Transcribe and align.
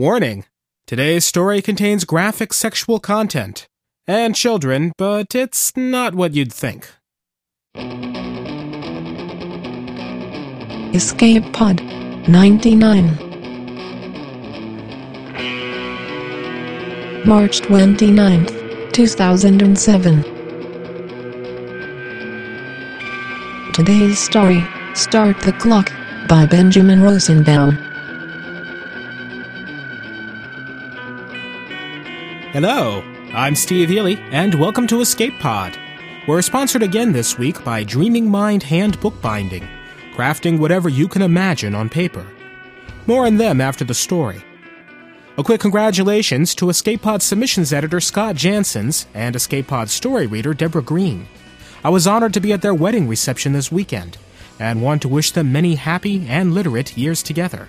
Warning 0.00 0.46
Today's 0.86 1.26
story 1.26 1.60
contains 1.60 2.06
graphic 2.06 2.54
sexual 2.54 3.00
content 3.00 3.66
and 4.06 4.34
children, 4.34 4.92
but 4.96 5.34
it's 5.34 5.76
not 5.76 6.14
what 6.14 6.32
you'd 6.32 6.54
think. 6.54 6.88
Escape 10.94 11.52
Pod 11.52 11.82
99 12.26 13.04
March 17.26 17.60
29th, 17.60 18.92
2007 18.94 20.22
Today's 23.74 24.18
story, 24.18 24.66
Start 24.94 25.38
the 25.40 25.52
Clock, 25.52 25.92
by 26.26 26.46
Benjamin 26.46 27.02
Rosenbaum. 27.02 27.89
Hello, 32.52 33.00
I'm 33.32 33.54
Steve 33.54 33.92
Eley, 33.96 34.16
and 34.32 34.56
welcome 34.56 34.88
to 34.88 35.00
Escape 35.00 35.38
Pod. 35.38 35.78
We're 36.26 36.42
sponsored 36.42 36.82
again 36.82 37.12
this 37.12 37.38
week 37.38 37.62
by 37.62 37.84
Dreaming 37.84 38.28
Mind 38.28 38.64
Hand 38.64 38.98
Bookbinding, 38.98 39.68
crafting 40.14 40.58
whatever 40.58 40.88
you 40.88 41.06
can 41.06 41.22
imagine 41.22 41.76
on 41.76 41.88
paper. 41.88 42.26
More 43.06 43.26
on 43.26 43.36
them 43.36 43.60
after 43.60 43.84
the 43.84 43.94
story. 43.94 44.42
A 45.38 45.44
quick 45.44 45.60
congratulations 45.60 46.56
to 46.56 46.70
Escape 46.70 47.02
Pod 47.02 47.22
submissions 47.22 47.72
editor 47.72 48.00
Scott 48.00 48.34
Jansons 48.34 49.06
and 49.14 49.36
Escape 49.36 49.68
Pod 49.68 49.88
story 49.88 50.26
reader 50.26 50.52
Deborah 50.52 50.82
Green. 50.82 51.28
I 51.84 51.90
was 51.90 52.08
honored 52.08 52.34
to 52.34 52.40
be 52.40 52.52
at 52.52 52.62
their 52.62 52.74
wedding 52.74 53.06
reception 53.06 53.52
this 53.52 53.70
weekend, 53.70 54.18
and 54.58 54.82
want 54.82 55.02
to 55.02 55.08
wish 55.08 55.30
them 55.30 55.52
many 55.52 55.76
happy 55.76 56.26
and 56.26 56.52
literate 56.52 56.98
years 56.98 57.22
together. 57.22 57.68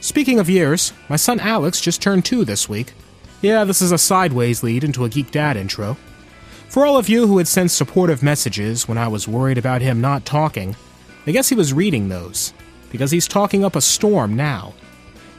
Speaking 0.00 0.38
of 0.38 0.48
years, 0.48 0.92
my 1.08 1.16
son 1.16 1.40
Alex 1.40 1.80
just 1.80 2.00
turned 2.00 2.24
two 2.24 2.44
this 2.44 2.68
week. 2.68 2.92
Yeah, 3.42 3.64
this 3.64 3.82
is 3.82 3.90
a 3.92 3.98
sideways 3.98 4.62
lead 4.62 4.84
into 4.84 5.04
a 5.04 5.08
Geek 5.08 5.32
Dad 5.32 5.56
intro. 5.56 5.96
For 6.68 6.86
all 6.86 6.96
of 6.96 7.08
you 7.08 7.26
who 7.26 7.38
had 7.38 7.48
sent 7.48 7.70
supportive 7.70 8.22
messages 8.22 8.88
when 8.88 8.96
I 8.96 9.08
was 9.08 9.28
worried 9.28 9.58
about 9.58 9.82
him 9.82 10.00
not 10.00 10.24
talking, 10.24 10.76
I 11.26 11.32
guess 11.32 11.48
he 11.48 11.56
was 11.56 11.72
reading 11.72 12.08
those, 12.08 12.54
because 12.90 13.10
he's 13.10 13.28
talking 13.28 13.64
up 13.64 13.76
a 13.76 13.80
storm 13.80 14.36
now. 14.36 14.74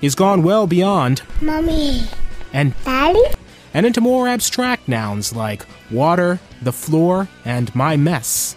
He's 0.02 0.16
gone 0.16 0.44
well 0.44 0.68
beyond 0.68 1.24
Mommy. 1.42 2.04
and 2.52 2.76
Daddy? 2.84 3.24
and 3.74 3.86
into 3.86 4.02
more 4.02 4.28
abstract 4.28 4.88
nouns 4.88 5.34
like 5.34 5.66
water, 5.90 6.40
the 6.62 6.74
floor, 6.74 7.30
and 7.46 7.74
my 7.74 7.96
mess. 7.96 8.56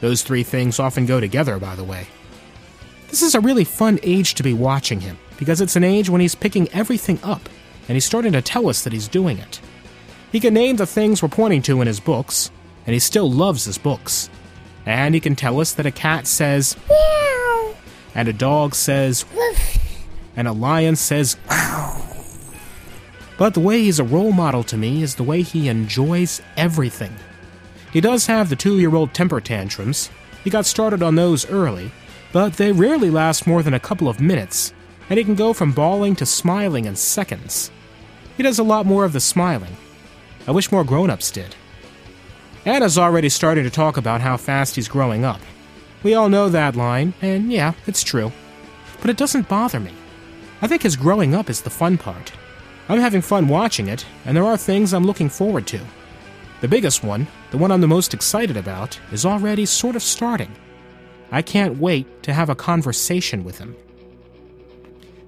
Those 0.00 0.22
three 0.22 0.44
things 0.44 0.78
often 0.78 1.04
go 1.04 1.18
together, 1.20 1.58
by 1.58 1.74
the 1.74 1.84
way. 1.84 2.06
This 3.08 3.22
is 3.22 3.34
a 3.34 3.40
really 3.40 3.64
fun 3.64 3.98
age 4.04 4.34
to 4.34 4.42
be 4.44 4.54
watching 4.54 5.00
him, 5.00 5.18
because 5.36 5.60
it's 5.60 5.76
an 5.76 5.84
age 5.84 6.08
when 6.08 6.20
he's 6.20 6.36
picking 6.36 6.68
everything 6.68 7.18
up, 7.24 7.48
and 7.88 7.96
he's 7.96 8.04
starting 8.04 8.32
to 8.32 8.42
tell 8.42 8.68
us 8.68 8.82
that 8.84 8.92
he's 8.92 9.08
doing 9.08 9.38
it. 9.38 9.60
He 10.30 10.40
can 10.40 10.54
name 10.54 10.76
the 10.76 10.86
things 10.86 11.22
we're 11.22 11.28
pointing 11.28 11.62
to 11.62 11.80
in 11.80 11.86
his 11.86 12.00
books, 12.00 12.50
and 12.86 12.92
he 12.94 13.00
still 13.00 13.30
loves 13.30 13.64
his 13.64 13.78
books. 13.78 14.28
And 14.86 15.14
he 15.14 15.20
can 15.20 15.34
tell 15.36 15.60
us 15.60 15.72
that 15.72 15.86
a 15.86 15.90
cat 15.90 16.26
says, 16.26 16.76
Meow. 16.88 17.74
and 18.14 18.28
a 18.28 18.32
dog 18.32 18.74
says, 18.74 19.24
Woof. 19.34 19.78
and 20.36 20.46
a 20.48 20.52
lion 20.52 20.96
says, 20.96 21.36
wow. 21.50 22.02
But 23.38 23.54
the 23.54 23.60
way 23.60 23.82
he's 23.82 24.00
a 24.00 24.04
role 24.04 24.32
model 24.32 24.64
to 24.64 24.76
me 24.76 25.02
is 25.02 25.14
the 25.14 25.22
way 25.24 25.42
he 25.42 25.68
enjoys 25.68 26.42
everything. 26.56 27.14
He 27.92 28.00
does 28.00 28.26
have 28.26 28.48
the 28.48 28.56
two 28.56 28.78
year 28.78 28.94
old 28.94 29.14
temper 29.14 29.40
tantrums. 29.40 30.10
He 30.44 30.50
got 30.50 30.66
started 30.66 31.02
on 31.02 31.14
those 31.14 31.48
early, 31.48 31.90
but 32.32 32.54
they 32.54 32.72
rarely 32.72 33.10
last 33.10 33.46
more 33.46 33.62
than 33.62 33.74
a 33.74 33.80
couple 33.80 34.08
of 34.08 34.20
minutes, 34.20 34.72
and 35.08 35.18
he 35.18 35.24
can 35.24 35.34
go 35.34 35.52
from 35.52 35.72
bawling 35.72 36.16
to 36.16 36.26
smiling 36.26 36.84
in 36.84 36.96
seconds. 36.96 37.70
He 38.38 38.44
does 38.44 38.60
a 38.60 38.64
lot 38.64 38.86
more 38.86 39.04
of 39.04 39.12
the 39.12 39.20
smiling. 39.20 39.76
I 40.46 40.52
wish 40.52 40.70
more 40.70 40.84
grown 40.84 41.10
ups 41.10 41.32
did. 41.32 41.56
Anna's 42.64 42.96
already 42.96 43.28
starting 43.28 43.64
to 43.64 43.70
talk 43.70 43.96
about 43.96 44.20
how 44.20 44.36
fast 44.36 44.76
he's 44.76 44.86
growing 44.86 45.24
up. 45.24 45.40
We 46.04 46.14
all 46.14 46.28
know 46.28 46.48
that 46.48 46.76
line, 46.76 47.14
and 47.20 47.52
yeah, 47.52 47.72
it's 47.88 48.04
true. 48.04 48.30
But 49.00 49.10
it 49.10 49.16
doesn't 49.16 49.48
bother 49.48 49.80
me. 49.80 49.92
I 50.62 50.68
think 50.68 50.82
his 50.82 50.94
growing 50.94 51.34
up 51.34 51.50
is 51.50 51.62
the 51.62 51.70
fun 51.70 51.98
part. 51.98 52.32
I'm 52.88 53.00
having 53.00 53.22
fun 53.22 53.48
watching 53.48 53.88
it, 53.88 54.06
and 54.24 54.36
there 54.36 54.44
are 54.44 54.56
things 54.56 54.94
I'm 54.94 55.04
looking 55.04 55.28
forward 55.28 55.66
to. 55.66 55.80
The 56.60 56.68
biggest 56.68 57.02
one, 57.02 57.26
the 57.50 57.58
one 57.58 57.72
I'm 57.72 57.80
the 57.80 57.88
most 57.88 58.14
excited 58.14 58.56
about, 58.56 59.00
is 59.10 59.26
already 59.26 59.66
sort 59.66 59.96
of 59.96 60.02
starting. 60.02 60.54
I 61.32 61.42
can't 61.42 61.78
wait 61.78 62.22
to 62.22 62.32
have 62.32 62.50
a 62.50 62.54
conversation 62.54 63.42
with 63.42 63.58
him. 63.58 63.74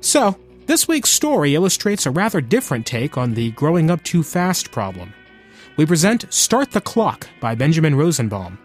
So, 0.00 0.36
this 0.70 0.86
week's 0.86 1.10
story 1.10 1.56
illustrates 1.56 2.06
a 2.06 2.12
rather 2.12 2.40
different 2.40 2.86
take 2.86 3.18
on 3.18 3.34
the 3.34 3.50
growing 3.50 3.90
up 3.90 4.00
too 4.04 4.22
fast 4.22 4.70
problem. 4.70 5.12
We 5.76 5.84
present 5.84 6.32
Start 6.32 6.70
the 6.70 6.80
Clock 6.80 7.26
by 7.40 7.56
Benjamin 7.56 7.96
Rosenbaum. 7.96 8.56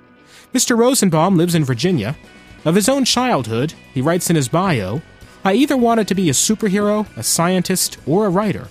Mr. 0.53 0.77
Rosenbaum 0.77 1.35
lives 1.35 1.55
in 1.55 1.65
Virginia. 1.65 2.15
Of 2.63 2.75
his 2.75 2.87
own 2.87 3.05
childhood, 3.05 3.73
he 3.91 4.03
writes 4.03 4.29
in 4.29 4.35
his 4.35 4.47
bio 4.47 5.01
I 5.43 5.53
either 5.53 5.75
wanted 5.75 6.07
to 6.09 6.13
be 6.13 6.29
a 6.29 6.33
superhero, 6.33 7.07
a 7.17 7.23
scientist, 7.23 7.97
or 8.05 8.27
a 8.27 8.29
writer. 8.29 8.67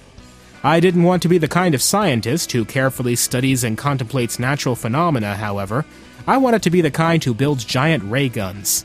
I 0.63 0.79
didn't 0.79 1.03
want 1.03 1.21
to 1.23 1.29
be 1.29 1.39
the 1.39 1.49
kind 1.49 1.75
of 1.75 1.83
scientist 1.83 2.53
who 2.53 2.65
carefully 2.65 3.17
studies 3.17 3.65
and 3.65 3.77
contemplates 3.77 4.39
natural 4.39 4.77
phenomena, 4.77 5.35
however. 5.35 5.85
I 6.25 6.37
wanted 6.37 6.63
to 6.63 6.71
be 6.71 6.83
the 6.83 6.91
kind 6.93 7.25
who 7.25 7.35
builds 7.35 7.65
giant 7.65 8.05
ray 8.05 8.29
guns. 8.29 8.85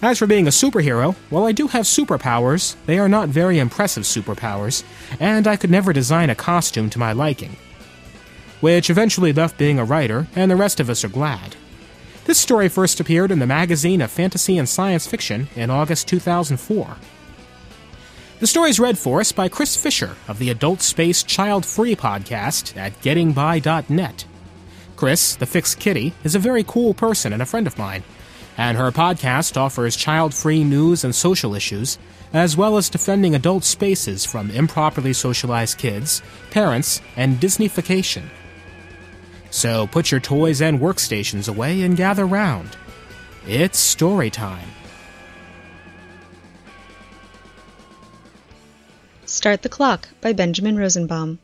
As 0.00 0.18
for 0.18 0.28
being 0.28 0.46
a 0.46 0.50
superhero, 0.50 1.16
while 1.28 1.44
I 1.44 1.50
do 1.50 1.66
have 1.66 1.84
superpowers, 1.84 2.76
they 2.86 3.00
are 3.00 3.08
not 3.08 3.28
very 3.28 3.58
impressive 3.58 4.04
superpowers, 4.04 4.84
and 5.18 5.48
I 5.48 5.56
could 5.56 5.70
never 5.70 5.92
design 5.92 6.30
a 6.30 6.36
costume 6.36 6.88
to 6.90 7.00
my 7.00 7.12
liking. 7.12 7.56
Which 8.60 8.90
eventually 8.90 9.32
left 9.32 9.58
being 9.58 9.78
a 9.80 9.84
writer, 9.84 10.28
and 10.36 10.50
the 10.50 10.56
rest 10.56 10.78
of 10.78 10.88
us 10.88 11.02
are 11.02 11.08
glad. 11.08 11.56
This 12.26 12.38
story 12.38 12.68
first 12.68 13.00
appeared 13.00 13.32
in 13.32 13.40
the 13.40 13.46
magazine 13.46 14.00
of 14.00 14.10
fantasy 14.10 14.56
and 14.56 14.68
science 14.68 15.06
fiction 15.06 15.48
in 15.56 15.68
August 15.68 16.06
2004. 16.06 16.96
The 18.38 18.46
story 18.46 18.70
is 18.70 18.78
read 18.78 18.98
for 18.98 19.20
us 19.20 19.32
by 19.32 19.48
Chris 19.48 19.76
Fisher 19.76 20.14
of 20.28 20.38
the 20.38 20.50
Adult 20.50 20.80
Space 20.80 21.24
Child 21.24 21.66
Free 21.66 21.96
podcast 21.96 22.76
at 22.76 23.00
gettingby.net. 23.00 24.24
Chris, 24.94 25.34
the 25.34 25.46
fixed 25.46 25.80
kitty, 25.80 26.14
is 26.22 26.36
a 26.36 26.38
very 26.38 26.62
cool 26.62 26.94
person 26.94 27.32
and 27.32 27.42
a 27.42 27.46
friend 27.46 27.66
of 27.66 27.76
mine, 27.78 28.04
and 28.58 28.76
her 28.76 28.90
podcast 28.90 29.56
offers 29.56 29.96
child 29.96 30.34
free 30.34 30.64
news 30.64 31.04
and 31.04 31.14
social 31.14 31.54
issues, 31.54 31.96
as 32.32 32.56
well 32.56 32.76
as 32.76 32.90
defending 32.90 33.34
adult 33.34 33.64
spaces 33.64 34.26
from 34.26 34.50
improperly 34.50 35.12
socialized 35.12 35.78
kids, 35.78 36.20
parents, 36.50 37.00
and 37.16 37.40
Disneyfication. 37.40 38.24
So 39.50 39.86
put 39.86 40.10
your 40.10 40.20
toys 40.20 40.60
and 40.60 40.80
workstations 40.80 41.48
away 41.48 41.82
and 41.82 41.96
gather 41.96 42.26
round. 42.26 42.76
It's 43.46 43.78
story 43.78 44.28
time. 44.28 44.68
Start 49.24 49.62
the 49.62 49.68
Clock 49.68 50.08
by 50.20 50.32
Benjamin 50.32 50.76
Rosenbaum. 50.76 51.38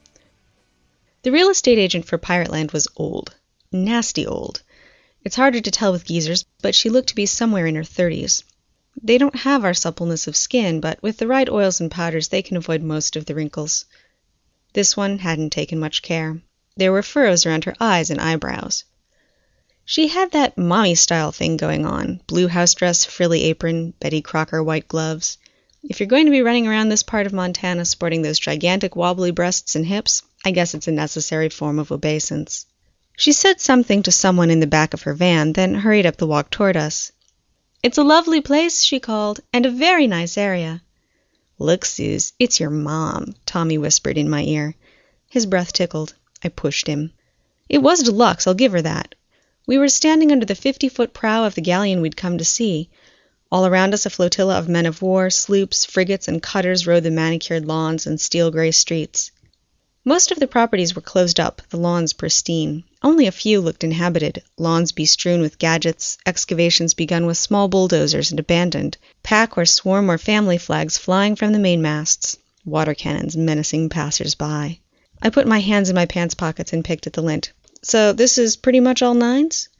The 1.22 1.30
real 1.32 1.48
estate 1.48 1.78
agent 1.78 2.06
for 2.06 2.18
Pirate 2.18 2.50
Land 2.50 2.72
was 2.72 2.88
old. 2.96 3.36
Nasty 3.70 4.26
old. 4.26 4.62
It's 5.24 5.36
harder 5.36 5.60
to 5.60 5.70
tell 5.70 5.90
with 5.90 6.04
geezers, 6.04 6.44
but 6.60 6.74
she 6.74 6.90
looked 6.90 7.08
to 7.08 7.14
be 7.14 7.24
somewhere 7.24 7.66
in 7.66 7.76
her 7.76 7.84
thirties. 7.84 8.44
They 9.02 9.16
don't 9.16 9.34
have 9.34 9.64
our 9.64 9.72
suppleness 9.72 10.26
of 10.26 10.36
skin, 10.36 10.80
but 10.80 11.02
with 11.02 11.16
the 11.16 11.26
right 11.26 11.48
oils 11.48 11.80
and 11.80 11.90
powders 11.90 12.28
they 12.28 12.42
can 12.42 12.58
avoid 12.58 12.82
most 12.82 13.16
of 13.16 13.24
the 13.24 13.34
wrinkles. 13.34 13.86
This 14.74 14.96
one 14.96 15.18
hadn't 15.18 15.50
taken 15.50 15.78
much 15.78 16.02
care. 16.02 16.42
There 16.76 16.92
were 16.92 17.02
furrows 17.02 17.46
around 17.46 17.64
her 17.64 17.74
eyes 17.80 18.10
and 18.10 18.20
eyebrows. 18.20 18.84
She 19.86 20.08
had 20.08 20.32
that 20.32 20.58
mommy 20.58 20.94
style 20.94 21.32
thing 21.32 21.56
going 21.56 21.86
on 21.86 22.20
blue 22.26 22.48
house 22.48 22.74
dress, 22.74 23.04
frilly 23.04 23.44
apron, 23.44 23.94
Betty 24.00 24.20
Crocker 24.20 24.62
white 24.62 24.88
gloves. 24.88 25.38
If 25.82 26.00
you're 26.00 26.06
going 26.06 26.26
to 26.26 26.32
be 26.32 26.42
running 26.42 26.66
around 26.66 26.90
this 26.90 27.02
part 27.02 27.26
of 27.26 27.32
Montana 27.32 27.84
sporting 27.84 28.22
those 28.22 28.38
gigantic 28.38 28.94
wobbly 28.94 29.30
breasts 29.30 29.74
and 29.74 29.86
hips, 29.86 30.22
I 30.44 30.50
guess 30.50 30.74
it's 30.74 30.88
a 30.88 30.92
necessary 30.92 31.48
form 31.48 31.78
of 31.78 31.92
obeisance. 31.92 32.66
She 33.16 33.32
said 33.32 33.60
something 33.60 34.02
to 34.02 34.10
someone 34.10 34.50
in 34.50 34.60
the 34.60 34.66
back 34.66 34.92
of 34.92 35.02
her 35.02 35.14
van, 35.14 35.52
then 35.52 35.74
hurried 35.74 36.04
up 36.04 36.16
the 36.16 36.26
walk 36.26 36.50
toward 36.50 36.76
us. 36.76 37.12
It's 37.82 37.98
a 37.98 38.02
lovely 38.02 38.40
place, 38.40 38.82
she 38.82 38.98
called, 38.98 39.40
and 39.52 39.64
a 39.64 39.70
very 39.70 40.06
nice 40.06 40.36
area. 40.36 40.82
Look, 41.58 41.84
Suze, 41.84 42.32
it's 42.40 42.58
your 42.58 42.70
mom, 42.70 43.34
Tommy 43.46 43.78
whispered 43.78 44.18
in 44.18 44.28
my 44.28 44.42
ear. 44.42 44.74
His 45.28 45.46
breath 45.46 45.72
tickled. 45.72 46.14
I 46.42 46.48
pushed 46.48 46.88
him. 46.88 47.12
It 47.68 47.78
was 47.78 48.02
deluxe, 48.02 48.46
I'll 48.46 48.54
give 48.54 48.72
her 48.72 48.82
that. 48.82 49.14
We 49.66 49.78
were 49.78 49.88
standing 49.88 50.32
under 50.32 50.44
the 50.44 50.56
fifty 50.56 50.88
foot 50.88 51.14
prow 51.14 51.44
of 51.44 51.54
the 51.54 51.60
galleon 51.60 52.00
we'd 52.00 52.16
come 52.16 52.38
to 52.38 52.44
see. 52.44 52.90
All 53.52 53.64
around 53.64 53.94
us 53.94 54.04
a 54.04 54.10
flotilla 54.10 54.58
of 54.58 54.68
men 54.68 54.86
of 54.86 55.00
war, 55.00 55.30
sloops, 55.30 55.84
frigates, 55.84 56.26
and 56.26 56.42
cutters 56.42 56.86
rode 56.86 57.04
the 57.04 57.10
manicured 57.12 57.64
lawns 57.64 58.06
and 58.06 58.20
steel 58.20 58.50
gray 58.50 58.72
streets. 58.72 59.30
Most 60.06 60.30
of 60.30 60.38
the 60.38 60.46
properties 60.46 60.94
were 60.94 61.00
closed 61.00 61.40
up, 61.40 61.62
the 61.70 61.78
lawns 61.78 62.12
pristine. 62.12 62.84
Only 63.02 63.26
a 63.26 63.32
few 63.32 63.62
looked 63.62 63.84
inhabited, 63.84 64.42
lawns 64.58 64.92
bestrewn 64.92 65.40
with 65.40 65.58
gadgets, 65.58 66.18
excavations 66.26 66.92
begun 66.92 67.24
with 67.24 67.38
small 67.38 67.68
bulldozers 67.68 68.30
and 68.30 68.38
abandoned, 68.38 68.98
pack 69.22 69.56
or 69.56 69.64
swarm 69.64 70.10
or 70.10 70.18
family 70.18 70.58
flags 70.58 70.98
flying 70.98 71.36
from 71.36 71.52
the 71.52 71.58
mainmasts. 71.58 72.36
water 72.66 72.92
cannons 72.92 73.34
menacing 73.34 73.88
passers-by. 73.88 74.78
I 75.22 75.30
put 75.30 75.46
my 75.46 75.60
hands 75.60 75.88
in 75.88 75.94
my 75.94 76.04
pants 76.04 76.34
pockets 76.34 76.74
and 76.74 76.84
picked 76.84 77.06
at 77.06 77.14
the 77.14 77.22
lint. 77.22 77.52
So 77.82 78.12
this 78.12 78.36
is 78.36 78.56
pretty 78.56 78.80
much 78.80 79.00
all 79.00 79.14
nines? 79.14 79.70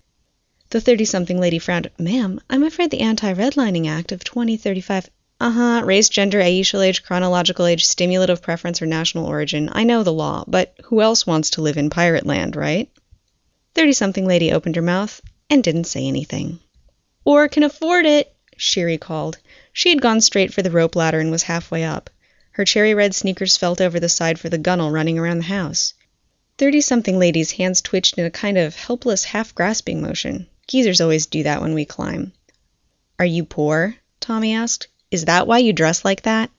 The 0.71 0.81
thirty-something 0.81 1.39
lady 1.39 1.59
frowned. 1.59 1.91
Ma'am, 1.99 2.41
I'm 2.49 2.65
afraid 2.65 2.91
the 2.91 3.01
Anti-Redlining 3.01 3.87
Act 3.89 4.11
of 4.11 4.25
2035... 4.25 5.11
Uh-huh, 5.41 5.83
race, 5.85 6.09
gender, 6.09 6.41
aetial 6.41 6.81
age, 6.81 7.03
chronological 7.03 7.67
age, 7.67 7.85
stimulative 7.85 8.41
preference, 8.41 8.81
or 8.81 8.87
national 8.87 9.27
origin. 9.27 9.69
I 9.73 9.85
know 9.85 10.03
the 10.03 10.13
law, 10.13 10.45
but 10.47 10.75
who 10.85 11.01
else 11.01 11.27
wants 11.27 11.51
to 11.51 11.63
live 11.63 11.77
in 11.77 11.91
pirate 11.91 12.25
land, 12.25 12.57
right? 12.57 12.89
Thirty-something 13.75 14.27
lady 14.27 14.53
opened 14.53 14.77
her 14.77 14.83
mouth 14.83 15.21
and 15.51 15.63
didn't 15.63 15.85
say 15.85 16.07
anything. 16.07 16.61
Or 17.25 17.49
can 17.49 17.65
afford 17.65 18.07
it, 18.07 18.35
Sherry 18.57 18.97
called. 18.97 19.39
She 19.73 19.89
had 19.89 20.01
gone 20.01 20.21
straight 20.21 20.55
for 20.55 20.63
the 20.63 20.71
rope 20.71 20.95
ladder 20.95 21.19
and 21.19 21.31
was 21.31 21.43
halfway 21.43 21.83
up. 21.83 22.11
Her 22.53 22.65
cherry 22.65 22.95
red 22.95 23.15
sneakers 23.15 23.57
felt 23.57 23.81
over 23.81 23.99
the 23.99 24.09
side 24.09 24.39
for 24.39 24.49
the 24.49 24.59
gunwale 24.59 24.93
running 24.93 25.19
around 25.19 25.39
the 25.39 25.45
house. 25.45 25.95
Thirty 26.57 26.81
something 26.81 27.19
lady's 27.19 27.51
hands 27.51 27.81
twitched 27.81 28.17
in 28.17 28.25
a 28.25 28.31
kind 28.31 28.57
of 28.57 28.77
helpless, 28.77 29.25
half 29.25 29.53
grasping 29.57 30.01
motion. 30.01 30.47
Geezers 30.69 31.01
always 31.01 31.27
do 31.27 31.43
that 31.43 31.61
when 31.61 31.75
we 31.75 31.85
climb. 31.85 32.33
Are 33.19 33.27
you 33.27 33.45
poor? 33.45 33.97
Tommy 34.21 34.55
asked. 34.55 34.87
Is 35.15 35.27
that 35.27 35.47
why 35.47 35.59
you 35.59 35.73
dress 35.73 36.05
like 36.05 36.23
that? 36.23 36.51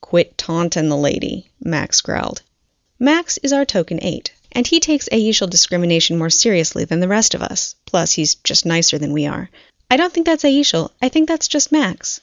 Quit 0.00 0.36
tauntin' 0.36 0.88
the 0.88 0.96
lady, 0.96 1.50
Max 1.60 2.00
growled. 2.00 2.42
Max 2.98 3.38
is 3.44 3.52
our 3.52 3.64
token 3.64 4.02
eight, 4.02 4.32
and 4.50 4.66
he 4.66 4.80
takes 4.80 5.08
aetial 5.12 5.48
discrimination 5.48 6.18
more 6.18 6.28
seriously 6.28 6.84
than 6.84 6.98
the 6.98 7.06
rest 7.06 7.32
of 7.32 7.42
us. 7.42 7.76
Plus, 7.84 8.10
he's 8.10 8.34
just 8.34 8.66
nicer 8.66 8.98
than 8.98 9.12
we 9.12 9.24
are. 9.24 9.50
I 9.88 9.96
don't 9.96 10.12
think 10.12 10.26
that's 10.26 10.42
aetial. 10.42 10.90
I 11.00 11.08
think 11.08 11.28
that's 11.28 11.46
just 11.46 11.70
Max. 11.70 12.20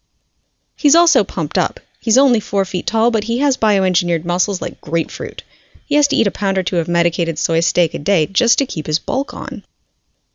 He's 0.75 0.95
also 0.95 1.23
pumped 1.23 1.57
up. 1.57 1.79
He's 2.01 2.17
only 2.17 2.41
four 2.41 2.65
feet 2.65 2.85
tall, 2.85 3.09
but 3.09 3.23
he 3.23 3.37
has 3.37 3.55
bioengineered 3.55 4.25
muscles 4.25 4.61
like 4.61 4.81
grapefruit. 4.81 5.43
He 5.85 5.95
has 5.95 6.09
to 6.09 6.17
eat 6.17 6.27
a 6.27 6.31
pound 6.31 6.57
or 6.57 6.63
two 6.63 6.79
of 6.79 6.89
medicated 6.89 7.39
soy 7.39 7.61
steak 7.61 7.93
a 7.93 7.99
day 7.99 8.25
just 8.25 8.57
to 8.57 8.65
keep 8.65 8.85
his 8.85 8.99
bulk 8.99 9.33
on. 9.33 9.63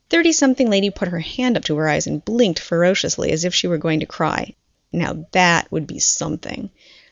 Thirty 0.08 0.32
something 0.32 0.70
lady 0.70 0.88
put 0.88 1.08
her 1.08 1.20
hand 1.20 1.58
up 1.58 1.64
to 1.64 1.76
her 1.76 1.86
eyes 1.86 2.06
and 2.06 2.24
blinked 2.24 2.60
ferociously 2.60 3.30
as 3.30 3.44
if 3.44 3.54
she 3.54 3.66
were 3.66 3.76
going 3.76 4.00
to 4.00 4.06
cry. 4.06 4.54
Now 4.92 5.26
that 5.32 5.70
would 5.70 5.86
be 5.86 5.98
something. 5.98 6.70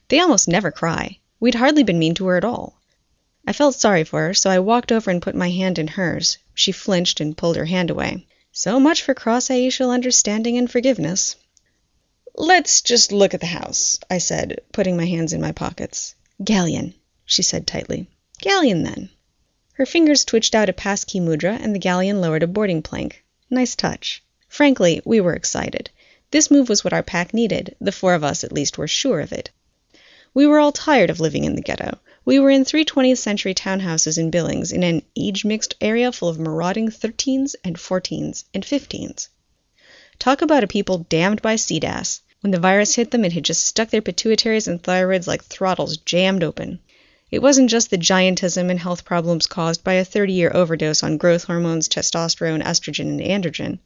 They 0.09 0.21
almost 0.21 0.49
never 0.49 0.71
cry. 0.71 1.19
We'd 1.41 1.57
hardly 1.57 1.83
been 1.83 1.99
mean 1.99 2.15
to 2.15 2.27
her 2.27 2.37
at 2.37 2.45
all. 2.45 2.81
I 3.47 3.53
felt 3.53 3.75
sorry 3.75 4.05
for 4.05 4.21
her, 4.27 4.35
so 4.35 4.51
I 4.51 4.59
walked 4.59 4.91
over 4.91 5.11
and 5.11 5.21
put 5.21 5.35
my 5.35 5.51
hand 5.51 5.79
in 5.79 5.87
hers. 5.87 6.39
She 6.55 6.73
flinched 6.73 7.21
and 7.21 7.37
pulled 7.37 7.57
her 7.57 7.67
hand 7.67 7.91
away. 7.91 8.27
So 8.51 8.81
much 8.81 9.03
for 9.03 9.15
cross 9.15 9.49
aetial 9.49 9.91
understanding 9.91 10.57
and 10.57 10.71
forgiveness. 10.71 11.37
Let's 12.35 12.81
just 12.81 13.13
look 13.13 13.35
at 13.35 13.41
the 13.41 13.47
house, 13.47 13.99
I 14.11 14.19
said, 14.19 14.61
putting 14.73 14.97
my 14.97 15.07
hands 15.07 15.33
in 15.33 15.41
my 15.41 15.53
pockets. 15.53 16.15
Galleon, 16.43 16.95
she 17.25 17.43
said 17.43 17.67
tightly. 17.67 18.09
Galleon, 18.41 18.83
then. 18.83 19.11
Her 19.75 19.87
fingers 19.87 20.25
twitched 20.25 20.55
out 20.55 20.71
a 20.71 20.73
passkey 20.73 21.21
mudra, 21.21 21.59
and 21.61 21.75
the 21.75 21.79
galleon 21.79 22.21
lowered 22.21 22.43
a 22.43 22.47
boarding 22.47 22.83
plank. 22.83 23.23
Nice 23.51 23.77
touch. 23.77 24.23
Frankly, 24.49 25.03
we 25.05 25.21
were 25.21 25.35
excited. 25.35 25.91
This 26.33 26.51
move 26.51 26.69
was 26.69 26.83
what 26.83 26.93
our 26.93 27.03
pack 27.03 27.33
needed. 27.33 27.77
The 27.81 27.93
four 27.93 28.15
of 28.15 28.25
us, 28.25 28.43
at 28.43 28.53
least, 28.53 28.79
were 28.79 28.89
sure 28.89 29.21
of 29.21 29.33
it. 29.33 29.51
We 30.35 30.47
were 30.47 30.59
all 30.59 30.73
tired 30.73 31.09
of 31.09 31.21
living 31.21 31.45
in 31.45 31.55
the 31.55 31.63
ghetto. 31.63 31.99
We 32.25 32.41
were 32.41 32.51
in 32.51 32.65
three 32.65 32.85
20th 32.85 33.19
century 33.19 33.55
townhouses 33.55 34.19
in 34.19 34.31
Billings, 34.31 34.73
in 34.73 34.83
an 34.83 35.03
age 35.17 35.45
mixed 35.45 35.77
area 35.81 36.11
full 36.11 36.29
of 36.29 36.41
marauding 36.41 36.89
13s 36.89 37.55
and 37.63 37.77
14s 37.77 38.45
and 38.53 38.65
15s. 38.65 39.29
Talk 40.19 40.43
about 40.43 40.65
a 40.65 40.67
people 40.67 41.07
damned 41.09 41.43
by 41.43 41.55
CDAS. 41.55 42.21
When 42.41 42.51
the 42.51 42.59
virus 42.59 42.97
hit 42.97 43.13
them, 43.13 43.25
it 43.25 43.33
had 43.33 43.45
just 43.45 43.65
stuck 43.65 43.91
their 43.91 44.03
pituitaries 44.03 44.67
and 44.67 44.83
thyroids 44.83 45.27
like 45.27 45.45
throttles 45.45 45.97
jammed 45.99 46.43
open. 46.43 46.81
It 47.31 47.41
wasn't 47.41 47.71
just 47.71 47.91
the 47.91 47.99
giantism 47.99 48.71
and 48.71 48.81
health 48.81 49.05
problems 49.05 49.47
caused 49.47 49.85
by 49.85 49.95
a 49.95 50.05
30 50.05 50.33
year 50.33 50.51
overdose 50.53 51.03
on 51.03 51.19
growth 51.19 51.45
hormones, 51.45 51.89
testosterone, 51.89 52.63
estrogen, 52.63 53.09
and 53.09 53.21
androgen. 53.21 53.79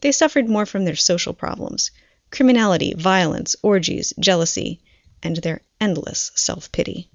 They 0.00 0.12
suffered 0.12 0.48
more 0.48 0.66
from 0.66 0.84
their 0.84 0.96
social 0.96 1.32
problems 1.32 1.90
criminality, 2.30 2.92
violence, 2.94 3.56
orgies, 3.62 4.12
jealousy, 4.18 4.80
and 5.22 5.36
their 5.36 5.62
endless 5.80 6.32
self 6.34 6.70
pity. 6.72 7.08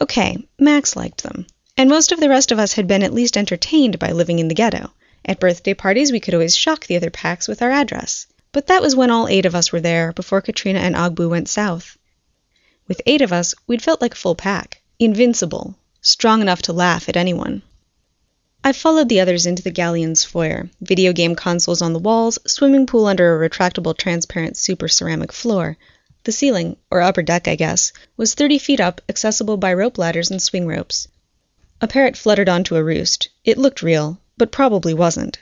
Okay, 0.00 0.38
Max 0.58 0.96
liked 0.96 1.22
them. 1.22 1.46
And 1.76 1.90
most 1.90 2.12
of 2.12 2.20
the 2.20 2.28
rest 2.28 2.50
of 2.50 2.58
us 2.58 2.72
had 2.72 2.86
been 2.86 3.02
at 3.02 3.12
least 3.12 3.36
entertained 3.36 3.98
by 3.98 4.12
living 4.12 4.38
in 4.38 4.48
the 4.48 4.54
ghetto. 4.54 4.92
At 5.24 5.40
birthday 5.40 5.74
parties, 5.74 6.10
we 6.10 6.20
could 6.20 6.34
always 6.34 6.56
shock 6.56 6.86
the 6.86 6.96
other 6.96 7.10
packs 7.10 7.46
with 7.46 7.60
our 7.62 7.70
address. 7.70 8.26
But 8.52 8.68
that 8.68 8.80
was 8.80 8.96
when 8.96 9.10
all 9.10 9.28
eight 9.28 9.44
of 9.44 9.54
us 9.54 9.72
were 9.72 9.80
there, 9.80 10.12
before 10.12 10.40
Katrina 10.40 10.78
and 10.78 10.94
Ogbu 10.94 11.28
went 11.28 11.48
south. 11.48 11.98
With 12.86 13.02
eight 13.04 13.20
of 13.20 13.32
us, 13.32 13.54
we'd 13.66 13.82
felt 13.82 14.00
like 14.00 14.14
a 14.14 14.16
full 14.16 14.34
pack, 14.34 14.80
invincible, 14.98 15.76
strong 16.00 16.40
enough 16.40 16.62
to 16.62 16.72
laugh 16.72 17.08
at 17.08 17.16
anyone. 17.16 17.62
I 18.64 18.72
followed 18.72 19.08
the 19.08 19.20
others 19.20 19.46
into 19.46 19.62
the 19.62 19.70
galleon's 19.70 20.24
foyer. 20.24 20.68
Video 20.80 21.12
game 21.12 21.36
consoles 21.36 21.80
on 21.80 21.92
the 21.92 21.98
walls, 21.98 22.38
swimming 22.46 22.86
pool 22.86 23.06
under 23.06 23.34
a 23.34 23.48
retractable 23.48 23.96
transparent 23.96 24.56
super 24.56 24.88
ceramic 24.88 25.32
floor. 25.32 25.76
The 26.24 26.32
ceiling, 26.32 26.76
or 26.90 27.00
upper 27.00 27.22
deck, 27.22 27.46
I 27.46 27.54
guess, 27.54 27.92
was 28.16 28.34
30 28.34 28.58
feet 28.58 28.80
up, 28.80 29.00
accessible 29.08 29.56
by 29.56 29.72
rope 29.72 29.96
ladders 29.96 30.30
and 30.30 30.42
swing 30.42 30.66
ropes. 30.66 31.06
A 31.80 31.86
parrot 31.86 32.16
fluttered 32.16 32.48
onto 32.48 32.74
a 32.74 32.82
roost. 32.82 33.28
It 33.44 33.58
looked 33.58 33.80
real, 33.80 34.20
but 34.36 34.50
probably 34.50 34.92
wasn't. 34.92 35.38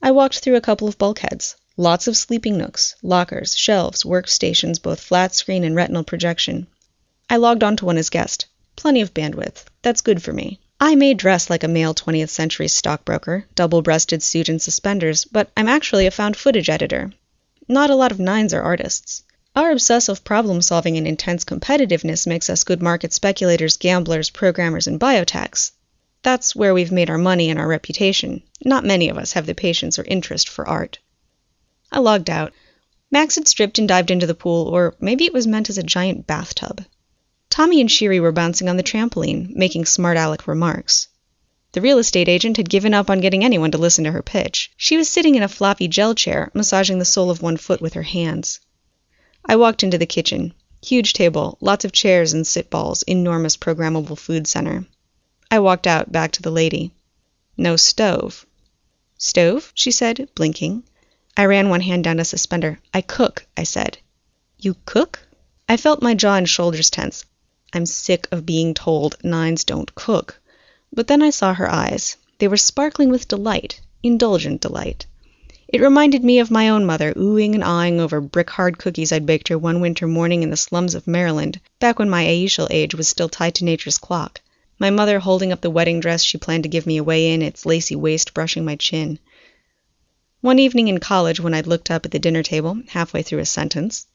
I 0.00 0.12
walked 0.12 0.38
through 0.38 0.56
a 0.56 0.60
couple 0.60 0.86
of 0.86 0.98
bulkheads. 0.98 1.56
Lots 1.76 2.06
of 2.06 2.16
sleeping 2.16 2.56
nooks, 2.56 2.94
lockers, 3.02 3.56
shelves, 3.56 4.04
workstations, 4.04 4.80
both 4.80 5.00
flat 5.00 5.34
screen 5.34 5.64
and 5.64 5.74
retinal 5.74 6.04
projection. 6.04 6.68
I 7.28 7.36
logged 7.36 7.64
onto 7.64 7.84
one 7.84 7.98
as 7.98 8.08
guest. 8.08 8.46
Plenty 8.76 9.00
of 9.00 9.12
bandwidth. 9.12 9.64
That's 9.82 10.00
good 10.00 10.22
for 10.22 10.32
me. 10.32 10.60
I 10.78 10.94
may 10.94 11.14
dress 11.14 11.48
like 11.48 11.64
a 11.64 11.68
male 11.68 11.94
20th 11.94 12.28
century 12.28 12.68
stockbroker, 12.68 13.46
double 13.54 13.80
breasted 13.80 14.22
suit 14.22 14.50
and 14.50 14.60
suspenders, 14.60 15.24
but 15.24 15.50
I'm 15.56 15.68
actually 15.68 16.04
a 16.06 16.10
found 16.10 16.36
footage 16.36 16.68
editor. 16.68 17.12
Not 17.66 17.88
a 17.88 17.94
lot 17.94 18.12
of 18.12 18.20
nines 18.20 18.52
are 18.52 18.60
artists. 18.60 19.22
Our 19.54 19.70
obsessive 19.70 20.22
problem 20.22 20.60
solving 20.60 20.98
and 20.98 21.08
intense 21.08 21.46
competitiveness 21.46 22.26
makes 22.26 22.50
us 22.50 22.62
good 22.62 22.82
market 22.82 23.14
speculators, 23.14 23.78
gamblers, 23.78 24.28
programmers, 24.28 24.86
and 24.86 25.00
biotechs. 25.00 25.70
That's 26.22 26.54
where 26.54 26.74
we've 26.74 26.92
made 26.92 27.08
our 27.08 27.16
money 27.16 27.48
and 27.48 27.58
our 27.58 27.68
reputation. 27.68 28.42
Not 28.62 28.84
many 28.84 29.08
of 29.08 29.16
us 29.16 29.32
have 29.32 29.46
the 29.46 29.54
patience 29.54 29.98
or 29.98 30.04
interest 30.04 30.46
for 30.46 30.68
art. 30.68 30.98
I 31.90 32.00
logged 32.00 32.28
out. 32.28 32.52
Max 33.10 33.36
had 33.36 33.48
stripped 33.48 33.78
and 33.78 33.88
dived 33.88 34.10
into 34.10 34.26
the 34.26 34.34
pool, 34.34 34.66
or 34.68 34.94
maybe 35.00 35.24
it 35.24 35.32
was 35.32 35.46
meant 35.46 35.70
as 35.70 35.78
a 35.78 35.82
giant 35.82 36.26
bathtub. 36.26 36.84
Tommy 37.48 37.80
and 37.80 37.88
Shiri 37.88 38.20
were 38.20 38.32
bouncing 38.32 38.68
on 38.68 38.76
the 38.76 38.82
trampoline, 38.82 39.56
making 39.56 39.86
smart 39.86 40.18
aleck 40.18 40.46
remarks. 40.46 41.08
The 41.72 41.80
real 41.80 41.98
estate 41.98 42.28
agent 42.28 42.58
had 42.58 42.68
given 42.68 42.92
up 42.92 43.08
on 43.08 43.20
getting 43.20 43.42
anyone 43.44 43.70
to 43.70 43.78
listen 43.78 44.04
to 44.04 44.12
her 44.12 44.22
pitch. 44.22 44.70
She 44.76 44.98
was 44.98 45.08
sitting 45.08 45.36
in 45.36 45.42
a 45.42 45.48
floppy 45.48 45.88
gel 45.88 46.14
chair, 46.14 46.50
massaging 46.52 46.98
the 46.98 47.06
sole 47.06 47.30
of 47.30 47.40
one 47.40 47.56
foot 47.56 47.80
with 47.80 47.94
her 47.94 48.02
hands. 48.02 48.60
I 49.46 49.56
walked 49.56 49.82
into 49.82 49.96
the 49.96 50.04
kitchen. 50.04 50.52
Huge 50.84 51.14
table, 51.14 51.56
lots 51.62 51.86
of 51.86 51.92
chairs 51.92 52.34
and 52.34 52.46
sit 52.46 52.68
balls, 52.68 53.02
enormous 53.04 53.56
programmable 53.56 54.18
food 54.18 54.46
center. 54.46 54.86
I 55.50 55.58
walked 55.58 55.86
out, 55.86 56.12
back 56.12 56.32
to 56.32 56.42
the 56.42 56.50
lady. 56.50 56.92
No 57.56 57.76
stove. 57.76 58.44
Stove? 59.16 59.72
she 59.74 59.90
said, 59.90 60.28
blinking. 60.34 60.82
I 61.38 61.46
ran 61.46 61.70
one 61.70 61.80
hand 61.80 62.04
down 62.04 62.20
a 62.20 62.24
suspender. 62.26 62.80
I 62.92 63.00
cook, 63.00 63.46
I 63.56 63.62
said. 63.62 63.96
You 64.58 64.76
cook? 64.84 65.20
I 65.68 65.78
felt 65.78 66.02
my 66.02 66.12
jaw 66.12 66.36
and 66.36 66.48
shoulders 66.48 66.90
tense. 66.90 67.24
I'm 67.76 67.84
sick 67.84 68.26
of 68.32 68.46
being 68.46 68.72
told 68.72 69.18
nines 69.22 69.62
don't 69.62 69.94
cook. 69.94 70.40
But 70.94 71.08
then 71.08 71.20
I 71.20 71.28
saw 71.28 71.52
her 71.52 71.70
eyes. 71.70 72.16
They 72.38 72.48
were 72.48 72.56
sparkling 72.56 73.10
with 73.10 73.28
delight, 73.28 73.82
indulgent 74.02 74.62
delight. 74.62 75.04
It 75.68 75.82
reminded 75.82 76.24
me 76.24 76.38
of 76.38 76.50
my 76.50 76.70
own 76.70 76.86
mother 76.86 77.12
oohing 77.12 77.52
and 77.52 77.62
awing 77.62 78.00
over 78.00 78.22
brick 78.22 78.48
hard 78.48 78.78
cookies 78.78 79.12
I'd 79.12 79.26
baked 79.26 79.48
her 79.48 79.58
one 79.58 79.82
winter 79.82 80.06
morning 80.06 80.42
in 80.42 80.48
the 80.48 80.56
slums 80.56 80.94
of 80.94 81.06
Maryland, 81.06 81.60
back 81.78 81.98
when 81.98 82.08
my 82.08 82.24
aetial 82.24 82.66
age 82.70 82.94
was 82.94 83.08
still 83.08 83.28
tied 83.28 83.54
to 83.56 83.64
nature's 83.66 83.98
clock. 83.98 84.40
My 84.78 84.88
mother 84.88 85.18
holding 85.18 85.52
up 85.52 85.60
the 85.60 85.68
wedding 85.68 86.00
dress 86.00 86.22
she 86.22 86.38
planned 86.38 86.62
to 86.62 86.70
give 86.70 86.86
me 86.86 86.96
away 86.96 87.30
in, 87.30 87.42
its 87.42 87.66
lacy 87.66 87.94
waist 87.94 88.32
brushing 88.32 88.64
my 88.64 88.76
chin. 88.76 89.18
One 90.40 90.58
evening 90.58 90.88
in 90.88 90.98
college, 90.98 91.40
when 91.40 91.52
I'd 91.52 91.66
looked 91.66 91.90
up 91.90 92.06
at 92.06 92.10
the 92.10 92.18
dinner 92.18 92.42
table, 92.42 92.80
halfway 92.88 93.20
through 93.20 93.40
a 93.40 93.44
sentence, 93.44 94.06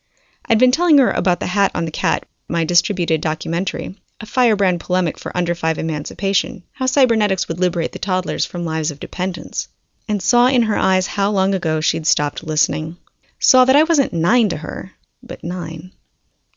I'd 0.48 0.58
been 0.58 0.72
telling 0.72 0.98
her 0.98 1.12
about 1.12 1.40
the 1.40 1.46
hat 1.46 1.70
on 1.76 1.86
the 1.86 1.92
cat 1.92 2.26
my 2.52 2.66
distributed 2.66 3.22
documentary, 3.22 3.96
a 4.20 4.26
firebrand 4.26 4.80
polemic 4.80 5.18
for 5.18 5.36
under 5.36 5.56
five 5.56 5.80
emancipation, 5.80 6.62
how 6.74 6.86
cybernetics 6.86 7.48
would 7.48 7.60
liberate 7.60 7.94
the 7.94 8.00
toddlers 8.00 8.46
from 8.46 8.66
lives 8.66 8.92
of 8.92 9.00
dependence, 9.00 9.70
and 10.08 10.22
saw 10.22 10.48
in 10.48 10.62
her 10.64 10.78
eyes 10.78 11.08
how 11.08 11.32
long 11.32 11.56
ago 11.56 11.82
she'd 11.82 12.06
stopped 12.06 12.44
listening. 12.44 12.98
Saw 13.40 13.66
that 13.66 13.76
I 13.76 13.84
wasn't 13.84 14.14
nine 14.14 14.50
to 14.50 14.58
her, 14.58 14.92
but 15.24 15.44
nine. 15.44 15.92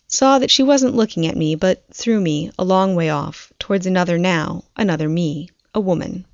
Saw 0.06 0.38
that 0.38 0.50
she 0.50 0.62
wasn't 0.62 0.94
looking 0.94 1.26
at 1.26 1.36
me, 1.36 1.54
but 1.54 1.84
through 1.92 2.20
me, 2.20 2.50
a 2.58 2.64
long 2.64 2.94
way 2.94 3.08
off, 3.08 3.52
towards 3.58 3.86
another 3.86 4.18
now, 4.18 4.64
another 4.76 5.08
me, 5.08 5.48
a 5.74 5.80
woman. 5.80 6.26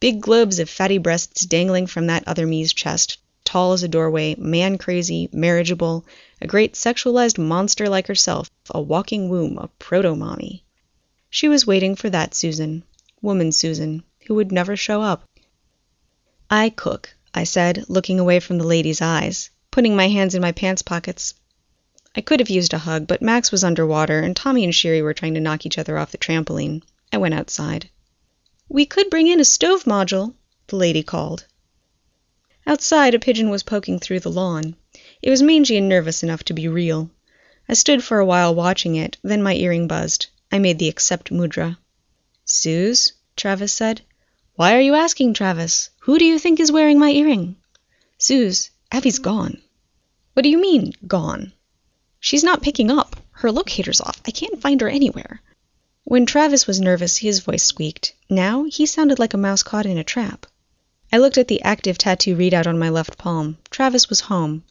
Big 0.00 0.20
globes 0.20 0.58
of 0.58 0.70
fatty 0.70 0.98
breasts 0.98 1.44
dangling 1.44 1.86
from 1.86 2.06
that 2.06 2.26
other 2.26 2.46
me's 2.46 2.72
chest, 2.72 3.18
tall 3.44 3.72
as 3.72 3.82
a 3.82 3.88
doorway, 3.88 4.34
man 4.36 4.78
crazy, 4.78 5.28
marriageable, 5.32 6.06
a 6.42 6.46
great 6.48 6.74
sexualized 6.74 7.38
monster 7.38 7.88
like 7.88 8.08
herself, 8.08 8.50
a 8.68 8.80
walking 8.80 9.28
womb, 9.28 9.56
a 9.58 9.68
proto-mommy. 9.78 10.64
She 11.30 11.46
was 11.46 11.68
waiting 11.68 11.94
for 11.94 12.10
that 12.10 12.34
Susan, 12.34 12.82
woman 13.20 13.52
Susan, 13.52 14.02
who 14.26 14.34
would 14.34 14.50
never 14.50 14.76
show 14.76 15.02
up. 15.02 15.22
I 16.50 16.70
cook, 16.70 17.14
I 17.32 17.44
said, 17.44 17.84
looking 17.88 18.18
away 18.18 18.40
from 18.40 18.58
the 18.58 18.66
lady's 18.66 19.00
eyes, 19.00 19.50
putting 19.70 19.94
my 19.94 20.08
hands 20.08 20.34
in 20.34 20.42
my 20.42 20.50
pants 20.50 20.82
pockets. 20.82 21.34
I 22.16 22.20
could 22.22 22.40
have 22.40 22.50
used 22.50 22.74
a 22.74 22.78
hug, 22.78 23.06
but 23.06 23.22
Max 23.22 23.52
was 23.52 23.62
underwater, 23.62 24.18
and 24.18 24.34
Tommy 24.34 24.64
and 24.64 24.74
Sherry 24.74 25.00
were 25.00 25.14
trying 25.14 25.34
to 25.34 25.40
knock 25.40 25.64
each 25.64 25.78
other 25.78 25.96
off 25.96 26.10
the 26.10 26.18
trampoline. 26.18 26.82
I 27.12 27.18
went 27.18 27.34
outside. 27.34 27.88
We 28.68 28.84
could 28.84 29.10
bring 29.10 29.28
in 29.28 29.38
a 29.38 29.44
stove 29.44 29.84
module, 29.84 30.34
the 30.66 30.74
lady 30.74 31.04
called. 31.04 31.46
Outside, 32.66 33.14
a 33.14 33.20
pigeon 33.20 33.48
was 33.48 33.62
poking 33.62 34.00
through 34.00 34.20
the 34.20 34.30
lawn. 34.30 34.74
It 35.22 35.30
was 35.30 35.40
mangy 35.40 35.76
and 35.76 35.88
nervous 35.88 36.24
enough 36.24 36.42
to 36.44 36.52
be 36.52 36.66
real. 36.66 37.08
I 37.68 37.74
stood 37.74 38.02
for 38.02 38.18
a 38.18 38.26
while 38.26 38.54
watching 38.54 38.96
it, 38.96 39.16
then 39.22 39.40
my 39.40 39.54
earring 39.54 39.86
buzzed. 39.86 40.26
I 40.50 40.58
made 40.58 40.80
the 40.80 40.88
accept 40.88 41.30
mudra. 41.30 41.78
Suze, 42.44 43.12
Travis 43.36 43.72
said. 43.72 44.02
Why 44.56 44.74
are 44.74 44.80
you 44.80 44.94
asking, 44.94 45.34
Travis? 45.34 45.90
Who 46.00 46.18
do 46.18 46.24
you 46.24 46.40
think 46.40 46.58
is 46.58 46.72
wearing 46.72 46.98
my 46.98 47.10
earring? 47.10 47.54
Suze, 48.18 48.70
Abby's 48.90 49.20
gone. 49.20 49.62
What 50.32 50.42
do 50.42 50.48
you 50.48 50.60
mean, 50.60 50.92
gone? 51.06 51.52
She's 52.18 52.42
not 52.42 52.62
picking 52.62 52.90
up. 52.90 53.14
Her 53.30 53.52
locator's 53.52 54.00
off. 54.00 54.20
I 54.26 54.32
can't 54.32 54.60
find 54.60 54.80
her 54.80 54.88
anywhere. 54.88 55.40
When 56.02 56.26
Travis 56.26 56.66
was 56.66 56.80
nervous, 56.80 57.18
his 57.18 57.38
voice 57.38 57.62
squeaked. 57.62 58.12
Now 58.28 58.64
he 58.64 58.86
sounded 58.86 59.20
like 59.20 59.34
a 59.34 59.38
mouse 59.38 59.62
caught 59.62 59.86
in 59.86 59.98
a 59.98 60.04
trap. 60.04 60.46
I 61.12 61.18
looked 61.18 61.38
at 61.38 61.46
the 61.46 61.62
active 61.62 61.96
tattoo 61.96 62.34
readout 62.34 62.66
on 62.66 62.76
my 62.76 62.88
left 62.88 63.18
palm. 63.18 63.58
Travis 63.70 64.08
was 64.08 64.22
home. 64.22 64.64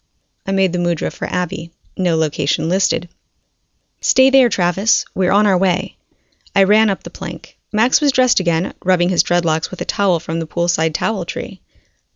I 0.45 0.51
made 0.51 0.73
the 0.73 0.79
mudra 0.79 1.11
for 1.11 1.27
Abby. 1.27 1.71
No 1.95 2.17
location 2.17 2.67
listed. 2.67 3.09
Stay 3.99 4.29
there, 4.29 4.49
Travis. 4.49 5.05
We're 5.13 5.31
on 5.31 5.45
our 5.45 5.57
way. 5.57 5.97
I 6.55 6.63
ran 6.63 6.89
up 6.89 7.03
the 7.03 7.09
plank. 7.09 7.57
Max 7.71 8.01
was 8.01 8.11
dressed 8.11 8.39
again, 8.39 8.73
rubbing 8.83 9.09
his 9.09 9.23
dreadlocks 9.23 9.69
with 9.69 9.79
a 9.81 9.85
towel 9.85 10.19
from 10.19 10.39
the 10.39 10.47
poolside 10.47 10.93
towel 10.93 11.25
tree. 11.25 11.61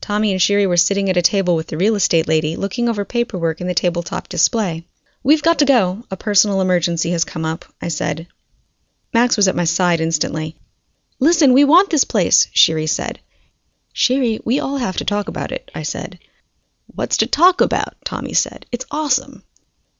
Tommy 0.01 0.31
and 0.31 0.41
Sherry 0.41 0.67
were 0.67 0.75
sitting 0.77 1.09
at 1.09 1.17
a 1.17 1.21
table 1.21 1.55
with 1.55 1.67
the 1.67 1.77
real 1.77 1.95
estate 1.95 2.27
lady, 2.27 2.55
looking 2.55 2.89
over 2.89 3.05
paperwork 3.05 3.61
in 3.61 3.67
the 3.67 3.73
tabletop 3.73 4.27
display. 4.27 4.85
We've 5.23 5.43
got 5.43 5.59
to 5.59 5.65
go. 5.65 6.03
A 6.11 6.17
personal 6.17 6.61
emergency 6.61 7.11
has 7.11 7.23
come 7.23 7.45
up, 7.45 7.65
I 7.81 7.87
said. 7.87 8.27
Max 9.13 9.37
was 9.37 9.47
at 9.47 9.55
my 9.55 9.63
side 9.63 10.01
instantly. 10.01 10.55
Listen, 11.19 11.53
we 11.53 11.63
want 11.63 11.89
this 11.89 12.03
place, 12.03 12.47
Sherry 12.53 12.87
said. 12.87 13.19
Sherry, 13.93 14.39
we 14.43 14.59
all 14.59 14.77
have 14.77 14.97
to 14.97 15.05
talk 15.05 15.27
about 15.29 15.51
it, 15.51 15.71
I 15.73 15.83
said. 15.83 16.19
What's 16.95 17.17
to 17.17 17.27
talk 17.27 17.59
about? 17.59 17.93
Tommy 18.05 18.31
said. 18.31 18.65
It's 18.71 18.85
awesome. 18.89 19.43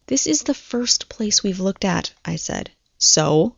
This 0.08 0.28
is 0.28 0.44
the 0.44 0.54
first 0.54 1.10
place 1.10 1.44
we've 1.44 1.60
looked 1.60 1.84
at, 1.84 2.14
I 2.24 2.38
said. 2.38 2.72
So? 2.98 3.58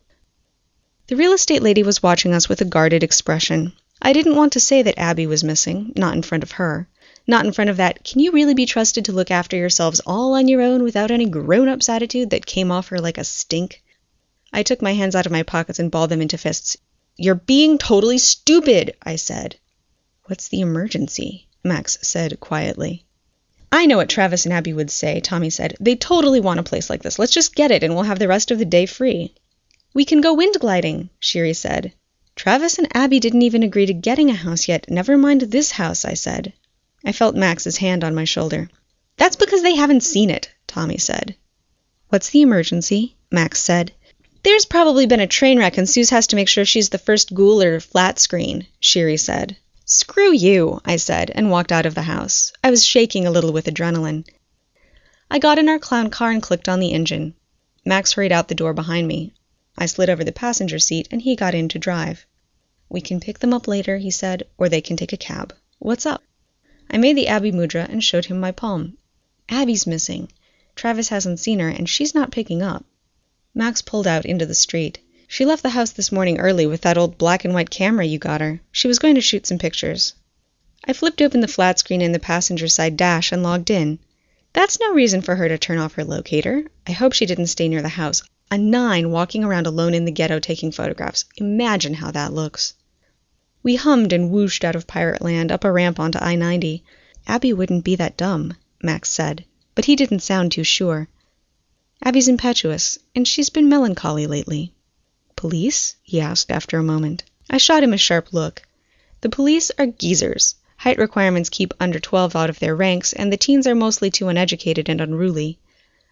The 1.06 1.15
real 1.15 1.34
estate 1.34 1.62
lady 1.62 1.84
was 1.84 2.01
watching 2.01 2.34
us 2.34 2.50
with 2.50 2.62
a 2.62 2.65
guarded 2.65 3.03
expression. 3.03 3.74
I 4.01 4.13
didn't 4.13 4.36
want 4.36 4.53
to 4.53 4.60
say 4.60 4.82
that 4.82 4.98
Abby 4.98 5.27
was 5.27 5.44
missing, 5.44 5.94
not 5.96 6.15
in 6.15 6.24
front 6.24 6.44
of 6.44 6.53
her. 6.53 6.89
Not 7.27 7.46
in 7.46 7.51
front 7.51 7.70
of 7.70 7.77
that, 7.77 8.03
can 8.03 8.22
you 8.22 8.32
really 8.32 8.56
be 8.56 8.65
trusted 8.65 9.06
to 9.06 9.12
look 9.12 9.29
after 9.29 9.56
yourselves 9.56 10.01
all 10.06 10.34
on 10.34 10.48
your 10.48 10.62
own 10.63 10.82
without 10.82 11.12
any 11.12 11.25
grown 11.25 11.70
ups 11.70 11.89
attitude 11.89 12.32
that 12.32 12.46
came 12.46 12.72
off 12.72 12.88
her 12.88 13.00
like 13.00 13.20
a 13.20 13.24
stink? 13.24 13.84
I 14.51 14.63
took 14.63 14.82
my 14.82 14.94
hands 14.94 15.13
out 15.13 15.27
of 15.27 15.32
my 15.32 15.44
pockets 15.44 15.77
and 15.77 15.91
balled 15.91 16.10
them 16.10 16.22
into 16.22 16.39
fists. 16.39 16.77
You're 17.17 17.36
being 17.36 17.77
totally 17.77 18.17
stupid, 18.17 18.96
I 19.03 19.17
said. 19.17 19.58
What's 20.24 20.48
the 20.48 20.62
emergency? 20.62 21.48
Max 21.63 22.00
said 22.01 22.39
quietly. 22.39 23.03
I 23.72 23.86
know 23.86 23.98
what 23.98 24.10
Travis 24.10 24.46
and 24.46 24.54
Abby 24.54 24.74
would 24.74 24.90
say, 24.90 25.20
Tommy 25.20 25.50
said. 25.50 25.76
They 25.80 25.96
totally 25.96 26.40
want 26.40 26.60
a 26.60 26.64
place 26.64 26.90
like 26.90 27.04
this. 27.04 27.20
Let's 27.20 27.34
just 27.34 27.56
get 27.56 27.72
it 27.72 27.84
and 27.84 27.94
we'll 27.94 28.04
have 28.04 28.20
the 28.20 28.28
rest 28.28 28.52
of 28.52 28.60
the 28.60 28.66
day 28.66 28.86
free. 28.86 29.34
We 29.94 30.06
can 30.06 30.22
go 30.22 30.34
wind 30.34 30.56
gliding, 30.60 31.10
Sherry 31.20 31.54
said. 31.54 31.94
Travis 32.36 32.78
and 32.78 32.88
Abby 32.96 33.20
didn't 33.20 33.42
even 33.42 33.64
agree 33.64 33.88
to 33.88 33.94
getting 33.94 34.30
a 34.30 34.36
house 34.36 34.68
yet, 34.68 34.90
never 34.90 35.18
mind 35.18 35.42
this 35.42 35.72
house, 35.72 36.06
I 36.06 36.14
said. 36.14 36.54
I 37.04 37.12
felt 37.12 37.36
Max's 37.36 37.78
hand 37.78 38.04
on 38.04 38.16
my 38.16 38.26
shoulder. 38.26 38.70
That's 39.18 39.36
because 39.36 39.64
they 39.64 39.76
haven't 39.76 40.04
seen 40.04 40.30
it, 40.30 40.52
Tommy 40.68 40.98
said. 40.98 41.36
What's 42.10 42.30
the 42.30 42.44
emergency? 42.44 43.16
Max 43.32 43.62
said. 43.62 43.92
There's 44.44 44.66
probably 44.66 45.08
been 45.08 45.20
a 45.20 45.28
train 45.28 45.58
wreck 45.58 45.78
and 45.78 45.90
Suze 45.90 46.12
has 46.12 46.28
to 46.28 46.36
make 46.36 46.48
sure 46.48 46.64
she's 46.64 46.90
the 46.90 46.98
first 46.98 47.34
ghoul 47.34 47.62
or 47.62 47.80
flat 47.80 48.20
screen, 48.20 48.68
Sherry 48.80 49.18
said. 49.18 49.58
Screw 49.89 50.34
you, 50.34 50.82
I 50.84 50.98
said, 50.98 51.32
and 51.34 51.50
walked 51.50 51.72
out 51.72 51.86
of 51.86 51.96
the 51.96 52.01
house. 52.01 52.51
I 52.62 52.70
was 52.72 52.86
shaking 52.86 53.25
a 53.25 53.32
little 53.32 53.53
with 53.53 53.67
adrenaline. 53.67 54.25
I 55.32 55.39
got 55.39 55.58
in 55.58 55.70
our 55.70 55.79
clown 55.79 56.10
car 56.10 56.29
and 56.29 56.44
clicked 56.44 56.67
on 56.67 56.82
the 56.82 56.91
engine. 56.91 57.36
Max 57.86 58.12
hurried 58.12 58.34
out 58.34 58.50
the 58.50 58.53
door 58.53 58.74
behind 58.74 59.08
me. 59.08 59.32
I 59.77 59.86
slid 59.86 60.10
over 60.10 60.25
the 60.25 60.34
passenger 60.34 60.77
seat 60.77 61.08
and 61.10 61.22
he 61.22 61.38
got 61.38 61.56
in 61.56 61.70
to 61.70 61.79
drive. 61.79 62.25
We 62.89 63.00
can 63.00 63.22
pick 63.22 63.39
them 63.39 63.53
up 63.53 63.65
later, 63.65 63.98
he 63.98 64.12
said, 64.12 64.44
or 64.58 64.67
they 64.67 64.82
can 64.82 64.98
take 64.98 65.13
a 65.13 65.17
cab. 65.17 65.56
What's 65.79 66.06
up? 66.06 66.22
I 66.89 66.98
made 66.98 67.15
the 67.15 67.29
Abby 67.29 67.53
mudra 67.53 67.88
and 67.89 68.03
showed 68.03 68.25
him 68.25 68.41
my 68.41 68.51
palm. 68.51 68.98
Abby's 69.48 69.88
missing. 69.88 70.29
Travis 70.75 71.08
hasn't 71.08 71.39
seen 71.39 71.60
her, 71.60 71.70
and 71.70 71.88
she's 71.88 72.13
not 72.13 72.34
picking 72.34 72.62
up. 72.62 72.84
Max 73.56 73.82
pulled 73.82 74.06
out 74.06 74.25
into 74.25 74.46
the 74.46 74.53
street. 74.53 75.00
She 75.29 75.46
left 75.46 75.62
the 75.62 75.72
house 75.72 75.91
this 75.91 76.10
morning 76.10 76.39
early 76.39 76.65
with 76.65 76.81
that 76.81 76.98
old 76.98 77.17
black 77.17 77.43
and 77.43 77.53
white 77.53 77.69
camera 77.69 78.05
you 78.05 78.17
got 78.17 78.39
her. 78.39 78.62
She 78.72 78.88
was 78.88 78.98
going 78.98 79.15
to 79.15 79.22
shoot 79.22 79.46
some 79.46 79.57
pictures. 79.57 80.13
I 80.86 80.93
flipped 80.93 81.22
open 81.22 81.41
the 81.41 81.50
flat 81.50 81.79
screen 81.79 82.01
in 82.01 82.13
the 82.13 82.19
passenger 82.19 82.69
side 82.69 82.96
dash 82.96 83.34
and 83.34 83.43
logged 83.43 83.69
in. 83.69 84.00
That's 84.53 84.79
no 84.79 84.93
reason 84.93 85.22
for 85.22 85.36
her 85.36 85.50
to 85.50 85.57
turn 85.57 85.79
off 85.79 85.96
her 85.96 86.05
locator. 86.05 86.63
I 86.88 86.93
hope 86.93 87.12
she 87.12 87.25
didn't 87.25 87.48
stay 87.48 87.67
near 87.67 87.81
the 87.81 87.89
house. 87.89 88.24
A 88.50 88.57
nine 88.57 89.12
walking 89.12 89.43
around 89.43 89.67
alone 89.67 89.93
in 89.93 90.05
the 90.05 90.12
ghetto 90.12 90.39
taking 90.39 90.72
photographs. 90.72 91.25
Imagine 91.36 91.96
how 91.96 92.12
that 92.12 92.31
looks. 92.31 92.74
We 93.63 93.75
hummed 93.75 94.13
and 94.13 94.31
whooshed 94.31 94.63
out 94.63 94.77
of 94.77 94.88
Pirate 94.88 95.22
Land 95.22 95.51
up 95.51 95.65
a 95.65 95.72
ramp 95.74 96.00
onto 96.00 96.19
I 96.19 96.36
90. 96.36 96.86
Abby 97.27 97.51
wouldn't 97.51 97.84
be 97.84 97.98
that 97.98 98.15
dumb, 98.15 98.55
Max 98.81 99.12
said, 99.12 99.43
but 99.75 99.84
he 99.84 99.98
didn't 99.98 100.22
sound 100.22 100.53
too 100.53 100.63
sure. 100.63 101.10
Abby's 102.01 102.29
impetuous, 102.29 102.98
and 103.13 103.27
she's 103.27 103.50
been 103.50 103.67
melancholy 103.67 104.25
lately. 104.25 104.72
Police? 105.38 105.96
he 106.01 106.20
asked 106.20 106.51
after 106.51 106.79
a 106.79 106.84
moment. 106.84 107.24
I 107.48 107.60
shot 107.60 107.84
him 107.84 107.94
a 107.94 107.98
sharp 107.98 108.34
look. 108.34 108.63
The 109.22 109.29
police 109.29 109.72
are 109.77 109.86
geezers. 109.86 110.56
Height 110.77 110.98
requirements 110.98 111.50
keep 111.50 111.75
under 111.79 112.00
12 112.00 112.36
out 112.36 112.50
of 112.50 112.58
their 112.58 112.75
ranks, 112.75 113.13
and 113.13 113.32
the 113.32 113.38
teens 113.38 113.67
are 113.67 113.75
mostly 113.75 114.10
too 114.10 114.29
uneducated 114.29 114.89
and 114.89 115.00
unruly. 115.00 115.60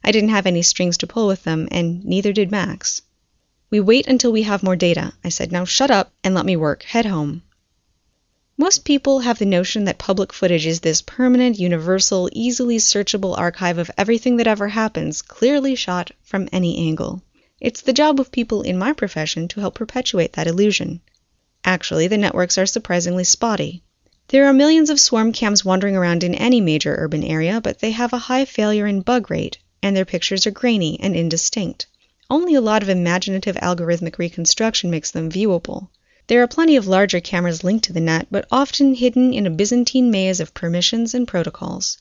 I 0.04 0.12
didn't 0.12 0.30
have 0.30 0.46
any 0.46 0.62
strings 0.62 0.96
to 0.98 1.08
pull 1.08 1.26
with 1.26 1.44
them, 1.44 1.68
and 1.72 2.06
neither 2.06 2.34
did 2.34 2.52
Max. 2.52 3.02
We 3.72 3.80
wait 3.80 4.06
until 4.06 4.32
we 4.32 4.44
have 4.44 4.62
more 4.62 4.76
data, 4.76 5.14
I 5.24 5.30
said. 5.30 5.52
Now 5.52 5.66
shut 5.66 5.90
up 5.90 6.14
and 6.24 6.36
let 6.36 6.46
me 6.46 6.56
work. 6.56 6.84
Head 6.84 7.08
home. 7.08 7.42
Most 8.58 8.86
people 8.86 9.22
have 9.22 9.40
the 9.40 9.46
notion 9.46 9.86
that 9.86 9.98
public 9.98 10.32
footage 10.34 10.68
is 10.68 10.82
this 10.82 11.02
permanent, 11.02 11.60
universal, 11.60 12.30
easily 12.32 12.78
searchable 12.78 13.36
archive 13.36 13.80
of 13.80 13.90
everything 13.98 14.38
that 14.38 14.46
ever 14.46 14.68
happens, 14.68 15.24
clearly 15.24 15.74
shot 15.74 16.12
from 16.22 16.48
any 16.52 16.78
angle. 16.78 17.24
It's 17.66 17.82
the 17.82 17.94
job 17.94 18.20
of 18.20 18.32
people 18.32 18.62
in 18.62 18.78
my 18.78 18.94
profession 18.94 19.48
to 19.48 19.60
help 19.60 19.74
perpetuate 19.74 20.34
that 20.34 20.46
illusion. 20.46 21.02
Actually, 21.64 22.08
the 22.08 22.16
networks 22.16 22.60
are 22.60 22.68
surprisingly 22.68 23.24
spotty. 23.24 23.82
There 24.28 24.46
are 24.46 24.54
millions 24.54 24.92
of 24.92 25.00
swarm 25.00 25.32
cams 25.32 25.66
wandering 25.66 25.96
around 25.96 26.24
in 26.24 26.36
any 26.36 26.62
major 26.62 26.94
urban 26.96 27.24
area, 27.24 27.60
but 27.60 27.80
they 27.80 27.90
have 27.90 28.14
a 28.14 28.20
high 28.30 28.46
failure 28.46 28.86
and 28.86 29.04
bug 29.04 29.32
rate, 29.32 29.58
and 29.82 29.98
their 29.98 30.06
pictures 30.06 30.46
are 30.46 30.52
grainy 30.52 31.00
and 31.00 31.16
indistinct. 31.16 31.88
Only 32.30 32.54
a 32.54 32.62
lot 32.62 32.84
of 32.84 32.90
imaginative 32.90 33.56
algorithmic 33.56 34.20
reconstruction 34.20 34.92
makes 34.92 35.10
them 35.10 35.32
viewable. 35.32 35.90
There 36.28 36.44
are 36.44 36.48
plenty 36.48 36.76
of 36.76 36.86
larger 36.86 37.20
cameras 37.20 37.64
linked 37.64 37.86
to 37.86 37.94
the 37.94 38.00
net, 38.00 38.28
but 38.30 38.46
often 38.52 38.94
hidden 38.94 39.34
in 39.34 39.48
a 39.48 39.50
Byzantine 39.50 40.12
maze 40.12 40.40
of 40.40 40.54
permissions 40.54 41.16
and 41.16 41.28
protocols. 41.28 41.98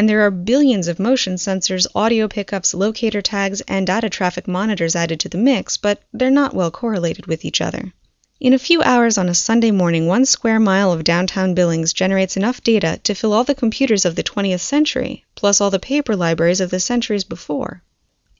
And 0.00 0.08
there 0.08 0.22
are 0.22 0.30
billions 0.30 0.88
of 0.88 0.98
motion 0.98 1.34
sensors, 1.34 1.86
audio 1.94 2.26
pickups, 2.26 2.72
locator 2.72 3.20
tags, 3.20 3.60
and 3.68 3.86
data 3.86 4.08
traffic 4.08 4.48
monitors 4.48 4.96
added 4.96 5.20
to 5.20 5.28
the 5.28 5.36
mix, 5.36 5.76
but 5.76 6.00
they're 6.10 6.30
not 6.30 6.54
well 6.54 6.70
correlated 6.70 7.26
with 7.26 7.44
each 7.44 7.60
other. 7.60 7.92
In 8.40 8.54
a 8.54 8.58
few 8.58 8.82
hours 8.82 9.18
on 9.18 9.28
a 9.28 9.34
Sunday 9.34 9.70
morning, 9.70 10.06
one 10.06 10.24
square 10.24 10.58
mile 10.58 10.90
of 10.90 11.04
downtown 11.04 11.52
Billings 11.52 11.92
generates 11.92 12.38
enough 12.38 12.62
data 12.62 12.98
to 13.04 13.14
fill 13.14 13.34
all 13.34 13.44
the 13.44 13.54
computers 13.54 14.06
of 14.06 14.14
the 14.14 14.22
20th 14.22 14.60
century, 14.60 15.26
plus 15.34 15.60
all 15.60 15.68
the 15.68 15.78
paper 15.78 16.16
libraries 16.16 16.62
of 16.62 16.70
the 16.70 16.80
centuries 16.80 17.24
before. 17.24 17.82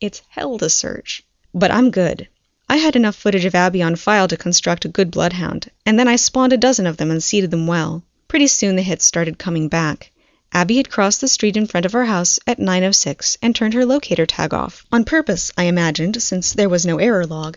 It's 0.01 0.23
hell 0.31 0.57
to 0.61 0.71
search. 0.71 1.23
But 1.53 1.71
I'm 1.71 1.91
good. 1.91 2.27
I 2.71 2.79
had 2.79 2.97
enough 2.97 3.17
footage 3.17 3.45
of 3.45 3.55
Abby 3.55 3.83
on 3.83 3.97
file 3.97 4.29
to 4.29 4.39
construct 4.39 4.87
a 4.87 4.89
good 4.89 5.11
bloodhound, 5.11 5.71
and 5.85 5.99
then 5.99 6.09
I 6.09 6.17
spawned 6.17 6.55
a 6.55 6.57
dozen 6.57 6.87
of 6.87 6.97
them 6.97 7.11
and 7.11 7.23
seeded 7.23 7.51
them 7.51 7.67
well. 7.67 8.03
Pretty 8.29 8.47
soon 8.47 8.77
the 8.77 8.83
hits 8.83 9.05
started 9.05 9.39
coming 9.39 9.69
back. 9.69 10.10
Abby 10.53 10.79
had 10.79 10.91
crossed 10.91 11.21
the 11.21 11.29
street 11.29 11.57
in 11.57 11.67
front 11.67 11.87
of 11.87 11.95
our 11.95 12.07
house 12.07 12.41
at 12.47 12.59
9.06 12.59 13.37
and 13.41 13.55
turned 13.55 13.75
her 13.75 13.87
locator 13.87 14.27
tag 14.27 14.53
off. 14.53 14.85
On 14.91 15.05
purpose, 15.05 15.53
I 15.57 15.65
imagined, 15.65 16.21
since 16.23 16.53
there 16.53 16.69
was 16.69 16.85
no 16.85 16.99
error 16.99 17.25
log. 17.25 17.57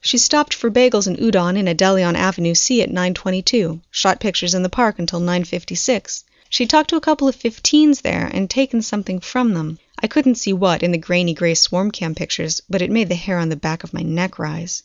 She 0.00 0.18
stopped 0.18 0.54
for 0.54 0.70
bagels 0.70 1.06
and 1.06 1.16
udon 1.16 1.56
in 1.56 1.66
a 1.66 1.74
deli 1.74 2.04
on 2.04 2.14
Avenue 2.14 2.54
C 2.54 2.82
at 2.82 2.90
9:22, 2.90 3.80
shot 3.90 4.20
pictures 4.20 4.54
in 4.54 4.62
the 4.62 4.68
park 4.68 4.98
until 4.98 5.18
9:56. 5.18 6.22
She 6.48 6.66
talked 6.66 6.90
to 6.90 6.96
a 6.96 7.00
couple 7.00 7.26
of 7.26 7.34
15s 7.34 8.02
there 8.02 8.30
and 8.32 8.48
taken 8.48 8.80
something 8.80 9.18
from 9.18 9.54
them. 9.54 9.78
I 9.98 10.06
couldn't 10.06 10.36
see 10.36 10.52
what 10.52 10.84
in 10.84 10.92
the 10.92 10.98
grainy 10.98 11.34
gray 11.34 11.54
swarm 11.54 11.90
cam 11.90 12.14
pictures, 12.14 12.60
but 12.70 12.80
it 12.80 12.92
made 12.92 13.08
the 13.08 13.16
hair 13.16 13.38
on 13.38 13.48
the 13.48 13.56
back 13.56 13.82
of 13.82 13.92
my 13.92 14.02
neck 14.02 14.38
rise. 14.38 14.84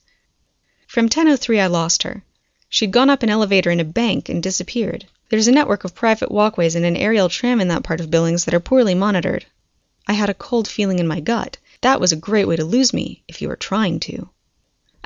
From 0.87 1.05
1003 1.05 1.59
I 1.59 1.67
lost 1.67 2.01
her. 2.03 2.23
She'd 2.69 2.91
gone 2.91 3.11
up 3.11 3.21
an 3.21 3.29
elevator 3.29 3.69
in 3.69 3.79
a 3.79 3.83
bank 3.83 4.29
and 4.29 4.41
disappeared. 4.41 5.05
There's 5.29 5.47
a 5.47 5.51
network 5.51 5.83
of 5.83 5.93
private 5.93 6.31
walkways 6.31 6.75
and 6.75 6.85
an 6.85 6.97
aerial 6.97 7.29
tram 7.29 7.61
in 7.61 7.67
that 7.67 7.83
part 7.83 8.01
of 8.01 8.09
Billings 8.09 8.45
that 8.45 8.53
are 8.53 8.59
poorly 8.59 8.95
monitored. 8.95 9.45
I 10.07 10.13
had 10.13 10.29
a 10.29 10.33
cold 10.33 10.67
feeling 10.67 10.97
in 10.97 11.07
my 11.07 11.19
gut. 11.19 11.57
That 11.81 12.01
was 12.01 12.11
a 12.11 12.15
great 12.15 12.47
way 12.47 12.55
to 12.55 12.65
lose 12.65 12.93
me, 12.93 13.23
if 13.27 13.41
you 13.41 13.47
were 13.47 13.55
trying 13.55 13.99
to. 14.01 14.29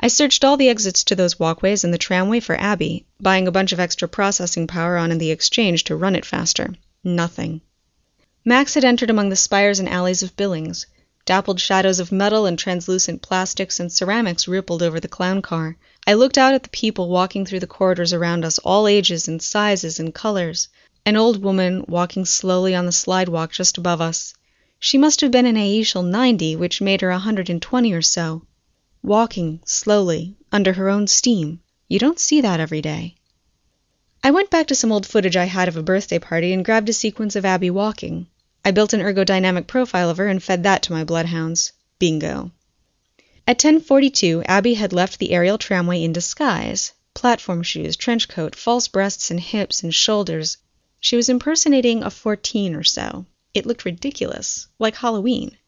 I 0.00 0.08
searched 0.08 0.42
all 0.42 0.56
the 0.56 0.70
exits 0.70 1.04
to 1.04 1.14
those 1.14 1.38
walkways 1.38 1.84
and 1.84 1.92
the 1.92 1.98
tramway 1.98 2.40
for 2.40 2.58
Abby, 2.58 3.04
buying 3.20 3.46
a 3.46 3.52
bunch 3.52 3.72
of 3.72 3.80
extra 3.80 4.08
processing 4.08 4.66
power 4.66 4.96
on 4.96 5.12
in 5.12 5.18
the 5.18 5.30
exchange 5.30 5.84
to 5.84 5.96
run 5.96 6.16
it 6.16 6.24
faster. 6.24 6.74
Nothing. 7.04 7.60
Max 8.46 8.74
had 8.74 8.84
entered 8.84 9.10
among 9.10 9.28
the 9.28 9.36
spires 9.36 9.78
and 9.78 9.88
alleys 9.88 10.22
of 10.22 10.36
Billings. 10.36 10.86
Dappled 11.26 11.58
shadows 11.58 12.00
of 12.00 12.12
metal 12.12 12.44
and 12.44 12.58
translucent 12.58 13.22
plastics 13.22 13.80
and 13.80 13.90
ceramics 13.90 14.46
rippled 14.46 14.82
over 14.82 15.00
the 15.00 15.08
clown 15.08 15.40
car. 15.40 15.76
I 16.06 16.12
looked 16.12 16.36
out 16.36 16.52
at 16.52 16.64
the 16.64 16.68
people 16.68 17.08
walking 17.08 17.46
through 17.46 17.60
the 17.60 17.66
corridors 17.66 18.12
around 18.12 18.44
us, 18.44 18.58
all 18.58 18.86
ages 18.86 19.26
and 19.26 19.40
sizes 19.40 19.98
and 19.98 20.14
colors. 20.14 20.68
An 21.06 21.16
old 21.16 21.42
woman 21.42 21.84
walking 21.88 22.26
slowly 22.26 22.74
on 22.74 22.84
the 22.84 22.92
slidewalk 22.92 23.52
just 23.52 23.78
above 23.78 24.02
us. 24.02 24.34
She 24.78 24.98
must 24.98 25.22
have 25.22 25.30
been 25.30 25.46
an 25.46 25.56
aetial 25.56 26.04
90, 26.04 26.56
which 26.56 26.82
made 26.82 27.00
her 27.00 27.08
a 27.08 27.14
120 27.14 27.92
or 27.94 28.02
so. 28.02 28.42
Walking, 29.02 29.60
slowly, 29.64 30.36
under 30.52 30.74
her 30.74 30.90
own 30.90 31.06
steam. 31.06 31.60
You 31.88 31.98
don't 31.98 32.20
see 32.20 32.42
that 32.42 32.60
every 32.60 32.82
day. 32.82 33.14
I 34.22 34.30
went 34.30 34.50
back 34.50 34.66
to 34.66 34.74
some 34.74 34.92
old 34.92 35.06
footage 35.06 35.36
I 35.38 35.44
had 35.44 35.68
of 35.68 35.78
a 35.78 35.82
birthday 35.82 36.18
party 36.18 36.52
and 36.52 36.64
grabbed 36.64 36.90
a 36.90 36.92
sequence 36.92 37.34
of 37.34 37.46
Abby 37.46 37.70
walking. 37.70 38.26
I 38.66 38.70
built 38.70 38.94
an 38.94 39.00
ergodynamic 39.00 39.66
profile 39.66 40.08
of 40.08 40.16
her 40.16 40.26
and 40.26 40.42
fed 40.42 40.62
that 40.62 40.82
to 40.84 40.92
my 40.92 41.04
bloodhounds. 41.04 41.72
Bingo. 41.98 42.50
At 43.46 43.58
10:42 43.58 44.42
Abby 44.46 44.72
had 44.72 44.94
left 44.94 45.18
the 45.18 45.32
aerial 45.32 45.58
tramway 45.58 46.02
in 46.02 46.14
disguise. 46.14 46.92
Platform 47.12 47.62
shoes, 47.62 47.94
trench 47.94 48.26
coat, 48.26 48.56
false 48.56 48.88
breasts 48.88 49.30
and 49.30 49.38
hips 49.38 49.82
and 49.82 49.94
shoulders. 49.94 50.56
She 50.98 51.14
was 51.14 51.28
impersonating 51.28 52.02
a 52.02 52.10
fourteen 52.10 52.74
or 52.74 52.82
so. 52.82 53.26
It 53.52 53.66
looked 53.66 53.84
ridiculous, 53.84 54.66
like 54.78 54.96
Halloween. 54.96 55.58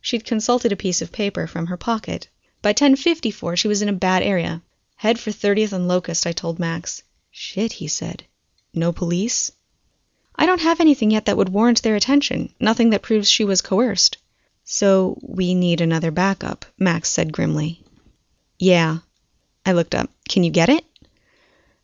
She'd 0.00 0.24
consulted 0.24 0.72
a 0.72 0.76
piece 0.76 1.00
of 1.00 1.12
paper 1.12 1.46
from 1.46 1.68
her 1.68 1.76
pocket. 1.76 2.28
By 2.60 2.72
10:54 2.72 3.56
she 3.56 3.68
was 3.68 3.80
in 3.80 3.88
a 3.88 3.92
bad 3.92 4.24
area. 4.24 4.60
Head 4.96 5.20
for 5.20 5.30
30th 5.30 5.72
and 5.72 5.86
Locust, 5.86 6.26
I 6.26 6.32
told 6.32 6.58
Max. 6.58 7.02
Shit, 7.30 7.74
he 7.74 7.86
said. 7.86 8.24
No 8.74 8.92
police? 8.92 9.52
I 10.36 10.46
don't 10.46 10.60
have 10.60 10.80
anything 10.80 11.10
yet 11.10 11.26
that 11.26 11.36
would 11.36 11.48
warrant 11.48 11.82
their 11.82 11.96
attention, 11.96 12.52
nothing 12.58 12.90
that 12.90 13.02
proves 13.02 13.30
she 13.30 13.44
was 13.44 13.62
coerced. 13.62 14.18
So 14.64 15.18
we 15.22 15.54
need 15.54 15.80
another 15.80 16.10
backup, 16.10 16.64
Max 16.78 17.08
said 17.10 17.32
grimly. 17.32 17.82
Yeah. 18.58 18.98
I 19.66 19.72
looked 19.72 19.94
up. 19.94 20.10
Can 20.28 20.42
you 20.42 20.50
get 20.50 20.68
it? 20.68 20.84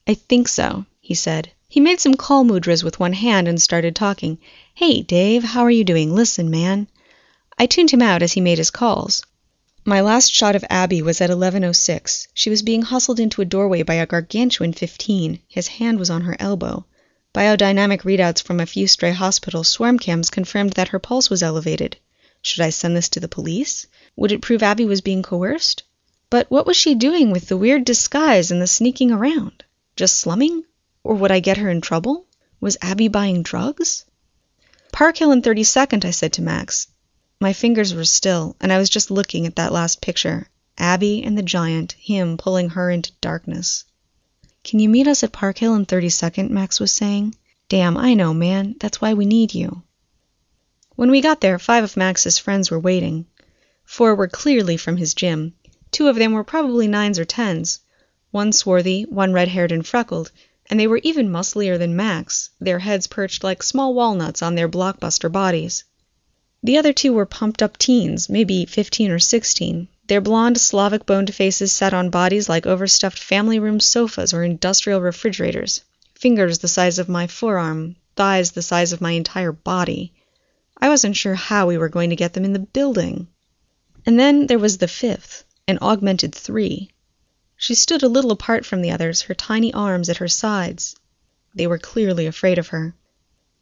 I 0.07 0.14
think 0.14 0.49
so, 0.49 0.87
he 1.00 1.14
said. 1.14 1.50
He 1.69 1.78
made 1.78 2.00
some 2.00 2.14
call 2.14 2.45
mudras 2.45 2.83
with 2.83 2.99
one 2.99 3.12
hand 3.12 3.47
and 3.47 3.62
started 3.62 3.95
talking. 3.95 4.38
Hey, 4.75 5.02
Dave, 5.02 5.45
how 5.45 5.62
are 5.62 5.71
you 5.71 5.85
doing? 5.85 6.14
Listen, 6.14 6.50
man. 6.50 6.88
I 7.59 7.66
tuned 7.66 7.90
him 7.90 8.02
out 8.02 8.23
as 8.23 8.33
he 8.33 8.40
made 8.40 8.59
his 8.59 8.71
calls. 8.71 9.23
My 9.85 10.00
last 10.00 10.33
shot 10.33 10.57
of 10.57 10.64
Abby 10.69 11.00
was 11.02 11.21
at 11.21 11.30
11.06. 11.30 12.26
She 12.35 12.50
was 12.50 12.62
being 12.62 12.83
hustled 12.83 13.21
into 13.21 13.40
a 13.40 13.45
doorway 13.45 13.83
by 13.83 13.95
a 13.95 14.07
gargantuan 14.07 14.73
15. 14.73 15.38
His 15.47 15.69
hand 15.69 15.99
was 15.99 16.11
on 16.11 16.23
her 16.23 16.37
elbow. 16.40 16.87
Biodynamic 17.33 18.03
readouts 18.03 18.43
from 18.43 18.59
a 18.59 18.67
few 18.67 18.89
stray 18.89 19.13
hospital 19.13 19.63
swarm 19.63 20.01
cams 20.01 20.31
confirmed 20.31 20.73
that 20.73 20.89
her 20.89 20.99
pulse 20.99 21.31
was 21.31 21.45
elevated. 21.45 21.97
Should 22.43 22.63
I 22.63 22.71
send 22.71 22.97
this 22.97 23.09
to 23.11 23.21
the 23.21 23.29
police? 23.29 23.87
Would 24.17 24.33
it 24.33 24.43
prove 24.43 24.65
Abby 24.65 24.85
was 24.85 25.01
being 25.01 25.23
coerced? 25.23 25.85
But 26.29 26.51
what 26.51 26.67
was 26.67 26.77
she 26.77 26.97
doing 26.97 27.31
with 27.31 27.47
the 27.47 27.57
weird 27.57 27.85
disguise 27.85 28.51
and 28.51 28.61
the 28.61 28.67
sneaking 28.67 29.13
around? 29.13 29.63
Just 29.95 30.19
slumming? 30.19 30.65
Or 31.04 31.15
would 31.15 31.31
I 31.31 31.39
get 31.39 31.59
her 31.59 31.71
in 31.71 31.81
trouble? 31.81 32.26
Was 32.61 32.76
Abby 32.83 33.07
buying 33.07 33.45
drugs? 33.45 34.04
Park 34.91 35.19
Hill 35.19 35.31
and 35.31 35.43
32nd, 35.43 36.04
I 36.04 36.11
said 36.11 36.33
to 36.33 36.43
Max. 36.43 36.89
My 37.41 37.52
fingers 37.52 37.95
were 37.95 38.04
still, 38.04 38.57
and 38.61 38.73
I 38.73 38.78
was 38.78 38.91
just 38.91 39.09
looking 39.09 39.47
at 39.47 39.54
that 39.54 39.73
last 39.73 40.00
picture 40.00 40.49
Abby 40.78 41.23
and 41.23 41.39
the 41.39 41.43
giant, 41.43 41.93
him 41.93 42.37
pulling 42.37 42.71
her 42.71 42.91
into 42.91 43.13
darkness. 43.21 43.85
Can 44.63 44.79
you 44.79 44.89
meet 44.89 45.09
us 45.09 45.25
at 45.25 45.33
Park 45.33 45.59
Hill 45.59 45.75
and 45.75 45.89
32nd? 45.89 46.51
Max 46.51 46.79
was 46.79 46.93
saying. 46.93 47.35
Damn, 47.69 47.97
I 47.97 48.15
know, 48.15 48.35
man. 48.35 48.77
That's 48.79 49.01
why 49.01 49.15
we 49.15 49.25
need 49.25 49.55
you. 49.55 49.83
When 50.97 51.11
we 51.11 51.21
got 51.21 51.41
there, 51.41 51.59
five 51.59 51.83
of 51.83 51.97
Max's 51.97 52.39
friends 52.39 52.71
were 52.71 52.79
waiting. 52.79 53.27
Four 53.85 54.15
were 54.15 54.29
clearly 54.29 54.77
from 54.77 54.99
his 54.99 55.15
gym. 55.15 55.55
Two 55.91 56.09
of 56.09 56.17
them 56.17 56.33
were 56.33 56.45
probably 56.45 56.87
nines 56.87 57.19
or 57.19 57.25
tens. 57.25 57.81
One 58.33 58.53
swarthy, 58.53 59.05
one 59.05 59.33
red 59.33 59.49
haired 59.49 59.73
and 59.73 59.87
freckled, 59.87 60.31
and 60.69 60.79
they 60.79 60.87
were 60.87 61.01
even 61.03 61.31
musclier 61.31 61.79
than 61.79 61.97
Max, 61.97 62.51
their 62.61 62.79
heads 62.81 63.07
perched 63.07 63.43
like 63.43 63.63
small 63.63 63.95
walnuts 63.95 64.43
on 64.43 64.55
their 64.55 64.69
blockbuster 64.69 65.33
bodies. 65.33 65.85
The 66.63 66.77
other 66.77 66.93
two 66.93 67.13
were 67.13 67.27
pumped 67.27 67.63
up 67.63 67.79
teens, 67.79 68.29
maybe 68.29 68.67
fifteen 68.67 69.11
or 69.11 69.19
sixteen, 69.19 69.89
their 70.09 70.21
blond, 70.21 70.61
Slavic 70.61 71.07
boned 71.07 71.35
faces 71.35 71.73
set 71.73 71.95
on 71.95 72.11
bodies 72.11 72.49
like 72.49 72.67
overstuffed 72.67 73.19
family 73.19 73.59
room 73.59 73.81
sofas 73.81 74.35
or 74.35 74.43
industrial 74.43 75.01
refrigerators, 75.01 75.83
fingers 76.15 76.59
the 76.59 76.69
size 76.69 76.99
of 76.99 77.09
my 77.09 77.27
forearm, 77.27 77.97
thighs 78.17 78.51
the 78.51 78.61
size 78.61 78.93
of 78.93 79.01
my 79.01 79.13
entire 79.13 79.53
body. 79.53 80.13
I 80.77 80.89
wasn't 80.89 81.17
sure 81.17 81.35
how 81.35 81.67
we 81.67 81.79
were 81.79 81.89
going 81.89 82.11
to 82.11 82.17
get 82.17 82.35
them 82.35 82.45
in 82.45 82.53
the 82.53 82.59
building. 82.59 83.29
And 84.05 84.19
then 84.19 84.47
there 84.47 84.59
was 84.59 84.79
the 84.79 84.89
fifth, 84.89 85.45
an 85.67 85.79
augmented 85.81 86.35
three. 86.35 86.91
She 87.57 87.75
stood 87.75 88.03
a 88.03 88.09
little 88.09 88.33
apart 88.33 88.67
from 88.67 88.83
the 88.83 88.91
others, 88.91 89.23
her 89.23 89.35
tiny 89.35 89.73
arms 89.73 90.09
at 90.11 90.19
her 90.19 90.29
sides. 90.29 90.97
They 91.55 91.67
were 91.67 91.79
clearly 91.79 92.27
afraid 92.27 92.59
of 92.59 92.69
her. 92.69 92.95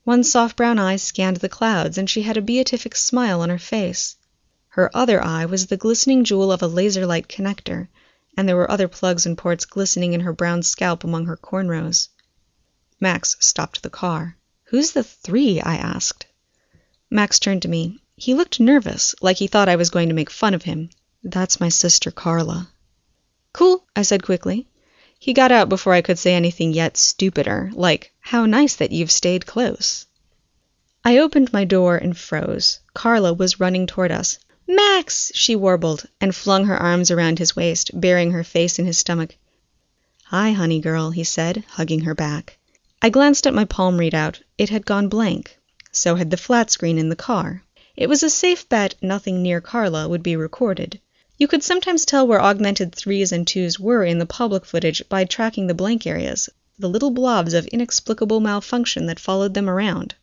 One 0.08 0.24
soft 0.24 0.56
brown 0.56 0.78
eye 0.78 0.96
scanned 0.96 1.36
the 1.36 1.50
clouds, 1.50 1.98
and 1.98 2.08
she 2.08 2.22
had 2.22 2.38
a 2.38 2.40
beatific 2.40 2.96
smile 2.96 3.42
on 3.42 3.50
her 3.50 3.58
face. 3.58 4.16
Her 4.68 4.90
other 4.96 5.22
eye 5.22 5.44
was 5.44 5.66
the 5.66 5.76
glistening 5.76 6.24
jewel 6.24 6.50
of 6.50 6.62
a 6.62 6.66
laser 6.66 7.04
light 7.04 7.28
connector, 7.28 7.88
and 8.34 8.48
there 8.48 8.56
were 8.56 8.70
other 8.70 8.88
plugs 8.88 9.26
and 9.26 9.36
ports 9.36 9.66
glistening 9.66 10.14
in 10.14 10.20
her 10.20 10.32
brown 10.32 10.62
scalp 10.62 11.04
among 11.04 11.26
her 11.26 11.36
cornrows. 11.36 12.08
Max 12.98 13.36
stopped 13.40 13.82
the 13.82 13.90
car. 13.90 14.38
Who's 14.70 14.92
the 14.92 15.04
three? 15.04 15.60
I 15.60 15.76
asked. 15.76 16.24
Max 17.10 17.38
turned 17.38 17.60
to 17.60 17.68
me. 17.68 18.00
He 18.16 18.32
looked 18.32 18.58
nervous, 18.60 19.14
like 19.20 19.36
he 19.36 19.46
thought 19.46 19.68
I 19.68 19.76
was 19.76 19.90
going 19.90 20.08
to 20.08 20.14
make 20.14 20.30
fun 20.30 20.54
of 20.54 20.62
him. 20.62 20.88
That's 21.22 21.60
my 21.60 21.68
sister 21.68 22.10
Carla. 22.10 22.70
Cool, 23.52 23.84
I 23.94 24.00
said 24.00 24.22
quickly. 24.22 24.68
He 25.20 25.32
got 25.32 25.50
out 25.50 25.68
before 25.68 25.94
I 25.94 26.00
could 26.00 26.16
say 26.16 26.34
anything 26.34 26.72
yet 26.72 26.96
stupider, 26.96 27.72
like, 27.74 28.12
How 28.20 28.46
nice 28.46 28.76
that 28.76 28.92
you've 28.92 29.10
stayed 29.10 29.46
close. 29.46 30.06
I 31.04 31.18
opened 31.18 31.52
my 31.52 31.64
door 31.64 31.96
and 31.96 32.16
froze. 32.16 32.78
Carla 32.94 33.32
was 33.32 33.58
running 33.58 33.88
toward 33.88 34.12
us. 34.12 34.38
Max! 34.68 35.32
she 35.34 35.56
warbled, 35.56 36.06
and 36.20 36.36
flung 36.36 36.66
her 36.66 36.76
arms 36.76 37.10
around 37.10 37.40
his 37.40 37.56
waist, 37.56 37.90
burying 38.00 38.30
her 38.30 38.44
face 38.44 38.78
in 38.78 38.86
his 38.86 38.98
stomach. 38.98 39.36
Hi, 40.26 40.52
honey 40.52 40.78
girl, 40.78 41.10
he 41.10 41.24
said, 41.24 41.64
hugging 41.70 42.02
her 42.02 42.14
back. 42.14 42.56
I 43.02 43.10
glanced 43.10 43.46
at 43.46 43.54
my 43.54 43.64
palm 43.64 43.98
readout. 43.98 44.40
It 44.56 44.68
had 44.68 44.86
gone 44.86 45.08
blank. 45.08 45.58
So 45.90 46.14
had 46.14 46.30
the 46.30 46.36
flat 46.36 46.70
screen 46.70 46.96
in 46.96 47.08
the 47.08 47.16
car. 47.16 47.64
It 47.96 48.08
was 48.08 48.22
a 48.22 48.30
safe 48.30 48.68
bet 48.68 48.94
nothing 49.02 49.42
near 49.42 49.60
Carla 49.60 50.08
would 50.08 50.22
be 50.22 50.36
recorded. 50.36 51.00
You 51.38 51.46
could 51.46 51.62
sometimes 51.62 52.04
tell 52.04 52.26
where 52.26 52.42
augmented 52.42 52.92
threes 52.92 53.30
and 53.30 53.46
twos 53.46 53.78
were 53.78 54.04
in 54.04 54.18
the 54.18 54.26
public 54.26 54.64
footage 54.64 55.08
by 55.08 55.24
tracking 55.24 55.68
the 55.68 55.74
blank 55.74 56.04
areas, 56.04 56.48
the 56.76 56.88
little 56.88 57.12
blobs 57.12 57.54
of 57.54 57.68
inexplicable 57.68 58.40
malfunction 58.40 59.06
that 59.06 59.20
followed 59.20 59.54
them 59.54 59.70
around. 59.70 60.16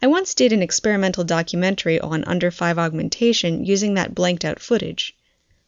I 0.00 0.06
once 0.06 0.34
did 0.34 0.52
an 0.52 0.62
experimental 0.62 1.24
documentary 1.24 1.98
on 2.00 2.22
under 2.24 2.52
5 2.52 2.78
augmentation 2.78 3.64
using 3.64 3.94
that 3.94 4.14
blanked 4.14 4.44
out 4.44 4.60
footage. 4.60 5.16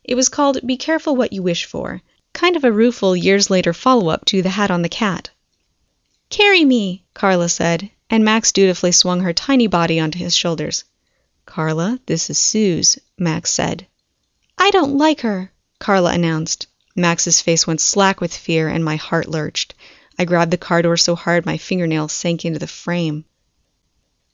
It 0.04 0.14
was 0.14 0.28
called 0.28 0.64
Be 0.64 0.76
Careful 0.76 1.16
What 1.16 1.32
You 1.32 1.42
Wish 1.42 1.64
For, 1.64 2.00
kind 2.32 2.54
of 2.54 2.62
a 2.62 2.70
rueful 2.70 3.16
years 3.16 3.50
later 3.50 3.72
follow 3.72 4.10
up 4.10 4.24
to 4.26 4.42
The 4.42 4.50
Hat 4.50 4.70
on 4.70 4.82
the 4.82 4.88
Cat. 4.88 5.30
Carry 6.30 6.64
me, 6.64 7.02
Carla 7.14 7.48
said, 7.48 7.90
and 8.08 8.24
Max 8.24 8.52
dutifully 8.52 8.92
swung 8.92 9.22
her 9.22 9.32
tiny 9.32 9.66
body 9.66 9.98
onto 9.98 10.20
his 10.20 10.36
shoulders. 10.36 10.84
Carla, 11.46 11.98
this 12.06 12.30
is 12.30 12.38
Suze, 12.38 12.98
Max 13.18 13.50
said. 13.50 13.88
I 14.58 14.70
don't 14.70 14.98
like 14.98 15.22
her, 15.22 15.50
Carla 15.78 16.12
announced. 16.12 16.66
Max's 16.94 17.40
face 17.40 17.66
went 17.66 17.80
slack 17.80 18.20
with 18.20 18.36
fear, 18.36 18.68
and 18.68 18.84
my 18.84 18.96
heart 18.96 19.28
lurched. 19.28 19.74
I 20.18 20.24
grabbed 20.24 20.50
the 20.50 20.58
car 20.58 20.82
door 20.82 20.96
so 20.96 21.14
hard 21.14 21.46
my 21.46 21.56
fingernails 21.56 22.12
sank 22.12 22.44
into 22.44 22.58
the 22.58 22.66
frame. 22.66 23.24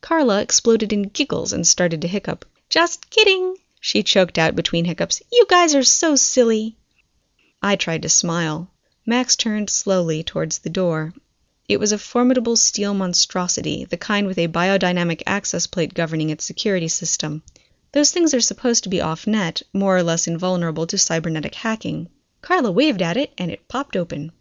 Carla 0.00 0.40
exploded 0.40 0.92
in 0.92 1.04
giggles 1.04 1.52
and 1.52 1.66
started 1.66 2.02
to 2.02 2.08
hiccup. 2.08 2.44
Just 2.68 3.10
kidding, 3.10 3.56
she 3.80 4.02
choked 4.02 4.38
out 4.38 4.56
between 4.56 4.84
hiccups. 4.84 5.22
You 5.32 5.46
guys 5.48 5.74
are 5.74 5.84
so 5.84 6.16
silly. 6.16 6.76
I 7.62 7.76
tried 7.76 8.02
to 8.02 8.08
smile. 8.08 8.70
Max 9.06 9.36
turned 9.36 9.70
slowly 9.70 10.22
towards 10.22 10.58
the 10.58 10.70
door. 10.70 11.14
It 11.68 11.80
was 11.80 11.92
a 11.92 11.98
formidable 11.98 12.56
steel 12.56 12.92
monstrosity, 12.92 13.84
the 13.84 13.96
kind 13.96 14.26
with 14.26 14.38
a 14.38 14.48
biodynamic 14.48 15.22
access 15.26 15.66
plate 15.66 15.94
governing 15.94 16.30
its 16.30 16.44
security 16.44 16.88
system. 16.88 17.42
Those 17.92 18.10
things 18.10 18.34
are 18.34 18.40
supposed 18.40 18.84
to 18.84 18.90
be 18.90 19.00
off 19.00 19.26
net, 19.26 19.62
more 19.72 19.96
or 19.96 20.02
less 20.02 20.26
invulnerable 20.26 20.86
to 20.88 20.98
cybernetic 20.98 21.54
hacking. 21.54 22.08
Carla 22.42 22.70
waved 22.70 23.00
at 23.00 23.16
it, 23.16 23.32
and 23.38 23.50
it 23.50 23.66
popped 23.66 23.96
open. 23.96 24.32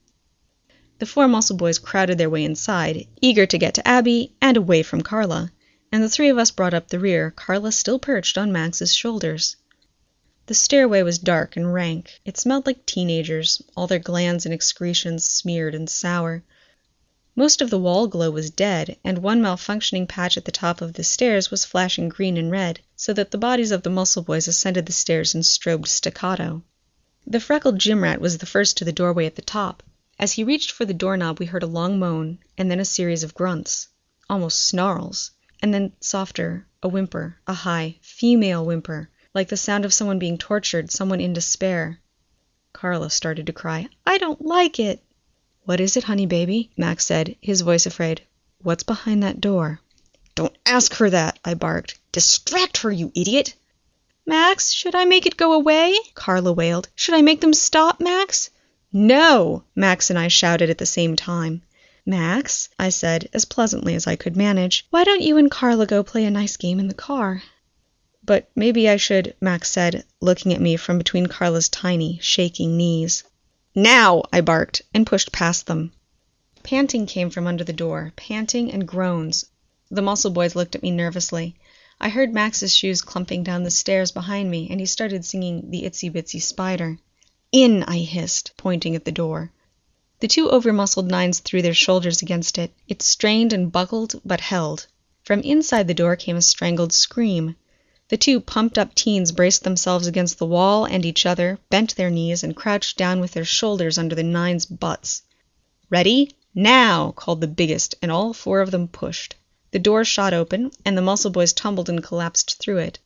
The 0.99 1.05
four 1.05 1.27
muscle 1.27 1.55
boys 1.55 1.79
crowded 1.79 2.17
their 2.17 2.29
way 2.29 2.43
inside, 2.43 3.07
eager 3.21 3.45
to 3.45 3.57
get 3.57 3.73
to 3.75 3.87
Abby 3.87 4.33
and 4.41 4.57
away 4.57 4.83
from 4.83 5.01
Carla, 5.01 5.51
and 5.91 6.03
the 6.03 6.09
three 6.09 6.29
of 6.29 6.37
us 6.37 6.51
brought 6.51 6.73
up 6.73 6.89
the 6.89 6.99
rear, 6.99 7.31
Carla 7.31 7.71
still 7.71 7.99
perched 7.99 8.37
on 8.37 8.51
Max's 8.51 8.93
shoulders. 8.93 9.55
The 10.47 10.53
stairway 10.53 11.01
was 11.03 11.17
dark 11.19 11.55
and 11.55 11.73
rank. 11.73 12.19
It 12.25 12.37
smelled 12.37 12.65
like 12.65 12.85
teenagers, 12.85 13.61
all 13.75 13.87
their 13.87 13.99
glands 13.99 14.45
and 14.45 14.53
excretions 14.53 15.23
smeared 15.23 15.75
and 15.75 15.89
sour. 15.89 16.43
Most 17.39 17.61
of 17.61 17.69
the 17.69 17.77
wall 17.77 18.07
glow 18.07 18.31
was 18.31 18.49
dead, 18.49 18.97
and 19.03 19.19
one 19.19 19.43
malfunctioning 19.43 20.07
patch 20.07 20.37
at 20.37 20.45
the 20.45 20.51
top 20.51 20.81
of 20.81 20.93
the 20.93 21.03
stairs 21.03 21.51
was 21.51 21.65
flashing 21.65 22.09
green 22.09 22.35
and 22.35 22.49
red, 22.49 22.79
so 22.95 23.13
that 23.13 23.29
the 23.29 23.37
bodies 23.37 23.69
of 23.69 23.83
the 23.83 23.91
muscle 23.91 24.23
boys 24.23 24.47
ascended 24.47 24.87
the 24.87 24.91
stairs 24.91 25.35
in 25.35 25.41
strobed 25.41 25.87
staccato. 25.87 26.63
The 27.27 27.39
freckled 27.39 27.77
gym 27.77 28.01
rat 28.01 28.19
was 28.19 28.39
the 28.39 28.47
first 28.47 28.75
to 28.77 28.85
the 28.85 28.91
doorway 28.91 29.27
at 29.27 29.35
the 29.35 29.43
top. 29.43 29.83
As 30.17 30.31
he 30.31 30.43
reached 30.43 30.71
for 30.71 30.83
the 30.83 30.95
doorknob 30.95 31.37
we 31.37 31.45
heard 31.45 31.61
a 31.61 31.67
long 31.67 31.99
moan, 31.99 32.39
and 32.57 32.71
then 32.71 32.79
a 32.79 32.85
series 32.85 33.21
of 33.21 33.35
grunts, 33.35 33.89
almost 34.27 34.57
snarls, 34.57 35.29
and 35.61 35.71
then 35.71 35.91
softer, 36.01 36.65
a 36.81 36.87
whimper, 36.87 37.37
a 37.45 37.53
high, 37.53 37.99
female 38.01 38.65
whimper, 38.65 39.11
like 39.35 39.49
the 39.49 39.57
sound 39.57 39.85
of 39.85 39.93
someone 39.93 40.17
being 40.17 40.39
tortured, 40.39 40.89
someone 40.89 41.21
in 41.21 41.33
despair. 41.33 41.99
Carla 42.73 43.11
started 43.11 43.45
to 43.45 43.53
cry. 43.53 43.89
I 44.07 44.17
don't 44.17 44.43
like 44.43 44.79
it. 44.79 45.03
What 45.67 45.81
is 45.81 45.97
it, 45.97 46.05
honey 46.05 46.25
baby? 46.25 46.69
Max 46.77 47.03
said, 47.03 47.35
his 47.41 47.59
voice 47.59 47.85
afraid. 47.85 48.21
What's 48.63 48.83
behind 48.83 49.21
that 49.23 49.41
door? 49.41 49.81
Don't 50.33 50.57
ask 50.65 50.93
her 50.93 51.09
that, 51.09 51.39
I 51.43 51.55
barked. 51.55 51.99
Distract 52.13 52.77
her, 52.77 52.89
you 52.89 53.11
idiot! 53.13 53.53
Max, 54.25 54.71
should 54.71 54.95
I 54.95 55.03
make 55.03 55.25
it 55.25 55.35
go 55.35 55.51
away? 55.51 55.93
Carla 56.13 56.53
wailed. 56.53 56.87
Should 56.95 57.15
I 57.15 57.21
make 57.21 57.41
them 57.41 57.53
stop, 57.53 57.99
Max? 57.99 58.49
No! 58.93 59.65
Max 59.75 60.09
and 60.09 60.17
I 60.17 60.29
shouted 60.29 60.69
at 60.69 60.77
the 60.77 60.85
same 60.85 61.17
time. 61.17 61.63
Max, 62.05 62.69
I 62.79 62.87
said, 62.87 63.27
as 63.33 63.43
pleasantly 63.43 63.93
as 63.93 64.07
I 64.07 64.15
could 64.15 64.37
manage, 64.37 64.87
why 64.89 65.03
don't 65.03 65.21
you 65.21 65.35
and 65.35 65.51
Carla 65.51 65.85
go 65.85 66.01
play 66.01 66.23
a 66.23 66.31
nice 66.31 66.55
game 66.55 66.79
in 66.79 66.87
the 66.87 66.93
car? 66.93 67.43
But 68.23 68.49
maybe 68.55 68.87
I 68.87 68.95
should, 68.95 69.35
Max 69.41 69.69
said, 69.69 70.05
looking 70.21 70.53
at 70.53 70.61
me 70.61 70.77
from 70.77 70.97
between 70.97 71.25
Carla's 71.25 71.67
tiny, 71.67 72.19
shaking 72.21 72.77
knees. 72.77 73.25
Now! 73.79 74.23
I 74.33 74.41
barked, 74.41 74.81
and 74.91 75.05
pushed 75.05 75.31
past 75.31 75.67
them. 75.67 75.91
Panting 76.63 77.05
came 77.05 77.29
from 77.29 77.45
under 77.45 77.63
the 77.63 77.71
door, 77.71 78.11
panting 78.15 78.71
and 78.71 78.87
groans. 78.87 79.45
The 79.91 80.01
muscle 80.01 80.31
boys 80.31 80.55
looked 80.55 80.73
at 80.73 80.81
me 80.81 80.89
nervously. 80.89 81.53
I 82.01 82.09
heard 82.09 82.33
Max's 82.33 82.75
shoes 82.75 83.03
clumping 83.03 83.43
down 83.43 83.61
the 83.61 83.69
stairs 83.69 84.11
behind 84.11 84.49
me, 84.49 84.67
and 84.71 84.79
he 84.79 84.87
started 84.87 85.23
singing 85.25 85.69
the 85.69 85.83
Itsy 85.83 86.11
Bitsy 86.11 86.41
Spider. 86.41 86.97
In! 87.51 87.83
I 87.83 87.99
hissed, 87.99 88.51
pointing 88.57 88.95
at 88.95 89.05
the 89.05 89.11
door. 89.11 89.51
The 90.21 90.27
two 90.27 90.49
over-muscled 90.49 91.11
nines 91.11 91.37
threw 91.37 91.61
their 91.61 91.75
shoulders 91.75 92.23
against 92.23 92.57
it. 92.57 92.73
It 92.87 93.03
strained 93.03 93.53
and 93.53 93.71
buckled, 93.71 94.19
but 94.25 94.41
held. 94.41 94.87
From 95.23 95.41
inside 95.41 95.87
the 95.87 95.93
door 95.93 96.15
came 96.15 96.35
a 96.35 96.41
strangled 96.41 96.93
scream. 96.93 97.55
The 98.09 98.15
two 98.15 98.39
pumped 98.39 98.77
up 98.77 98.95
teens 98.95 99.33
braced 99.33 99.65
themselves 99.65 100.07
against 100.07 100.39
the 100.39 100.45
wall 100.45 100.85
and 100.85 101.05
each 101.05 101.25
other, 101.25 101.59
bent 101.69 101.93
their 101.97 102.09
knees, 102.09 102.41
and 102.41 102.55
crouched 102.55 102.95
down 102.97 103.19
with 103.19 103.31
their 103.33 103.43
shoulders 103.43 103.97
under 103.97 104.15
the 104.15 104.23
nines' 104.23 104.65
butts. 104.65 105.23
Ready? 105.89 106.31
Now! 106.55 107.11
called 107.17 107.41
the 107.41 107.49
biggest, 107.49 107.95
and 108.01 108.09
all 108.09 108.31
four 108.31 108.61
of 108.61 108.71
them 108.71 108.87
pushed. 108.87 109.35
The 109.71 109.79
door 109.79 110.05
shot 110.05 110.33
open, 110.33 110.71
and 110.85 110.97
the 110.97 111.01
muscle 111.01 111.31
boys 111.31 111.51
tumbled 111.51 111.89
and 111.89 112.01
collapsed 112.01 112.55
through 112.59 112.77
it. 112.77 112.99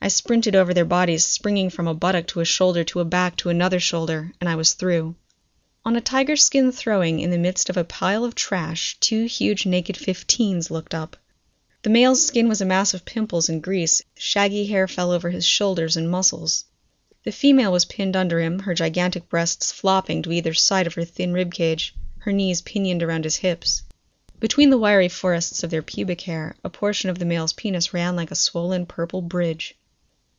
I 0.00 0.08
sprinted 0.08 0.56
over 0.56 0.72
their 0.72 0.86
bodies, 0.86 1.22
springing 1.26 1.68
from 1.68 1.86
a 1.86 1.92
buttock 1.92 2.26
to 2.28 2.40
a 2.40 2.46
shoulder 2.46 2.84
to 2.84 3.00
a 3.00 3.04
back 3.04 3.36
to 3.36 3.50
another 3.50 3.80
shoulder, 3.80 4.32
and 4.40 4.48
I 4.48 4.54
was 4.56 4.72
through. 4.72 5.14
On 5.84 5.94
a 5.94 6.00
tiger 6.00 6.36
skin 6.36 6.72
throwing 6.72 7.20
in 7.20 7.30
the 7.30 7.36
midst 7.36 7.68
of 7.68 7.76
a 7.76 7.84
pile 7.84 8.24
of 8.24 8.34
trash, 8.34 8.96
two 8.98 9.26
huge 9.26 9.66
naked 9.66 9.98
fifteens 9.98 10.70
looked 10.70 10.94
up. 10.94 11.18
The 11.86 11.90
male's 11.90 12.26
skin 12.26 12.48
was 12.48 12.60
a 12.60 12.64
mass 12.64 12.94
of 12.94 13.04
pimples 13.04 13.48
and 13.48 13.62
grease, 13.62 14.02
shaggy 14.16 14.66
hair 14.66 14.88
fell 14.88 15.12
over 15.12 15.30
his 15.30 15.46
shoulders 15.46 15.96
and 15.96 16.10
muscles. 16.10 16.64
The 17.22 17.30
female 17.30 17.70
was 17.70 17.84
pinned 17.84 18.16
under 18.16 18.40
him, 18.40 18.58
her 18.58 18.74
gigantic 18.74 19.28
breasts 19.28 19.70
flopping 19.70 20.20
to 20.22 20.32
either 20.32 20.52
side 20.52 20.88
of 20.88 20.94
her 20.94 21.04
thin 21.04 21.32
rib 21.32 21.54
cage, 21.54 21.94
her 22.18 22.32
knees 22.32 22.60
pinioned 22.60 23.04
around 23.04 23.22
his 23.22 23.36
hips. 23.36 23.82
Between 24.40 24.70
the 24.70 24.78
wiry 24.78 25.08
forests 25.08 25.62
of 25.62 25.70
their 25.70 25.80
pubic 25.80 26.22
hair, 26.22 26.56
a 26.64 26.68
portion 26.68 27.08
of 27.08 27.20
the 27.20 27.24
male's 27.24 27.52
penis 27.52 27.94
ran 27.94 28.16
like 28.16 28.32
a 28.32 28.34
swollen 28.34 28.84
purple 28.86 29.22
bridge. 29.22 29.76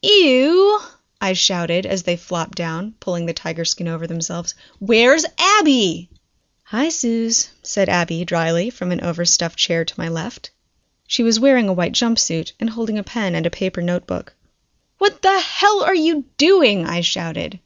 "Ew!" 0.02 0.82
I 1.22 1.32
shouted 1.32 1.86
as 1.86 2.04
they 2.04 2.18
flopped 2.18 2.58
down, 2.58 2.96
pulling 3.00 3.26
the 3.26 3.32
tiger 3.32 3.64
skin 3.64 3.88
over 3.88 4.06
themselves. 4.06 4.54
"Where's 4.80 5.24
Abby?" 5.38 6.10
"Hi, 6.64 6.90
Suze," 6.90 7.48
said 7.64 7.88
Abby 7.88 8.26
dryly 8.26 8.70
from 8.70 8.92
an 8.92 9.00
overstuffed 9.00 9.58
chair 9.58 9.86
to 9.86 9.94
my 9.98 10.10
left. 10.10 10.52
She 11.10 11.24
was 11.24 11.39
wearing 11.39 11.70
a 11.70 11.74
white 11.74 11.93
jumpsuit 11.93 12.52
and 12.60 12.70
holding 12.70 12.98
a 12.98 13.04
pen 13.04 13.34
and 13.34 13.46
a 13.46 13.50
paper 13.50 13.82
notebook. 13.82 14.34
"What 14.98 15.22
the 15.22 15.39
hell 15.39 15.82
are 15.82 15.96
you 15.96 16.26
doing?" 16.36 16.86
I 16.86 17.00
shouted. 17.00 17.60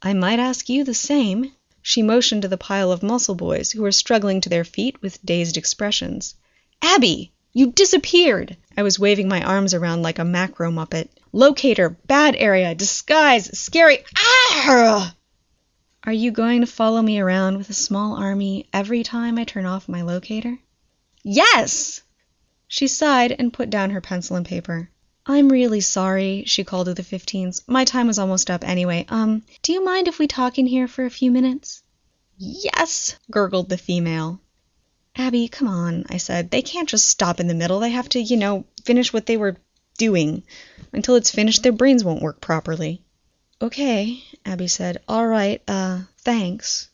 "I 0.00 0.14
might 0.14 0.38
ask 0.38 0.66
you 0.70 0.82
the 0.82 0.94
same." 0.94 1.52
She 1.82 2.00
motioned 2.00 2.40
to 2.40 2.48
the 2.48 2.56
pile 2.56 2.90
of 2.90 3.02
muscle 3.02 3.34
boys 3.34 3.70
who 3.70 3.82
were 3.82 3.92
struggling 3.92 4.40
to 4.40 4.48
their 4.48 4.64
feet 4.64 5.02
with 5.02 5.22
dazed 5.22 5.58
expressions. 5.58 6.36
"Abby! 6.80 7.32
You 7.52 7.70
disappeared!" 7.70 8.56
I 8.78 8.82
was 8.82 8.98
waving 8.98 9.28
my 9.28 9.42
arms 9.42 9.74
around 9.74 10.00
like 10.00 10.18
a 10.18 10.24
macro 10.24 10.70
muppet. 10.70 11.10
"Locator, 11.32 11.90
bad 12.06 12.34
area, 12.36 12.74
disguise, 12.74 13.58
scary 13.58 13.98
ah!" 14.16 15.14
"Are 16.04 16.14
you 16.14 16.30
going 16.30 16.62
to 16.62 16.66
follow 16.66 17.02
me 17.02 17.18
around 17.20 17.58
with 17.58 17.68
a 17.68 17.74
small 17.74 18.16
army 18.16 18.70
every 18.72 19.02
time 19.02 19.36
I 19.36 19.44
turn 19.44 19.66
off 19.66 19.86
my 19.86 20.00
locator?" 20.00 20.58
"Yes!" 21.22 22.00
She 22.72 22.86
sighed 22.86 23.34
and 23.36 23.52
put 23.52 23.68
down 23.68 23.90
her 23.90 24.00
pencil 24.00 24.36
and 24.36 24.46
paper. 24.46 24.90
"I'm 25.26 25.48
really 25.50 25.80
sorry," 25.80 26.44
she 26.46 26.62
called 26.62 26.86
to 26.86 26.94
the 26.94 27.02
fifteens. 27.02 27.62
"My 27.66 27.84
time 27.84 28.06
was 28.06 28.16
almost 28.16 28.48
up 28.48 28.62
anyway. 28.62 29.06
Um, 29.08 29.42
do 29.62 29.72
you 29.72 29.84
mind 29.84 30.06
if 30.06 30.20
we 30.20 30.28
talk 30.28 30.56
in 30.56 30.68
here 30.68 30.86
for 30.86 31.04
a 31.04 31.10
few 31.10 31.32
minutes?" 31.32 31.82
"Yes," 32.38 33.16
gurgled 33.28 33.70
the 33.70 33.76
female. 33.76 34.40
"Abby, 35.16 35.48
come 35.48 35.66
on," 35.66 36.06
I 36.10 36.18
said. 36.18 36.52
"They 36.52 36.62
can't 36.62 36.88
just 36.88 37.08
stop 37.08 37.40
in 37.40 37.48
the 37.48 37.54
middle. 37.54 37.80
They 37.80 37.90
have 37.90 38.08
to, 38.10 38.20
you 38.20 38.36
know, 38.36 38.64
finish 38.84 39.12
what 39.12 39.26
they 39.26 39.36
were 39.36 39.56
doing. 39.98 40.44
Until 40.92 41.16
it's 41.16 41.32
finished, 41.32 41.64
their 41.64 41.72
brains 41.72 42.04
won't 42.04 42.22
work 42.22 42.40
properly." 42.40 43.02
"Okay," 43.60 44.22
Abby 44.46 44.68
said. 44.68 45.02
"All 45.08 45.26
right, 45.26 45.60
uh, 45.66 46.02
thanks." 46.18 46.88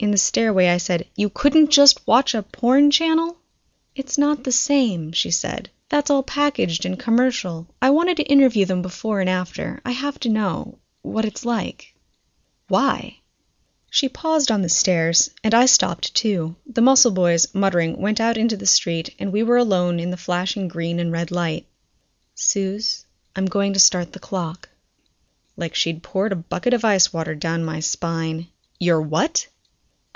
In 0.00 0.10
the 0.10 0.18
stairway 0.18 0.66
I 0.66 0.78
said, 0.78 1.06
"You 1.14 1.30
couldn't 1.30 1.70
just 1.70 2.04
watch 2.08 2.34
a 2.34 2.42
porn 2.42 2.90
channel?" 2.90 3.38
"It's 3.96 4.18
not 4.18 4.42
the 4.42 4.50
same," 4.50 5.12
she 5.12 5.30
said. 5.30 5.70
"That's 5.88 6.10
all 6.10 6.24
packaged 6.24 6.84
and 6.84 6.98
commercial. 6.98 7.68
I 7.80 7.90
wanted 7.90 8.16
to 8.16 8.24
interview 8.24 8.64
them 8.64 8.82
before 8.82 9.20
and 9.20 9.30
after. 9.30 9.80
I 9.84 9.92
have 9.92 10.18
to 10.20 10.28
know 10.28 10.78
what 11.02 11.24
it's 11.24 11.44
like." 11.44 11.94
"Why?" 12.66 13.18
She 13.90 14.08
paused 14.08 14.50
on 14.50 14.62
the 14.62 14.68
stairs, 14.68 15.30
and 15.44 15.54
I 15.54 15.66
stopped 15.66 16.12
too. 16.12 16.56
The 16.66 16.80
muscle 16.82 17.12
boys, 17.12 17.54
muttering, 17.54 17.96
went 17.96 18.18
out 18.18 18.36
into 18.36 18.56
the 18.56 18.66
street, 18.66 19.14
and 19.20 19.32
we 19.32 19.44
were 19.44 19.58
alone 19.58 20.00
in 20.00 20.10
the 20.10 20.16
flashing 20.16 20.66
green 20.66 20.98
and 20.98 21.12
red 21.12 21.30
light. 21.30 21.64
"Suze, 22.34 23.06
I'm 23.36 23.46
going 23.46 23.74
to 23.74 23.78
start 23.78 24.12
the 24.12 24.18
clock." 24.18 24.70
Like 25.56 25.76
she'd 25.76 26.02
poured 26.02 26.32
a 26.32 26.36
bucket 26.50 26.74
of 26.74 26.84
ice 26.84 27.12
water 27.12 27.36
down 27.36 27.64
my 27.64 27.78
spine. 27.78 28.48
"You're 28.80 29.00
what?" 29.00 29.46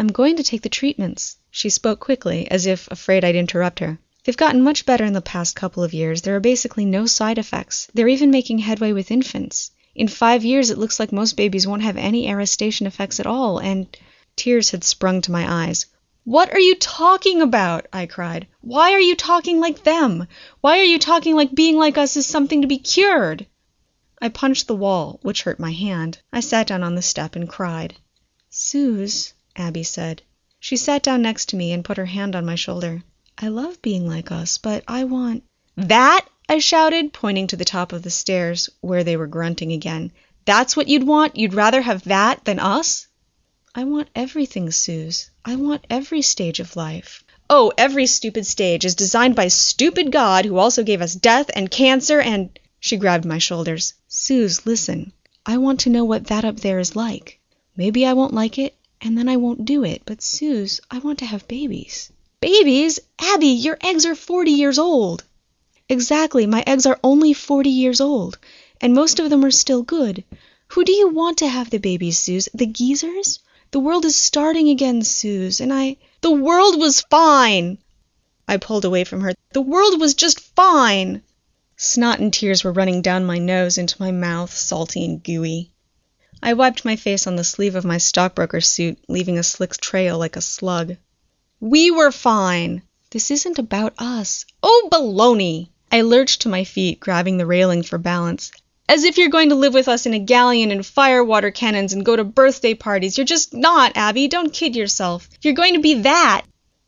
"I'm 0.00 0.06
going 0.06 0.36
to 0.36 0.44
take 0.44 0.62
the 0.62 0.68
treatments." 0.68 1.38
She 1.50 1.70
spoke 1.70 1.98
quickly, 1.98 2.48
as 2.52 2.66
if 2.66 2.86
afraid 2.88 3.24
I'd 3.24 3.34
interrupt 3.34 3.80
her. 3.80 3.98
"They've 4.22 4.36
gotten 4.36 4.62
much 4.62 4.86
better 4.86 5.04
in 5.04 5.12
the 5.12 5.20
past 5.20 5.56
couple 5.56 5.82
of 5.82 5.92
years. 5.92 6.22
There 6.22 6.36
are 6.36 6.40
basically 6.40 6.84
no 6.84 7.06
side 7.06 7.36
effects. 7.36 7.88
They're 7.92 8.06
even 8.06 8.30
making 8.30 8.60
headway 8.60 8.92
with 8.92 9.10
infants. 9.10 9.72
In 9.96 10.06
five 10.06 10.44
years 10.44 10.70
it 10.70 10.78
looks 10.78 11.00
like 11.00 11.10
most 11.10 11.36
babies 11.36 11.66
won't 11.66 11.82
have 11.82 11.96
any 11.96 12.28
arrestation 12.28 12.86
effects 12.86 13.18
at 13.18 13.26
all, 13.26 13.58
and 13.58 13.88
Tears 14.36 14.70
had 14.70 14.84
sprung 14.84 15.20
to 15.22 15.32
my 15.32 15.66
eyes. 15.66 15.86
"What 16.22 16.52
are 16.52 16.60
you 16.60 16.76
talking 16.76 17.42
about?" 17.42 17.86
I 17.92 18.06
cried. 18.06 18.46
"Why 18.60 18.92
are 18.92 19.00
you 19.00 19.16
talking 19.16 19.58
like 19.58 19.82
them? 19.82 20.28
Why 20.60 20.78
are 20.78 20.84
you 20.84 21.00
talking 21.00 21.34
like 21.34 21.56
being 21.56 21.76
like 21.76 21.98
us 21.98 22.16
is 22.16 22.24
something 22.24 22.60
to 22.62 22.68
be 22.68 22.78
cured?" 22.78 23.46
I 24.22 24.28
punched 24.28 24.68
the 24.68 24.76
wall, 24.76 25.18
which 25.22 25.42
hurt 25.42 25.58
my 25.58 25.72
hand. 25.72 26.20
I 26.32 26.38
sat 26.38 26.68
down 26.68 26.84
on 26.84 26.94
the 26.94 27.02
step 27.02 27.34
and 27.34 27.48
cried. 27.48 27.96
"Suze," 28.48 29.34
Abby 29.58 29.82
said. 29.82 30.22
She 30.60 30.76
sat 30.76 31.02
down 31.02 31.20
next 31.20 31.48
to 31.48 31.56
me 31.56 31.72
and 31.72 31.84
put 31.84 31.96
her 31.96 32.06
hand 32.06 32.36
on 32.36 32.46
my 32.46 32.54
shoulder. 32.54 33.02
"I 33.36 33.48
love 33.48 33.82
being 33.82 34.06
like 34.06 34.30
us, 34.30 34.56
but 34.56 34.84
I 34.86 35.02
want 35.02 35.42
"That!" 35.76 36.24
I 36.48 36.60
shouted, 36.60 37.12
pointing 37.12 37.48
to 37.48 37.56
the 37.56 37.64
top 37.64 37.92
of 37.92 38.02
the 38.02 38.10
stairs, 38.10 38.70
where 38.80 39.02
they 39.02 39.16
were 39.16 39.26
grunting 39.26 39.72
again. 39.72 40.12
"That's 40.44 40.76
what 40.76 40.86
you'd 40.86 41.06
want? 41.06 41.36
You'd 41.36 41.54
rather 41.54 41.82
have 41.82 42.04
that 42.04 42.44
than 42.44 42.60
us?" 42.60 43.08
I 43.74 43.82
want 43.82 44.10
everything, 44.14 44.70
Suze. 44.70 45.28
I 45.44 45.56
want 45.56 45.84
every 45.90 46.22
stage 46.22 46.60
of 46.60 46.76
life. 46.76 47.24
Oh, 47.50 47.72
every 47.76 48.06
stupid 48.06 48.46
stage 48.46 48.84
is 48.84 48.94
designed 48.94 49.34
by 49.34 49.48
stupid 49.48 50.12
God 50.12 50.44
who 50.44 50.58
also 50.58 50.84
gave 50.84 51.02
us 51.02 51.14
death 51.16 51.50
and 51.54 51.68
cancer 51.68 52.20
and. 52.20 52.56
She 52.78 52.96
grabbed 52.96 53.24
my 53.24 53.38
shoulders. 53.38 53.94
Suze, 54.06 54.64
listen. 54.66 55.12
I 55.44 55.58
want 55.58 55.80
to 55.80 55.90
know 55.90 56.04
what 56.04 56.28
that 56.28 56.44
up 56.44 56.60
there 56.60 56.78
is 56.78 56.94
like. 56.94 57.40
Maybe 57.76 58.06
I 58.06 58.12
won't 58.12 58.34
like 58.34 58.58
it, 58.58 58.74
and 59.00 59.16
then 59.16 59.28
I 59.28 59.36
won't 59.36 59.64
do 59.64 59.84
it, 59.84 60.02
but 60.04 60.22
Suze, 60.22 60.80
I 60.90 60.98
want 60.98 61.18
to 61.20 61.26
have 61.26 61.46
babies. 61.48 62.10
Babies? 62.40 63.00
Abby, 63.18 63.48
your 63.48 63.78
eggs 63.82 64.06
are 64.06 64.14
40 64.14 64.50
years 64.50 64.78
old. 64.78 65.24
Exactly, 65.88 66.46
my 66.46 66.62
eggs 66.66 66.86
are 66.86 66.98
only 67.02 67.32
40 67.32 67.70
years 67.70 68.00
old, 68.00 68.38
and 68.80 68.94
most 68.94 69.18
of 69.20 69.30
them 69.30 69.44
are 69.44 69.50
still 69.50 69.82
good. 69.82 70.24
Who 70.68 70.84
do 70.84 70.92
you 70.92 71.08
want 71.08 71.38
to 71.38 71.48
have 71.48 71.70
the 71.70 71.78
babies, 71.78 72.18
Suze? 72.18 72.48
The 72.52 72.66
geezers? 72.66 73.40
The 73.70 73.80
world 73.80 74.04
is 74.04 74.16
starting 74.16 74.68
again, 74.68 75.02
Suze, 75.02 75.60
and 75.60 75.72
I. 75.72 75.96
The 76.20 76.30
world 76.30 76.78
was 76.78 77.00
fine! 77.02 77.78
I 78.46 78.56
pulled 78.56 78.84
away 78.84 79.04
from 79.04 79.20
her. 79.20 79.34
The 79.52 79.60
world 79.60 80.00
was 80.00 80.14
just 80.14 80.40
fine! 80.40 81.22
Snot 81.76 82.18
and 82.18 82.32
tears 82.32 82.64
were 82.64 82.72
running 82.72 83.02
down 83.02 83.24
my 83.24 83.38
nose 83.38 83.78
into 83.78 84.00
my 84.00 84.10
mouth, 84.10 84.56
salty 84.56 85.04
and 85.04 85.22
gooey. 85.22 85.70
I 86.42 86.52
wiped 86.52 86.84
my 86.84 86.96
face 86.96 87.26
on 87.26 87.36
the 87.36 87.42
sleeve 87.44 87.74
of 87.74 87.84
my 87.84 87.98
stockbroker 87.98 88.60
suit, 88.60 88.98
leaving 89.08 89.38
a 89.38 89.42
slick 89.42 89.76
trail 89.76 90.18
like 90.18 90.36
a 90.36 90.40
slug. 90.40 90.96
We 91.60 91.90
were 91.90 92.12
fine! 92.12 92.82
This 93.10 93.30
isn't 93.30 93.58
about 93.58 93.94
us. 93.98 94.46
Oh, 94.62 94.88
baloney! 94.92 95.70
I 95.90 96.02
lurched 96.02 96.42
to 96.42 96.48
my 96.48 96.64
feet, 96.64 97.00
grabbing 97.00 97.38
the 97.38 97.46
railing 97.46 97.82
for 97.82 97.98
balance. 97.98 98.52
As 98.88 99.04
if 99.04 99.18
you're 99.18 99.30
going 99.30 99.48
to 99.48 99.54
live 99.54 99.74
with 99.74 99.88
us 99.88 100.06
in 100.06 100.14
a 100.14 100.18
galleon 100.18 100.70
and 100.70 100.86
fire 100.86 101.24
water 101.24 101.50
cannons 101.50 101.92
and 101.92 102.04
go 102.04 102.14
to 102.14 102.24
birthday 102.24 102.74
parties. 102.74 103.18
You're 103.18 103.24
just 103.24 103.52
not, 103.52 103.96
Abby. 103.96 104.28
Don't 104.28 104.52
kid 104.52 104.76
yourself. 104.76 105.28
You're 105.42 105.54
going 105.54 105.74
to 105.74 105.80
be 105.80 106.02
that. 106.02 106.42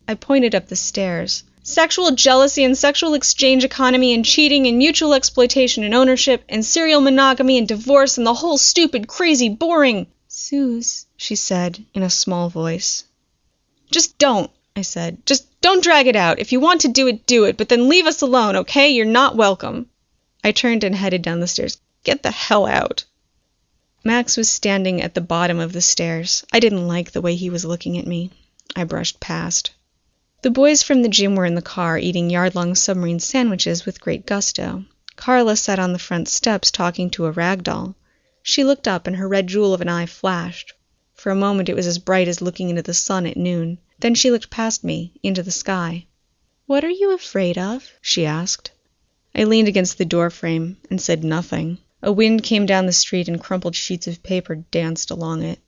I 0.07 0.15
pointed 0.15 0.55
up 0.55 0.69
the 0.69 0.77
stairs. 0.77 1.43
Sexual 1.63 2.13
jealousy 2.13 2.65
and 2.65 2.77
sexual 2.77 3.13
exchange 3.13 3.65
economy 3.65 4.15
and 4.15 4.25
cheating 4.25 4.67
and 4.67 4.79
mutual 4.79 5.13
exploitation 5.13 5.85
and 5.85 5.95
ownership 5.95 6.43
and 6.49 6.65
serial 6.65 7.03
monogamy 7.03 7.59
and 7.59 7.69
divorce 7.69 8.17
and 8.17 8.27
the 8.27 8.33
whole 8.33 8.57
stupid, 8.57 9.07
crazy, 9.07 9.49
boring. 9.51 10.07
Suze, 10.27 11.07
she 11.17 11.37
said 11.37 11.85
in 11.93 12.03
a 12.03 12.09
small 12.09 12.49
voice. 12.49 13.05
Just 13.91 14.17
don't, 14.17 14.51
I 14.75 14.83
said. 14.83 15.27
Just 15.27 15.61
don't 15.61 15.83
drag 15.83 16.07
it 16.07 16.17
out. 16.17 16.39
If 16.39 16.51
you 16.53 16.61
want 16.61 16.81
to 16.81 16.89
do 16.89 17.07
it, 17.09 17.27
do 17.27 17.45
it, 17.45 17.59
but 17.59 17.69
then 17.69 17.89
leave 17.89 18.07
us 18.07 18.23
alone, 18.23 18.57
okay? 18.57 18.89
You're 18.89 19.05
not 19.05 19.37
welcome. 19.37 19.91
I 20.43 20.53
turned 20.53 20.83
and 20.83 20.95
headed 20.95 21.21
down 21.21 21.41
the 21.41 21.47
stairs. 21.47 21.79
Get 22.05 22.23
the 22.23 22.31
hell 22.31 22.65
out. 22.65 23.05
Max 24.03 24.39
was 24.39 24.49
standing 24.49 25.03
at 25.03 25.13
the 25.13 25.21
bottom 25.21 25.61
of 25.61 25.75
the 25.75 25.83
stairs. 25.83 26.43
I 26.51 26.61
didn't 26.61 26.89
like 26.89 27.11
the 27.11 27.21
way 27.21 27.35
he 27.35 27.51
was 27.51 27.67
looking 27.67 27.99
at 27.99 28.07
me. 28.07 28.31
I 28.75 28.85
brushed 28.85 29.21
past. 29.21 29.73
The 30.43 30.51
boys 30.51 30.83
from 30.83 31.03
the 31.03 31.09
gym 31.11 31.37
were 31.37 31.45
in 31.45 31.55
the 31.55 31.61
car 31.61 31.99
eating 31.99 32.31
yard 32.31 32.55
long 32.55 32.75
submarine 32.75 33.21
sandwiches 33.21 33.85
with 33.85 34.01
great 34.01 34.25
gusto. 34.25 34.87
Carla 35.15 35.55
sat 35.55 35.79
on 35.79 35.93
the 35.93 35.99
front 35.99 36.29
steps 36.29 36.71
talking 36.71 37.11
to 37.11 37.27
a 37.27 37.31
rag 37.31 37.63
doll. 37.63 37.95
She 38.43 38.65
looked 38.65 38.89
up 38.89 39.07
and 39.07 39.17
her 39.17 39.29
red 39.29 39.49
jewel 39.49 39.75
of 39.75 39.83
an 39.83 39.91
eye 39.91 40.07
flashed. 40.07 40.73
For 41.13 41.31
a 41.31 41.37
moment 41.37 41.69
it 41.69 41.77
was 41.77 41.87
as 41.87 41.99
bright 41.99 42.27
as 42.27 42.41
looking 42.41 42.71
into 42.71 42.81
the 42.81 42.95
sun 42.95 43.27
at 43.27 43.37
noon. 43.37 43.77
Then 43.99 44.15
she 44.15 44.31
looked 44.31 44.49
past 44.49 44.83
me, 44.83 45.13
into 45.23 45.43
the 45.43 45.51
sky. 45.51 46.07
What 46.65 46.85
are 46.85 46.89
you 46.89 47.13
afraid 47.13 47.59
of? 47.59 47.93
she 48.01 48.25
asked. 48.25 48.71
I 49.35 49.45
leaned 49.45 49.69
against 49.69 49.99
the 49.99 50.07
door 50.07 50.31
frame 50.31 50.79
and 50.89 51.03
said 51.03 51.23
nothing. 51.23 51.77
A 52.03 52.13
wind 52.13 52.45
came 52.45 52.65
down 52.65 52.87
the 52.87 52.95
street 52.95 53.29
and 53.29 53.43
crumpled 53.43 53.77
sheets 53.77 54.07
of 54.07 54.23
paper 54.23 54.55
danced 54.55 55.11
along 55.11 55.43
it. 55.43 55.59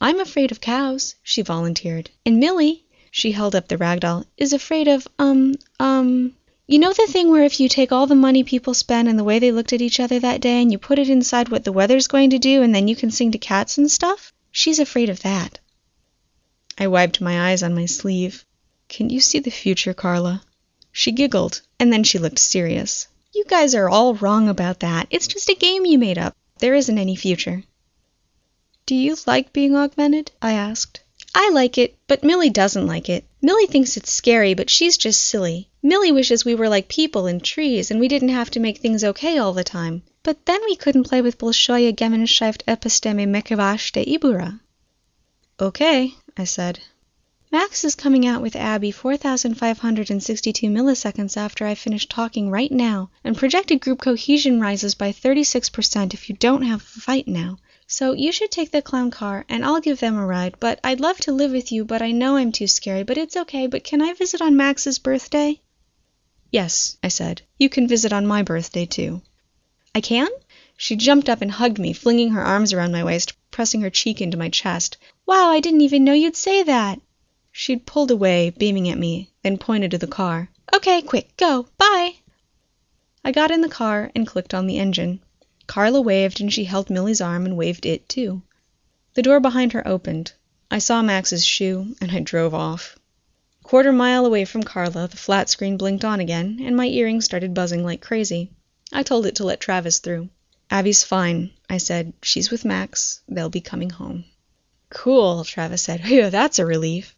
I'm 0.00 0.18
afraid 0.18 0.50
of 0.50 0.60
cows, 0.60 1.14
she 1.22 1.42
volunteered. 1.42 2.10
And 2.26 2.40
Millie, 2.40 2.83
she 3.16 3.30
held 3.30 3.54
up 3.54 3.68
the 3.68 3.78
rag 3.78 4.00
doll, 4.00 4.26
is 4.36 4.52
afraid 4.52 4.88
of, 4.88 5.06
um, 5.20 5.54
um, 5.78 6.34
you 6.66 6.80
know 6.80 6.92
the 6.92 7.06
thing 7.06 7.30
where 7.30 7.44
if 7.44 7.60
you 7.60 7.68
take 7.68 7.92
all 7.92 8.08
the 8.08 8.14
money 8.16 8.42
people 8.42 8.74
spend 8.74 9.08
and 9.08 9.16
the 9.16 9.22
way 9.22 9.38
they 9.38 9.52
looked 9.52 9.72
at 9.72 9.80
each 9.80 10.00
other 10.00 10.18
that 10.18 10.40
day 10.40 10.60
and 10.60 10.72
you 10.72 10.78
put 10.78 10.98
it 10.98 11.08
inside 11.08 11.48
what 11.48 11.62
the 11.62 11.70
weather's 11.70 12.08
going 12.08 12.30
to 12.30 12.40
do 12.40 12.60
and 12.60 12.74
then 12.74 12.88
you 12.88 12.96
can 12.96 13.12
sing 13.12 13.30
to 13.30 13.38
cats 13.38 13.78
and 13.78 13.88
stuff? 13.88 14.32
She's 14.50 14.80
afraid 14.80 15.10
of 15.10 15.22
that. 15.22 15.60
I 16.76 16.88
wiped 16.88 17.20
my 17.20 17.52
eyes 17.52 17.62
on 17.62 17.72
my 17.72 17.86
sleeve. 17.86 18.44
Can 18.88 19.10
you 19.10 19.20
see 19.20 19.38
the 19.38 19.48
future, 19.52 19.94
Carla? 19.94 20.42
She 20.90 21.12
giggled, 21.12 21.62
and 21.78 21.92
then 21.92 22.02
she 22.02 22.18
looked 22.18 22.40
serious. 22.40 23.06
You 23.32 23.44
guys 23.46 23.76
are 23.76 23.88
all 23.88 24.14
wrong 24.14 24.48
about 24.48 24.80
that. 24.80 25.06
It's 25.10 25.28
just 25.28 25.48
a 25.48 25.54
game 25.54 25.86
you 25.86 26.00
made 26.00 26.18
up. 26.18 26.34
There 26.58 26.74
isn't 26.74 26.98
any 26.98 27.14
future. 27.14 27.62
Do 28.86 28.96
you 28.96 29.16
like 29.24 29.52
being 29.52 29.76
augmented? 29.76 30.32
I 30.42 30.54
asked. 30.54 31.03
I 31.36 31.50
like 31.50 31.78
it, 31.78 31.96
but 32.06 32.22
Millie 32.22 32.50
doesn't 32.50 32.86
like 32.86 33.08
it. 33.08 33.24
Millie 33.42 33.66
thinks 33.66 33.96
it's 33.96 34.12
scary, 34.12 34.54
but 34.54 34.70
she's 34.70 34.96
just 34.96 35.20
silly. 35.20 35.68
Millie 35.82 36.12
wishes 36.12 36.44
we 36.44 36.54
were 36.54 36.68
like 36.68 36.88
people 36.88 37.26
and 37.26 37.42
trees, 37.42 37.90
and 37.90 37.98
we 37.98 38.08
didn't 38.08 38.28
have 38.28 38.50
to 38.52 38.60
make 38.60 38.78
things 38.78 39.02
okay 39.02 39.36
all 39.38 39.52
the 39.52 39.64
time. 39.64 40.02
But 40.22 40.46
then 40.46 40.60
we 40.64 40.76
couldn't 40.76 41.04
play 41.04 41.20
with 41.20 41.38
Bolshoye 41.38 41.92
Gemeinschaft 41.92 42.62
Episteme 42.68 43.26
Mekevashte 43.26 44.06
Ibura. 44.06 44.60
Okay, 45.60 46.14
I 46.36 46.44
said. 46.44 46.78
Max 47.52 47.84
is 47.84 47.94
coming 47.94 48.26
out 48.26 48.42
with 48.42 48.56
Abby 48.56 48.90
4,562 48.90 50.66
milliseconds 50.68 51.36
after 51.36 51.66
I 51.66 51.74
finish 51.74 52.08
talking 52.08 52.50
right 52.50 52.72
now, 52.72 53.10
and 53.22 53.36
projected 53.36 53.80
group 53.80 54.00
cohesion 54.00 54.60
rises 54.60 54.94
by 54.94 55.12
36% 55.12 56.14
if 56.14 56.28
you 56.28 56.34
don't 56.36 56.62
have 56.62 56.80
a 56.80 57.00
fight 57.00 57.28
now. 57.28 57.58
So 57.86 58.12
you 58.12 58.32
should 58.32 58.50
take 58.50 58.70
the 58.70 58.82
clown 58.82 59.10
car, 59.10 59.44
and 59.48 59.64
I'll 59.64 59.80
give 59.80 60.00
them 60.00 60.16
a 60.16 60.26
ride. 60.26 60.56
But 60.58 60.80
I'd 60.82 61.00
love 61.00 61.18
to 61.18 61.32
live 61.32 61.52
with 61.52 61.70
you, 61.70 61.84
but 61.84 62.02
I 62.02 62.12
know 62.12 62.36
I'm 62.36 62.50
too 62.50 62.66
scary. 62.66 63.02
But 63.02 63.18
it's 63.18 63.36
okay. 63.36 63.66
But 63.66 63.84
can 63.84 64.00
I 64.00 64.14
visit 64.14 64.40
on 64.40 64.56
Max's 64.56 64.98
birthday? 64.98 65.60
Yes, 66.50 66.96
I 67.02 67.08
said. 67.08 67.42
You 67.58 67.68
can 67.68 67.86
visit 67.86 68.12
on 68.12 68.26
my 68.26 68.42
birthday, 68.42 68.86
too. 68.86 69.22
I 69.94 70.00
can? 70.00 70.28
She 70.76 70.96
jumped 70.96 71.28
up 71.28 71.40
and 71.40 71.50
hugged 71.50 71.78
me, 71.78 71.92
flinging 71.92 72.30
her 72.30 72.42
arms 72.42 72.72
around 72.72 72.92
my 72.92 73.04
waist, 73.04 73.32
pressing 73.50 73.82
her 73.82 73.90
cheek 73.90 74.20
into 74.20 74.36
my 74.36 74.48
chest. 74.48 74.96
Wow, 75.26 75.50
I 75.50 75.60
didn't 75.60 75.82
even 75.82 76.04
know 76.04 76.12
you'd 76.12 76.36
say 76.36 76.62
that. 76.64 77.00
She'd 77.52 77.86
pulled 77.86 78.10
away, 78.10 78.50
beaming 78.50 78.88
at 78.88 78.98
me, 78.98 79.30
then 79.42 79.58
pointed 79.58 79.92
to 79.92 79.98
the 79.98 80.08
car. 80.08 80.48
Okay, 80.74 81.02
quick, 81.02 81.36
go. 81.36 81.68
Bye. 81.78 82.16
I 83.24 83.30
got 83.30 83.52
in 83.52 83.60
the 83.60 83.68
car 83.68 84.10
and 84.16 84.26
clicked 84.26 84.52
on 84.52 84.66
the 84.66 84.78
engine. 84.78 85.20
Carla 85.66 86.00
waved 86.00 86.40
and 86.40 86.52
she 86.52 86.64
held 86.64 86.90
Millie's 86.90 87.20
arm 87.20 87.46
and 87.46 87.56
waved 87.56 87.86
it 87.86 88.08
too. 88.08 88.42
The 89.14 89.22
door 89.22 89.40
behind 89.40 89.72
her 89.72 89.86
opened. 89.86 90.32
I 90.70 90.78
saw 90.78 91.02
Max's 91.02 91.44
shoe 91.44 91.94
and 92.00 92.10
I 92.10 92.20
drove 92.20 92.54
off. 92.54 92.96
A 93.60 93.68
Quarter 93.68 93.92
mile 93.92 94.26
away 94.26 94.44
from 94.44 94.62
Carla, 94.62 95.08
the 95.08 95.16
flat 95.16 95.48
screen 95.48 95.76
blinked 95.76 96.04
on 96.04 96.20
again, 96.20 96.60
and 96.62 96.76
my 96.76 96.86
earrings 96.86 97.24
started 97.24 97.54
buzzing 97.54 97.84
like 97.84 98.00
crazy. 98.00 98.50
I 98.92 99.02
told 99.02 99.26
it 99.26 99.36
to 99.36 99.44
let 99.44 99.60
Travis 99.60 100.00
through. 100.00 100.28
Abby's 100.70 101.02
fine, 101.04 101.50
I 101.70 101.78
said. 101.78 102.12
She's 102.22 102.50
with 102.50 102.64
Max. 102.64 103.20
They'll 103.28 103.48
be 103.48 103.60
coming 103.60 103.90
home. 103.90 104.24
Cool, 104.90 105.44
Travis 105.44 105.82
said. 105.82 106.02
Phew, 106.04 106.30
that's 106.30 106.58
a 106.58 106.66
relief. 106.66 107.14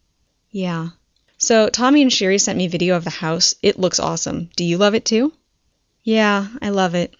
Yeah. 0.51 0.89
So 1.37 1.69
Tommy 1.69 2.01
and 2.01 2.11
Sherry 2.11 2.37
sent 2.37 2.57
me 2.57 2.67
video 2.67 2.95
of 2.95 3.03
the 3.03 3.09
house. 3.09 3.55
It 3.61 3.79
looks 3.79 3.99
awesome. 3.99 4.49
Do 4.55 4.63
you 4.63 4.77
love 4.77 4.95
it 4.95 5.05
too? 5.05 5.33
Yeah, 6.03 6.47
I 6.61 6.69
love 6.69 6.95
it. 6.95 7.13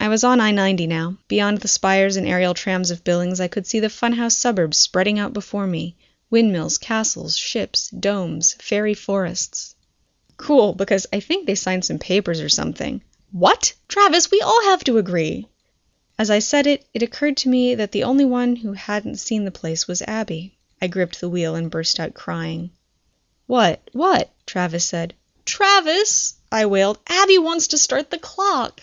I 0.00 0.08
was 0.08 0.22
on 0.22 0.40
I 0.40 0.52
90 0.52 0.86
now. 0.86 1.16
Beyond 1.26 1.58
the 1.58 1.68
spires 1.68 2.16
and 2.16 2.26
aerial 2.26 2.54
trams 2.54 2.90
of 2.92 3.02
Billings, 3.02 3.40
I 3.40 3.48
could 3.48 3.66
see 3.66 3.80
the 3.80 3.88
funhouse 3.88 4.36
suburbs 4.36 4.78
spreading 4.78 5.18
out 5.18 5.32
before 5.32 5.66
me 5.66 5.96
windmills, 6.30 6.78
castles, 6.78 7.36
ships, 7.36 7.88
domes, 7.90 8.54
fairy 8.60 8.94
forests. 8.94 9.74
Cool, 10.36 10.74
because 10.74 11.06
I 11.12 11.20
think 11.20 11.46
they 11.46 11.54
signed 11.54 11.84
some 11.84 11.98
papers 11.98 12.40
or 12.40 12.48
something. 12.48 13.02
What? 13.32 13.74
Travis, 13.88 14.30
we 14.30 14.40
all 14.40 14.62
have 14.66 14.84
to 14.84 14.98
agree. 14.98 15.48
As 16.16 16.30
I 16.30 16.38
said 16.38 16.66
it, 16.66 16.86
it 16.94 17.02
occurred 17.02 17.36
to 17.38 17.48
me 17.48 17.74
that 17.74 17.92
the 17.92 18.04
only 18.04 18.24
one 18.24 18.56
who 18.56 18.74
hadn't 18.74 19.16
seen 19.16 19.44
the 19.44 19.50
place 19.50 19.88
was 19.88 20.02
Abby. 20.02 20.56
I 20.80 20.86
gripped 20.86 21.20
the 21.20 21.28
wheel 21.28 21.54
and 21.54 21.70
burst 21.70 21.98
out 21.98 22.14
crying. 22.14 22.70
What? 23.46 23.80
What? 23.92 24.30
Travis 24.46 24.84
said. 24.84 25.14
Travis! 25.44 26.34
I 26.52 26.66
wailed. 26.66 26.98
Abby 27.08 27.38
wants 27.38 27.68
to 27.68 27.78
start 27.78 28.10
the 28.10 28.18
clock. 28.18 28.82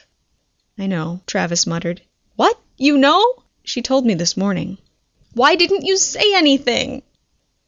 I 0.77 0.87
know, 0.87 1.21
Travis 1.25 1.65
muttered. 1.65 2.01
What? 2.35 2.59
You 2.77 2.97
know? 2.97 3.43
She 3.63 3.81
told 3.81 4.05
me 4.05 4.13
this 4.13 4.35
morning. 4.35 4.77
Why 5.33 5.55
didn't 5.55 5.85
you 5.85 5.97
say 5.97 6.35
anything? 6.35 7.01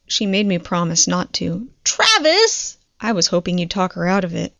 She 0.06 0.26
made 0.26 0.46
me 0.46 0.58
promise 0.58 1.06
not 1.06 1.32
to. 1.34 1.68
Travis! 1.84 2.76
I 3.00 3.12
was 3.12 3.26
hoping 3.26 3.58
you'd 3.58 3.70
talk 3.70 3.92
her 3.94 4.06
out 4.06 4.24
of 4.24 4.34
it. 4.34 4.54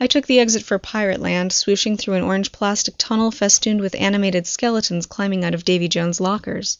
I 0.00 0.06
took 0.06 0.26
the 0.26 0.40
exit 0.40 0.62
for 0.62 0.78
Pirate 0.78 1.20
Land, 1.20 1.52
swooshing 1.52 1.98
through 1.98 2.14
an 2.14 2.24
orange 2.24 2.52
plastic 2.52 2.94
tunnel 2.98 3.30
festooned 3.30 3.80
with 3.80 3.94
animated 3.94 4.46
skeletons 4.46 5.06
climbing 5.06 5.44
out 5.44 5.54
of 5.54 5.64
Davy 5.64 5.88
Jones' 5.88 6.20
lockers. 6.20 6.78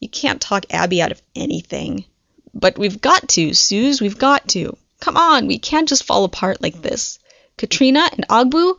You 0.00 0.08
can't 0.08 0.40
talk 0.40 0.64
Abby 0.70 1.02
out 1.02 1.12
of 1.12 1.20
anything. 1.34 2.04
But 2.54 2.78
we've 2.78 3.00
got 3.00 3.28
to, 3.30 3.52
Suze, 3.52 4.00
we've 4.00 4.18
got 4.18 4.48
to. 4.48 4.76
Come 5.00 5.16
on, 5.16 5.46
we 5.46 5.58
can't 5.58 5.88
just 5.88 6.04
fall 6.04 6.24
apart 6.24 6.62
like 6.62 6.80
this. 6.80 7.18
Katrina 7.56 8.08
and 8.12 8.26
Agbu. 8.28 8.78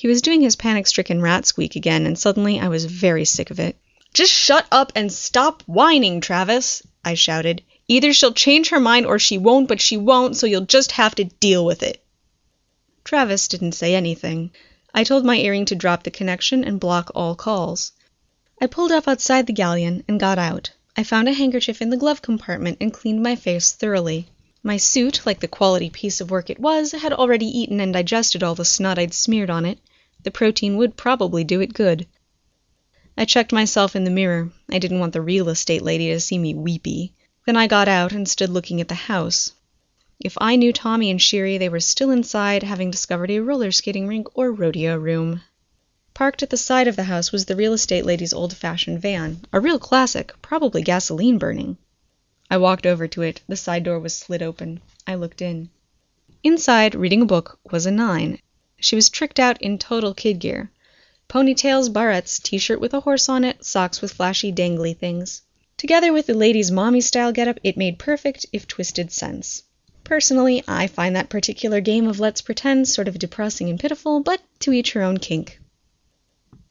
He 0.00 0.08
was 0.08 0.22
doing 0.22 0.40
his 0.40 0.56
panic 0.56 0.86
stricken 0.86 1.20
rat 1.20 1.44
squeak 1.44 1.76
again, 1.76 2.06
and 2.06 2.18
suddenly 2.18 2.58
I 2.58 2.68
was 2.68 2.86
very 2.86 3.26
sick 3.26 3.50
of 3.50 3.60
it. 3.60 3.76
Just 4.14 4.32
shut 4.32 4.66
up 4.72 4.92
and 4.96 5.12
stop 5.12 5.62
whining, 5.66 6.22
Travis, 6.22 6.82
I 7.04 7.12
shouted. 7.12 7.62
Either 7.86 8.14
she'll 8.14 8.32
change 8.32 8.70
her 8.70 8.80
mind 8.80 9.04
or 9.04 9.18
she 9.18 9.36
won't, 9.36 9.68
but 9.68 9.78
she 9.78 9.98
won't, 9.98 10.38
so 10.38 10.46
you'll 10.46 10.62
just 10.62 10.92
have 10.92 11.14
to 11.16 11.24
deal 11.24 11.66
with 11.66 11.82
it. 11.82 12.02
Travis 13.04 13.46
didn't 13.46 13.72
say 13.72 13.94
anything. 13.94 14.52
I 14.94 15.04
told 15.04 15.26
my 15.26 15.36
earring 15.36 15.66
to 15.66 15.74
drop 15.74 16.04
the 16.04 16.10
connection 16.10 16.64
and 16.64 16.80
block 16.80 17.10
all 17.14 17.34
calls. 17.34 17.92
I 18.58 18.68
pulled 18.68 18.92
up 18.92 19.06
outside 19.06 19.46
the 19.46 19.52
galleon 19.52 20.02
and 20.08 20.18
got 20.18 20.38
out. 20.38 20.70
I 20.96 21.02
found 21.02 21.28
a 21.28 21.34
handkerchief 21.34 21.82
in 21.82 21.90
the 21.90 21.98
glove 21.98 22.22
compartment 22.22 22.78
and 22.80 22.90
cleaned 22.90 23.22
my 23.22 23.36
face 23.36 23.72
thoroughly. 23.72 24.28
My 24.62 24.78
suit, 24.78 25.26
like 25.26 25.40
the 25.40 25.46
quality 25.46 25.90
piece 25.90 26.22
of 26.22 26.30
work 26.30 26.48
it 26.48 26.58
was, 26.58 26.92
had 26.92 27.12
already 27.12 27.46
eaten 27.46 27.80
and 27.80 27.92
digested 27.92 28.42
all 28.42 28.54
the 28.54 28.64
snot 28.64 28.98
I'd 28.98 29.12
smeared 29.12 29.50
on 29.50 29.66
it. 29.66 29.78
The 30.22 30.30
protein 30.30 30.76
would 30.76 30.96
probably 30.96 31.44
do 31.44 31.60
it 31.60 31.72
good. 31.72 32.06
I 33.16 33.24
checked 33.24 33.52
myself 33.52 33.96
in 33.96 34.04
the 34.04 34.10
mirror. 34.10 34.50
I 34.70 34.78
didn't 34.78 35.00
want 35.00 35.12
the 35.12 35.22
real 35.22 35.48
estate 35.48 35.82
lady 35.82 36.08
to 36.08 36.20
see 36.20 36.38
me 36.38 36.54
weepy. 36.54 37.14
Then 37.46 37.56
I 37.56 37.66
got 37.66 37.88
out 37.88 38.12
and 38.12 38.28
stood 38.28 38.50
looking 38.50 38.80
at 38.80 38.88
the 38.88 38.94
house. 38.94 39.52
If 40.18 40.36
I 40.38 40.56
knew 40.56 40.72
Tommy 40.72 41.10
and 41.10 41.20
Sherry, 41.20 41.56
they 41.56 41.70
were 41.70 41.80
still 41.80 42.10
inside, 42.10 42.62
having 42.62 42.90
discovered 42.90 43.30
a 43.30 43.38
roller 43.38 43.72
skating 43.72 44.06
rink 44.06 44.28
or 44.34 44.52
rodeo 44.52 44.96
room. 44.96 45.40
Parked 46.12 46.42
at 46.42 46.50
the 46.50 46.58
side 46.58 46.88
of 46.88 46.96
the 46.96 47.04
house 47.04 47.32
was 47.32 47.46
the 47.46 47.56
real 47.56 47.72
estate 47.72 48.04
lady's 48.04 48.34
old 48.34 48.54
fashioned 48.54 49.00
van, 49.00 49.40
a 49.52 49.60
real 49.60 49.78
classic, 49.78 50.34
probably 50.42 50.82
gasoline 50.82 51.38
burning. 51.38 51.78
I 52.50 52.58
walked 52.58 52.84
over 52.84 53.08
to 53.08 53.22
it. 53.22 53.40
The 53.48 53.56
side 53.56 53.84
door 53.84 53.98
was 53.98 54.12
slid 54.12 54.42
open. 54.42 54.82
I 55.06 55.14
looked 55.14 55.40
in. 55.40 55.70
Inside, 56.42 56.94
reading 56.94 57.22
a 57.22 57.26
book, 57.26 57.58
was 57.70 57.86
a 57.86 57.90
nine. 57.90 58.38
She 58.80 58.96
was 58.96 59.10
tricked 59.10 59.38
out 59.38 59.60
in 59.60 59.76
total 59.76 60.14
kid 60.14 60.38
gear. 60.38 60.70
Ponytails, 61.28 61.90
barrettes, 61.92 62.42
t-shirt 62.42 62.80
with 62.80 62.94
a 62.94 63.00
horse 63.00 63.28
on 63.28 63.44
it, 63.44 63.64
socks 63.64 64.00
with 64.00 64.14
flashy 64.14 64.50
dangly 64.50 64.98
things. 64.98 65.42
Together 65.76 66.12
with 66.12 66.26
the 66.26 66.34
lady's 66.34 66.70
mommy 66.70 67.00
style 67.00 67.30
getup, 67.30 67.60
it 67.62 67.76
made 67.76 67.98
perfect, 67.98 68.46
if 68.52 68.66
twisted, 68.66 69.12
sense. 69.12 69.62
Personally, 70.02 70.64
I 70.66 70.86
find 70.86 71.14
that 71.14 71.28
particular 71.28 71.80
game 71.80 72.08
of 72.08 72.20
Let's 72.20 72.40
Pretend 72.40 72.88
sort 72.88 73.06
of 73.06 73.18
depressing 73.18 73.68
and 73.68 73.78
pitiful, 73.78 74.20
but 74.20 74.40
to 74.60 74.72
each 74.72 74.92
her 74.92 75.02
own 75.02 75.18
kink. 75.18 75.60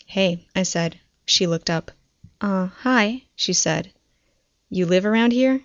Hey, 0.05 0.47
I 0.55 0.63
said. 0.63 0.99
She 1.25 1.47
looked 1.47 1.69
up. 1.69 1.91
Uh, 2.41 2.67
hi, 2.67 3.23
she 3.35 3.53
said. 3.53 3.93
You 4.69 4.87
live 4.87 5.05
around 5.05 5.31
here? 5.31 5.63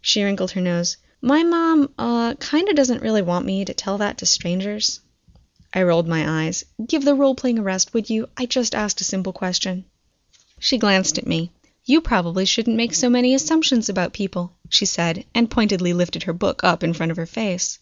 She 0.00 0.22
wrinkled 0.22 0.50
her 0.50 0.60
nose. 0.60 0.96
My 1.22 1.44
mom, 1.44 1.94
uh, 1.96 2.34
kinda 2.40 2.74
doesn't 2.74 3.02
really 3.02 3.22
want 3.22 3.46
me 3.46 3.64
to 3.64 3.74
tell 3.74 3.98
that 3.98 4.18
to 4.18 4.26
strangers. 4.26 5.00
I 5.72 5.82
rolled 5.82 6.08
my 6.08 6.44
eyes. 6.44 6.64
Give 6.86 7.04
the 7.04 7.14
role 7.14 7.34
playing 7.34 7.58
a 7.58 7.62
rest, 7.62 7.92
would 7.92 8.08
you? 8.08 8.28
I 8.36 8.46
just 8.46 8.74
asked 8.74 9.00
a 9.00 9.04
simple 9.04 9.32
question. 9.32 9.84
She 10.58 10.78
glanced 10.78 11.18
at 11.18 11.26
me. 11.26 11.52
You 11.84 12.00
probably 12.00 12.44
shouldn't 12.44 12.76
make 12.76 12.94
so 12.94 13.08
many 13.08 13.34
assumptions 13.34 13.88
about 13.88 14.12
people, 14.12 14.52
she 14.68 14.84
said, 14.84 15.24
and 15.34 15.50
pointedly 15.50 15.92
lifted 15.92 16.24
her 16.24 16.32
book 16.32 16.62
up 16.64 16.82
in 16.82 16.92
front 16.94 17.12
of 17.12 17.16
her 17.16 17.26
face. 17.26 17.78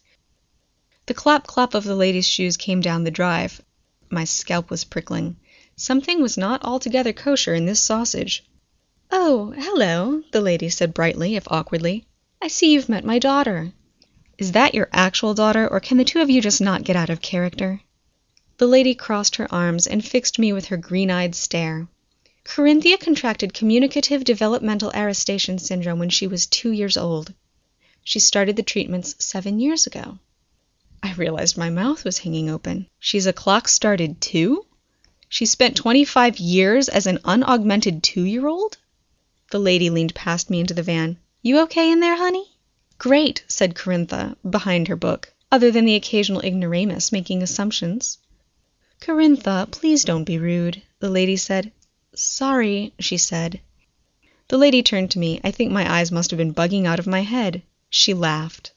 The 1.07 1.13
clap 1.13 1.47
clap 1.47 1.73
of 1.73 1.85
the 1.85 1.95
lady's 1.95 2.27
shoes 2.27 2.57
came 2.57 2.81
down 2.81 3.03
the 3.03 3.11
drive. 3.11 3.61
My 4.09 4.25
scalp 4.25 4.69
was 4.69 4.83
prickling. 4.83 5.37
Something 5.75 6.21
was 6.21 6.37
not 6.37 6.63
altogether 6.63 7.13
kosher 7.13 7.53
in 7.53 7.65
this 7.65 7.79
sausage. 7.79 8.43
Oh, 9.11 9.53
hello, 9.57 10.23
the 10.31 10.41
lady 10.41 10.69
said 10.69 10.93
brightly, 10.93 11.35
if 11.35 11.47
awkwardly. 11.49 12.05
I 12.41 12.49
see 12.49 12.73
you've 12.73 12.89
met 12.89 13.05
my 13.05 13.19
daughter. 13.19 13.71
Is 14.37 14.51
that 14.51 14.75
your 14.75 14.87
actual 14.93 15.33
daughter, 15.33 15.67
or 15.67 15.79
can 15.79 15.97
the 15.97 16.05
two 16.05 16.21
of 16.21 16.29
you 16.29 16.41
just 16.41 16.61
not 16.61 16.83
get 16.83 16.95
out 16.95 17.09
of 17.09 17.21
character? 17.21 17.81
The 18.57 18.67
lady 18.67 18.93
crossed 18.93 19.37
her 19.37 19.51
arms 19.51 19.87
and 19.87 20.05
fixed 20.05 20.37
me 20.37 20.53
with 20.53 20.67
her 20.67 20.77
green 20.77 21.09
eyed 21.09 21.33
stare. 21.33 21.87
Corintha 22.43 22.97
contracted 22.97 23.53
communicative 23.53 24.23
developmental 24.23 24.91
arrestation 24.93 25.57
syndrome 25.57 25.97
when 25.97 26.09
she 26.09 26.27
was 26.27 26.45
two 26.45 26.71
years 26.71 26.97
old. 26.97 27.33
She 28.03 28.19
started 28.19 28.55
the 28.55 28.63
treatments 28.63 29.15
seven 29.17 29.59
years 29.59 29.87
ago. 29.87 30.19
I 31.01 31.13
realized 31.13 31.57
my 31.57 31.69
mouth 31.71 32.05
was 32.05 32.19
hanging 32.19 32.49
open. 32.49 32.87
She's 32.99 33.25
a 33.25 33.33
clock 33.33 33.67
started 33.67 34.21
too? 34.21 34.65
She 35.29 35.45
spent 35.45 35.75
25 35.75 36.39
years 36.39 36.89
as 36.89 37.07
an 37.07 37.19
unaugmented 37.25 38.03
two 38.03 38.23
year 38.23 38.47
old? 38.47 38.77
The 39.49 39.59
lady 39.59 39.89
leaned 39.89 40.13
past 40.13 40.49
me 40.49 40.59
into 40.59 40.73
the 40.73 40.83
van. 40.83 41.17
You 41.41 41.61
okay 41.61 41.91
in 41.91 41.99
there, 42.01 42.17
honey? 42.17 42.45
Great, 42.99 43.43
said 43.47 43.75
Corintha, 43.75 44.35
behind 44.49 44.87
her 44.87 44.95
book, 44.95 45.31
other 45.51 45.69
than 45.69 45.85
the 45.85 45.95
occasional 45.95 46.41
ignoramus 46.41 47.11
making 47.11 47.43
assumptions. 47.43 48.17
Corintha, 48.99 49.67
please 49.69 50.03
don't 50.03 50.23
be 50.23 50.39
rude, 50.39 50.81
the 50.99 51.09
lady 51.09 51.37
said. 51.37 51.71
Sorry, 52.15 52.93
she 52.99 53.17
said. 53.17 53.59
The 54.47 54.57
lady 54.57 54.81
turned 54.81 55.11
to 55.11 55.19
me. 55.19 55.39
I 55.43 55.51
think 55.51 55.71
my 55.71 55.99
eyes 55.99 56.11
must 56.11 56.31
have 56.31 56.39
been 56.39 56.53
bugging 56.53 56.87
out 56.87 56.97
of 56.97 57.05
my 57.05 57.21
head. 57.21 57.61
She 57.89 58.15
laughed. 58.15 58.71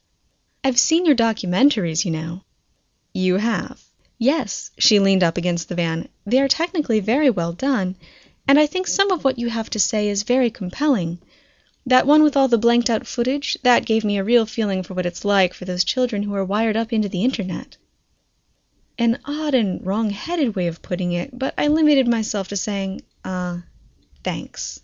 I've 0.63 0.79
seen 0.79 1.07
your 1.07 1.17
documentaries, 1.17 2.05
you 2.05 2.11
know. 2.11 2.43
You 3.15 3.37
have? 3.37 3.83
Yes. 4.19 4.71
She 4.79 5.01
leaned 5.01 5.25
up 5.25 5.39
against 5.39 5.71
the 5.71 5.75
van. 5.75 6.09
They 6.27 6.41
are 6.43 6.49
technically 6.49 7.01
very 7.01 7.31
well 7.31 7.55
done, 7.55 7.97
and 8.47 8.59
I 8.59 8.67
think 8.67 8.87
some 8.87 9.11
of 9.11 9.25
what 9.25 9.39
you 9.39 9.49
have 9.49 9.71
to 9.71 9.79
say 9.79 10.09
is 10.09 10.25
very 10.25 10.51
compelling. 10.51 11.21
That 11.87 12.07
one 12.07 12.23
with 12.23 12.37
all 12.37 12.49
the 12.49 12.59
blanked 12.59 12.91
out 12.91 13.07
footage, 13.07 13.57
that 13.63 13.87
gave 13.87 14.05
me 14.05 14.19
a 14.19 14.25
real 14.25 14.47
feeling 14.47 14.83
for 14.83 14.95
what 14.95 15.07
it's 15.07 15.25
like 15.25 15.55
for 15.55 15.65
those 15.65 15.85
children 15.85 16.23
who 16.23 16.35
are 16.35 16.45
wired 16.45 16.77
up 16.77 16.93
into 16.93 17.09
the 17.09 17.25
Internet. 17.25 17.77
An 18.99 19.19
odd 19.25 19.55
and 19.55 19.85
wrong 19.85 20.11
headed 20.11 20.55
way 20.55 20.67
of 20.67 20.83
putting 20.83 21.13
it, 21.13 21.37
but 21.39 21.55
I 21.57 21.69
limited 21.69 22.07
myself 22.07 22.49
to 22.49 22.57
saying, 22.57 23.03
uh, 23.25 23.59
thanks. 24.23 24.81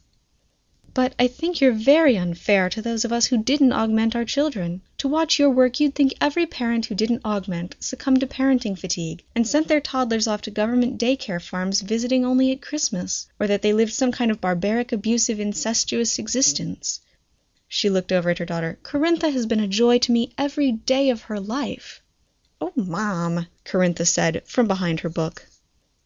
But 0.97 1.15
I 1.19 1.27
think 1.27 1.61
you're 1.61 1.73
very 1.73 2.17
unfair 2.17 2.71
to 2.71 2.81
those 2.81 3.05
of 3.05 3.13
us 3.13 3.27
who 3.27 3.45
didn't 3.45 3.75
augment 3.75 4.17
our 4.17 4.25
children. 4.25 4.81
To 4.97 5.09
watch 5.09 5.39
your 5.39 5.51
work, 5.51 5.79
you'd 5.79 5.95
think 5.95 6.15
every 6.23 6.47
parent 6.47 6.87
who 6.87 6.95
didn't 6.95 7.23
augment 7.23 7.77
succumbed 7.81 8.21
to 8.21 8.27
parenting 8.27 8.79
fatigue 8.79 9.23
and 9.35 9.47
sent 9.47 9.69
their 9.69 9.83
toddlers 9.83 10.27
off 10.27 10.41
to 10.41 10.51
government 10.51 10.99
daycare 10.99 11.43
farms 11.43 11.83
visiting 11.83 12.25
only 12.25 12.51
at 12.51 12.63
Christmas, 12.63 13.27
or 13.39 13.47
that 13.47 13.61
they 13.61 13.75
lived 13.75 13.93
some 13.93 14.11
kind 14.11 14.31
of 14.31 14.41
barbaric, 14.41 14.91
abusive, 14.91 15.39
incestuous 15.39 16.19
existence. 16.19 17.01
She 17.69 17.91
looked 17.91 18.11
over 18.11 18.31
at 18.31 18.39
her 18.39 18.47
daughter. 18.47 18.79
Corintha 18.83 19.29
has 19.29 19.45
been 19.45 19.61
a 19.61 19.69
joy 19.69 19.99
to 19.99 20.13
me 20.13 20.33
every 20.39 20.73
day 20.73 21.11
of 21.11 21.21
her 21.25 21.39
life. 21.39 22.01
Oh, 22.59 22.73
Mom, 22.75 23.49
Corintha 23.67 24.07
said 24.07 24.45
from 24.47 24.67
behind 24.67 25.01
her 25.01 25.11
book. 25.11 25.47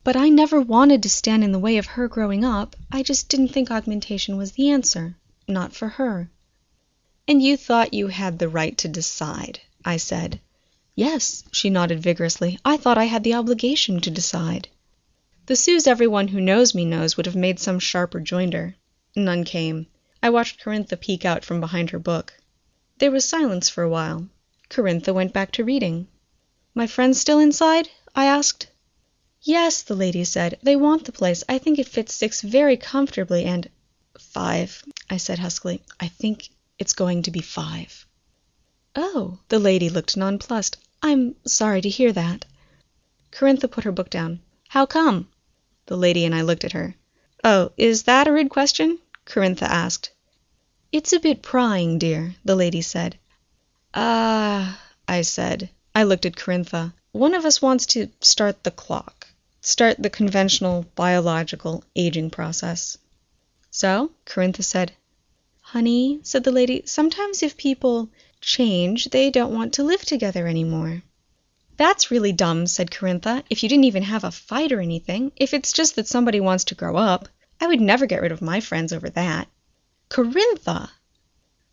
But 0.02 0.16
I 0.16 0.30
never 0.30 0.62
wanted 0.62 1.02
to 1.02 1.10
stand 1.10 1.44
in 1.44 1.52
the 1.52 1.58
way 1.58 1.76
of 1.76 1.84
her 1.84 2.08
growing 2.08 2.42
up. 2.42 2.74
I 2.90 3.02
just 3.02 3.28
didn't 3.28 3.48
think 3.48 3.70
augmentation 3.70 4.38
was 4.38 4.52
the 4.52 4.70
answer. 4.70 5.14
Not 5.46 5.74
for 5.74 5.88
her. 5.88 6.30
And 7.28 7.42
you 7.42 7.56
thought 7.56 7.92
you 7.92 8.06
had 8.06 8.38
the 8.38 8.48
right 8.48 8.78
to 8.78 8.88
decide, 8.88 9.60
I 9.84 9.98
said. 9.98 10.40
Yes, 10.94 11.44
she 11.52 11.68
nodded 11.68 12.02
vigorously. 12.02 12.58
I 12.64 12.78
thought 12.78 12.96
I 12.96 13.04
had 13.04 13.24
the 13.24 13.34
obligation 13.34 14.00
to 14.00 14.10
decide. 14.10 14.68
The 15.46 15.54
Suze 15.54 15.86
everyone 15.86 16.28
who 16.28 16.40
knows 16.40 16.74
me 16.74 16.86
knows 16.86 17.16
would 17.16 17.26
have 17.26 17.36
made 17.36 17.60
some 17.60 17.78
sharp 17.78 18.14
rejoinder. 18.14 18.76
None 19.14 19.44
came. 19.44 19.86
I 20.22 20.30
watched 20.30 20.60
Corintha 20.60 20.96
peek 20.96 21.26
out 21.26 21.44
from 21.44 21.60
behind 21.60 21.90
her 21.90 21.98
book. 21.98 22.32
There 22.98 23.10
was 23.10 23.26
silence 23.26 23.68
for 23.68 23.82
a 23.82 23.90
while. 23.90 24.28
Corintha 24.70 25.12
went 25.12 25.34
back 25.34 25.52
to 25.52 25.64
reading. 25.64 26.06
My 26.74 26.86
friends 26.86 27.20
still 27.20 27.38
inside? 27.38 27.90
I 28.14 28.24
asked. 28.24 28.68
Yes, 29.42 29.82
the 29.82 29.94
lady 29.94 30.24
said. 30.24 30.58
They 30.62 30.76
want 30.76 31.04
the 31.04 31.12
place. 31.12 31.42
I 31.48 31.58
think 31.58 31.78
it 31.78 31.88
fits 31.88 32.14
six 32.14 32.42
very 32.42 32.76
comfortably 32.76 33.44
and 33.44 33.68
five, 34.18 34.82
I 35.08 35.16
said 35.16 35.38
huskily. 35.38 35.82
I 35.98 36.08
think 36.08 36.50
it's 36.78 36.92
going 36.92 37.22
to 37.22 37.30
be 37.30 37.40
five. 37.40 38.06
Oh, 38.94 39.38
the 39.48 39.58
lady 39.58 39.88
looked 39.88 40.16
nonplussed. 40.16 40.76
I'm 41.02 41.36
sorry 41.46 41.80
to 41.80 41.88
hear 41.88 42.12
that. 42.12 42.44
Corintha 43.30 43.68
put 43.68 43.84
her 43.84 43.92
book 43.92 44.10
down. 44.10 44.40
How 44.68 44.84
come? 44.84 45.28
The 45.86 45.96
lady 45.96 46.24
and 46.24 46.34
I 46.34 46.42
looked 46.42 46.64
at 46.64 46.72
her. 46.72 46.94
Oh, 47.42 47.72
is 47.76 48.02
that 48.02 48.28
a 48.28 48.32
rude 48.32 48.50
question? 48.50 48.98
Corintha 49.24 49.64
asked. 49.64 50.10
It's 50.92 51.12
a 51.12 51.20
bit 51.20 51.40
prying, 51.40 51.98
dear, 51.98 52.34
the 52.44 52.56
lady 52.56 52.82
said. 52.82 53.18
Ah, 53.94 54.80
I 55.08 55.22
said. 55.22 55.70
I 55.94 56.02
looked 56.02 56.26
at 56.26 56.36
Corintha. 56.36 56.92
One 57.12 57.34
of 57.34 57.44
us 57.44 57.62
wants 57.62 57.86
to 57.86 58.08
start 58.20 58.62
the 58.62 58.70
clock, 58.70 59.28
start 59.60 60.02
the 60.02 60.10
conventional 60.10 60.86
biological 60.94 61.84
aging 61.94 62.30
process. 62.30 62.96
So, 63.70 64.10
Corintha 64.24 64.62
said, 64.62 64.92
Honey, 65.60 66.20
said 66.22 66.44
the 66.44 66.50
lady, 66.50 66.82
sometimes 66.86 67.42
if 67.42 67.56
people 67.56 68.08
change, 68.40 69.10
they 69.10 69.30
don't 69.30 69.54
want 69.54 69.74
to 69.74 69.84
live 69.84 70.04
together 70.04 70.46
any 70.46 70.64
more. 70.64 71.02
That's 71.76 72.10
really 72.10 72.32
dumb, 72.32 72.66
said 72.66 72.90
Corintha, 72.90 73.44
if 73.48 73.62
you 73.62 73.68
didn't 73.68 73.84
even 73.84 74.02
have 74.02 74.24
a 74.24 74.30
fight 74.30 74.72
or 74.72 74.80
anything. 74.80 75.32
If 75.36 75.54
it's 75.54 75.72
just 75.72 75.96
that 75.96 76.08
somebody 76.08 76.40
wants 76.40 76.64
to 76.64 76.74
grow 76.74 76.96
up, 76.96 77.28
I 77.60 77.66
would 77.66 77.80
never 77.80 78.06
get 78.06 78.20
rid 78.20 78.32
of 78.32 78.42
my 78.42 78.60
friends 78.60 78.92
over 78.92 79.08
that. 79.10 79.48
Corintha! 80.08 80.90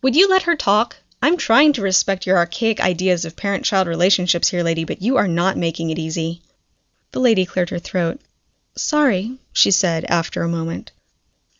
Would 0.02 0.14
you 0.14 0.28
let 0.28 0.42
her 0.42 0.54
talk? 0.54 0.96
I'm 1.20 1.36
trying 1.36 1.72
to 1.72 1.82
respect 1.82 2.26
your 2.26 2.36
archaic 2.36 2.80
ideas 2.80 3.24
of 3.24 3.34
parent 3.34 3.64
child 3.64 3.88
relationships 3.88 4.48
here, 4.48 4.62
lady, 4.62 4.84
but 4.84 5.02
you 5.02 5.16
are 5.16 5.26
not 5.26 5.56
making 5.56 5.90
it 5.90 5.98
easy. 5.98 6.42
The 7.12 7.20
lady 7.20 7.46
cleared 7.46 7.70
her 7.70 7.78
throat. 7.78 8.20
Sorry, 8.76 9.38
she 9.52 9.70
said 9.70 10.04
after 10.04 10.42
a 10.42 10.48
moment. 10.48 10.92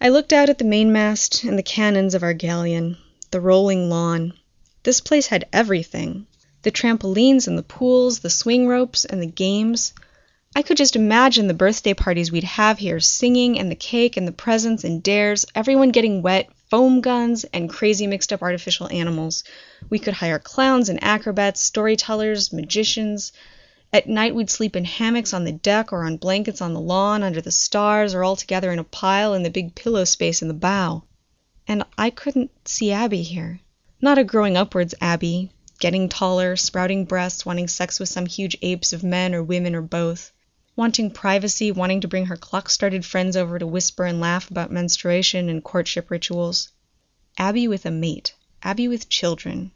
I 0.00 0.10
looked 0.10 0.32
out 0.32 0.48
at 0.48 0.58
the 0.58 0.64
mainmast 0.64 1.42
and 1.44 1.58
the 1.58 1.62
cannons 1.62 2.14
of 2.14 2.22
our 2.22 2.34
galleon, 2.34 2.96
the 3.30 3.40
rolling 3.40 3.88
lawn. 3.88 4.34
This 4.82 5.00
place 5.00 5.26
had 5.26 5.48
everything 5.52 6.26
the 6.62 6.70
trampolines 6.70 7.46
and 7.46 7.56
the 7.56 7.62
pools, 7.62 8.18
the 8.18 8.30
swing 8.30 8.68
ropes 8.68 9.04
and 9.04 9.22
the 9.22 9.26
games. 9.26 9.94
I 10.54 10.62
could 10.62 10.76
just 10.76 10.96
imagine 10.96 11.46
the 11.46 11.54
birthday 11.54 11.94
parties 11.94 12.32
we'd 12.32 12.44
have 12.44 12.78
here, 12.78 13.00
singing 13.00 13.58
and 13.58 13.70
the 13.70 13.76
cake 13.76 14.16
and 14.16 14.26
the 14.26 14.32
presents 14.32 14.84
and 14.84 15.02
dares, 15.02 15.46
everyone 15.54 15.90
getting 15.90 16.20
wet, 16.20 16.48
foam 16.70 17.00
guns, 17.00 17.44
and 17.52 17.70
crazy 17.70 18.06
mixed 18.06 18.32
up 18.32 18.42
artificial 18.42 18.88
animals. 18.90 19.44
We 19.88 19.98
could 19.98 20.14
hire 20.14 20.38
clowns 20.38 20.88
and 20.88 21.02
acrobats, 21.02 21.60
storytellers, 21.60 22.52
magicians. 22.52 23.32
At 23.92 24.06
night 24.06 24.34
we'd 24.34 24.50
sleep 24.50 24.76
in 24.76 24.84
hammocks 24.84 25.32
on 25.32 25.44
the 25.44 25.52
deck 25.52 25.92
or 25.92 26.04
on 26.04 26.18
blankets 26.18 26.60
on 26.60 26.74
the 26.74 26.80
lawn 26.80 27.22
under 27.22 27.40
the 27.40 27.50
stars 27.50 28.14
or 28.14 28.22
all 28.22 28.36
together 28.36 28.70
in 28.70 28.78
a 28.78 28.84
pile 28.84 29.32
in 29.32 29.42
the 29.42 29.50
big 29.50 29.74
pillow 29.74 30.04
space 30.04 30.42
in 30.42 30.48
the 30.48 30.54
bow. 30.54 31.04
And 31.66 31.84
I 31.96 32.10
couldn't 32.10 32.50
see 32.68 32.92
Abby 32.92 33.22
here. 33.22 33.60
Not 34.00 34.18
a 34.18 34.24
growing 34.24 34.56
upwards 34.56 34.94
Abby, 35.00 35.50
getting 35.78 36.08
taller, 36.08 36.54
sprouting 36.56 37.06
breasts, 37.06 37.46
wanting 37.46 37.68
sex 37.68 37.98
with 37.98 38.10
some 38.10 38.26
huge 38.26 38.56
apes 38.60 38.92
of 38.92 39.02
men 39.02 39.34
or 39.34 39.42
women 39.42 39.74
or 39.74 39.82
both 39.82 40.32
wanting 40.78 41.10
privacy, 41.10 41.72
wanting 41.72 42.00
to 42.00 42.06
bring 42.08 42.26
her 42.26 42.36
clock 42.36 42.70
started 42.70 43.04
friends 43.04 43.36
over 43.36 43.58
to 43.58 43.66
whisper 43.66 44.04
and 44.04 44.20
laugh 44.20 44.48
about 44.48 44.70
menstruation 44.70 45.48
and 45.48 45.64
courtship 45.64 46.08
rituals. 46.08 46.68
Abby 47.36 47.66
with 47.66 47.84
a 47.84 47.90
mate. 47.90 48.32
Abby 48.62 48.86
with 48.86 49.08
children. 49.08 49.72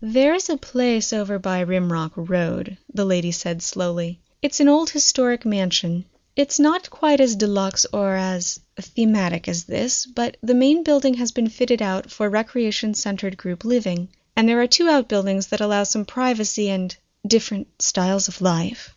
There's 0.00 0.48
a 0.48 0.56
place 0.56 1.12
over 1.12 1.40
by 1.40 1.64
Rimrock 1.64 2.12
Road, 2.14 2.78
the 2.94 3.04
lady 3.04 3.32
said 3.32 3.62
slowly. 3.62 4.20
It's 4.40 4.60
an 4.60 4.68
old 4.68 4.90
historic 4.90 5.44
mansion. 5.44 6.04
It's 6.36 6.60
not 6.60 6.88
quite 6.88 7.20
as 7.20 7.34
deluxe 7.34 7.84
or 7.92 8.14
as 8.14 8.60
thematic 8.80 9.48
as 9.48 9.64
this, 9.64 10.06
but 10.06 10.36
the 10.40 10.54
main 10.54 10.84
building 10.84 11.14
has 11.14 11.32
been 11.32 11.48
fitted 11.48 11.82
out 11.82 12.12
for 12.12 12.30
recreation 12.30 12.94
centered 12.94 13.36
group 13.36 13.64
living, 13.64 14.08
and 14.36 14.48
there 14.48 14.62
are 14.62 14.68
two 14.68 14.88
outbuildings 14.88 15.48
that 15.48 15.60
allow 15.60 15.82
some 15.82 16.04
privacy 16.04 16.70
and 16.70 16.96
different 17.26 17.82
styles 17.82 18.28
of 18.28 18.40
life. 18.40 18.94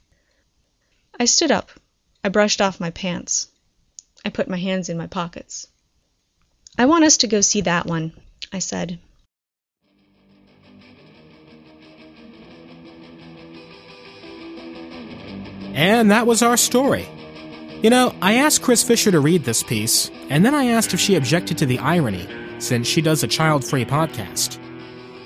I 1.19 1.25
stood 1.25 1.49
up. 1.49 1.71
I 2.23 2.29
brushed 2.29 2.61
off 2.61 2.79
my 2.79 2.91
pants. 2.91 3.47
I 4.23 4.29
put 4.29 4.47
my 4.47 4.57
hands 4.57 4.87
in 4.87 4.99
my 4.99 5.07
pockets. 5.07 5.65
I 6.77 6.85
want 6.85 7.05
us 7.05 7.17
to 7.17 7.27
go 7.27 7.41
see 7.41 7.61
that 7.61 7.87
one, 7.87 8.13
I 8.53 8.59
said. 8.59 8.99
And 15.74 16.11
that 16.11 16.28
was 16.28 16.41
our 16.41 16.57
story. 16.57 17.07
You 17.82 17.89
know, 17.89 18.13
I 18.22 18.36
asked 18.36 18.61
Chris 18.61 18.84
Fisher 18.84 19.11
to 19.11 19.19
read 19.19 19.43
this 19.43 19.63
piece, 19.63 20.11
and 20.30 20.45
then 20.45 20.53
I 20.53 20.65
asked 20.65 20.93
if 20.93 20.99
she 20.99 21.15
objected 21.15 21.57
to 21.57 21.65
the 21.65 21.80
irony, 21.80 22.28
since 22.59 22.88
she 22.88 23.01
does 23.01 23.24
a 23.24 23.28
child 23.28 23.65
free 23.65 23.86
podcast. 23.86 24.59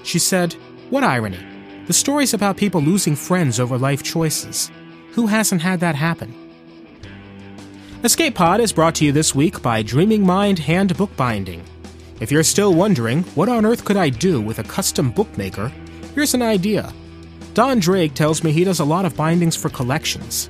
She 0.04 0.20
said, 0.20 0.54
What 0.90 1.04
irony? 1.04 1.40
The 1.88 1.94
story's 1.94 2.34
about 2.34 2.58
people 2.58 2.82
losing 2.82 3.16
friends 3.16 3.60
over 3.60 3.78
life 3.78 4.04
choices. 4.04 4.72
Who 5.12 5.28
hasn't 5.28 5.62
had 5.62 5.82
that 5.82 5.96
happen? 5.96 6.34
Escape 8.04 8.36
Pod 8.36 8.60
is 8.60 8.72
brought 8.72 8.96
to 8.96 9.06
you 9.06 9.12
this 9.12 9.34
week 9.34 9.62
by 9.62 9.82
Dreaming 9.82 10.26
Mind 10.26 10.60
Hand 10.60 10.96
Bookbinding. 10.96 11.64
If 12.20 12.32
you're 12.32 12.44
still 12.44 12.74
wondering, 12.74 13.24
what 13.36 13.50
on 13.50 13.66
earth 13.66 13.84
could 13.84 13.98
I 13.98 14.10
do 14.10 14.40
with 14.40 14.60
a 14.60 14.64
custom 14.64 15.12
bookmaker? 15.12 15.72
Here's 16.14 16.34
an 16.34 16.42
idea. 16.42 16.94
Don 17.56 17.80
Drake 17.80 18.14
tells 18.14 18.44
me 18.44 18.52
he 18.52 18.66
does 18.66 18.82
a 18.82 18.84
lot 18.84 19.06
of 19.06 19.16
bindings 19.16 19.56
for 19.56 19.70
collections. 19.70 20.50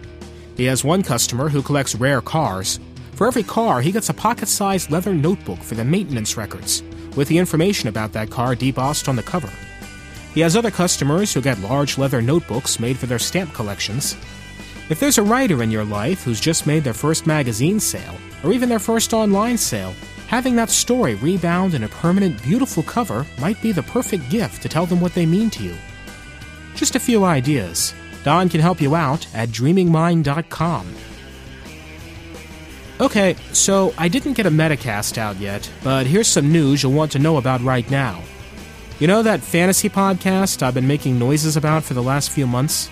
He 0.58 0.66
has 0.66 0.84
one 0.84 1.04
customer 1.04 1.50
who 1.50 1.62
collects 1.62 1.94
rare 1.94 2.20
cars. 2.20 2.80
For 3.14 3.28
every 3.28 3.44
car, 3.44 3.80
he 3.80 3.92
gets 3.92 4.10
a 4.10 4.14
pocket 4.14 4.48
sized 4.48 4.90
leather 4.90 5.14
notebook 5.14 5.60
for 5.60 5.76
the 5.76 5.86
maintenance 5.86 6.36
records, 6.36 6.82
with 7.16 7.28
the 7.28 7.38
information 7.38 7.90
about 7.90 8.12
that 8.14 8.32
car 8.32 8.56
debossed 8.56 9.08
on 9.08 9.16
the 9.16 9.22
cover. 9.22 9.52
He 10.34 10.42
has 10.42 10.56
other 10.56 10.72
customers 10.72 11.32
who 11.32 11.42
get 11.42 11.60
large 11.60 12.00
leather 12.00 12.24
notebooks 12.24 12.80
made 12.80 12.98
for 12.98 13.06
their 13.06 13.20
stamp 13.20 13.54
collections. 13.54 14.18
If 14.90 15.00
there's 15.00 15.20
a 15.20 15.24
writer 15.24 15.62
in 15.62 15.70
your 15.70 15.86
life 15.86 16.24
who's 16.24 16.40
just 16.40 16.66
made 16.66 16.84
their 16.84 16.96
first 16.96 17.28
magazine 17.28 17.80
sale, 17.80 18.16
or 18.44 18.52
even 18.52 18.68
their 18.68 18.80
first 18.80 19.14
online 19.14 19.60
sale, 19.60 19.94
having 20.26 20.56
that 20.56 20.72
story 20.72 21.14
rebound 21.14 21.76
in 21.76 21.84
a 21.84 21.88
permanent, 21.88 22.42
beautiful 22.42 22.82
cover 22.82 23.28
might 23.40 23.62
be 23.62 23.72
the 23.72 23.84
perfect 23.84 24.28
gift 24.32 24.64
to 24.64 24.70
tell 24.70 24.88
them 24.88 25.00
what 25.00 25.14
they 25.14 25.28
mean 25.28 25.52
to 25.52 25.62
you. 25.62 25.76
Just 26.76 26.96
a 26.96 27.00
few 27.00 27.24
ideas. 27.24 27.94
Don 28.24 28.50
can 28.50 28.60
help 28.60 28.82
you 28.82 28.96
out 28.96 29.28
at 29.34 29.50
dreamingmind.com. 29.50 30.96
Okay, 33.00 33.36
so 33.52 33.94
I 33.98 34.08
didn't 34.08 34.34
get 34.34 34.46
a 34.46 34.52
Metacast 34.52 35.18
out 35.18 35.38
yet, 35.38 35.70
but 35.84 36.06
here's 36.08 36.28
some 36.28 36.52
news 36.52 36.82
you'll 36.82 36.94
want 36.94 37.12
to 37.12 37.20
know 37.20 37.38
about 37.38 37.62
right 37.62 37.90
now. 37.92 38.22
You 39.00 39.08
know 39.08 39.22
that 39.22 39.42
fantasy 39.42 39.90
podcast 39.90 40.64
I've 40.64 40.74
been 40.74 40.88
making 40.88 41.20
noises 41.20 41.58
about 41.58 41.84
for 41.84 41.94
the 41.94 42.04
last 42.04 42.32
few 42.32 42.48
months? 42.48 42.90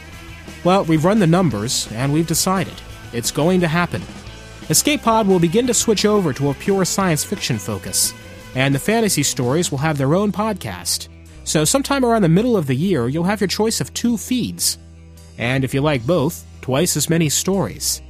Well, 0.66 0.84
we've 0.84 1.06
run 1.06 1.20
the 1.20 1.28
numbers, 1.28 1.90
and 1.94 2.12
we've 2.12 2.28
decided. 2.28 2.74
It's 3.14 3.32
going 3.32 3.62
to 3.62 3.68
happen. 3.68 4.02
Escape 4.70 5.02
Pod 5.04 5.28
will 5.28 5.40
begin 5.40 5.68
to 5.68 5.74
switch 5.74 6.06
over 6.06 6.34
to 6.34 6.50
a 6.50 6.54
pure 6.54 6.84
science 6.84 7.24
fiction 7.24 7.58
focus, 7.58 8.14
and 8.56 8.76
the 8.76 8.80
fantasy 8.80 9.24
stories 9.24 9.72
will 9.72 9.78
have 9.78 9.98
their 9.98 10.16
own 10.16 10.34
podcast. 10.34 11.08
So, 11.44 11.66
sometime 11.66 12.06
around 12.06 12.22
the 12.22 12.30
middle 12.30 12.56
of 12.56 12.68
the 12.68 12.76
year, 12.76 13.08
you'll 13.08 13.26
have 13.26 13.42
your 13.42 13.48
choice 13.48 13.82
of 13.82 13.94
two 13.94 14.18
feeds. 14.18 14.78
And 15.38 15.64
if 15.64 15.74
you 15.74 15.82
like 15.82 16.06
both, 16.06 16.46
twice 16.62 16.96
as 16.96 17.10
many 17.10 17.30
stories. 17.30 18.02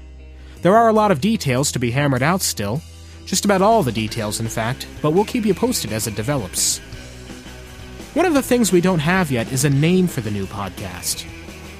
There 0.61 0.75
are 0.75 0.87
a 0.87 0.93
lot 0.93 1.11
of 1.11 1.19
details 1.19 1.71
to 1.71 1.79
be 1.79 1.91
hammered 1.91 2.23
out 2.23 2.41
still. 2.41 2.81
Just 3.25 3.45
about 3.45 3.61
all 3.61 3.83
the 3.83 3.91
details, 3.91 4.39
in 4.39 4.47
fact, 4.47 4.87
but 5.01 5.11
we'll 5.11 5.25
keep 5.25 5.45
you 5.45 5.53
posted 5.53 5.91
as 5.91 6.07
it 6.07 6.15
develops. 6.15 6.79
One 8.13 8.25
of 8.25 8.35
the 8.35 8.43
things 8.43 8.71
we 8.71 8.81
don't 8.81 8.99
have 8.99 9.31
yet 9.31 9.51
is 9.51 9.65
a 9.65 9.69
name 9.69 10.07
for 10.07 10.21
the 10.21 10.29
new 10.29 10.45
podcast. 10.45 11.25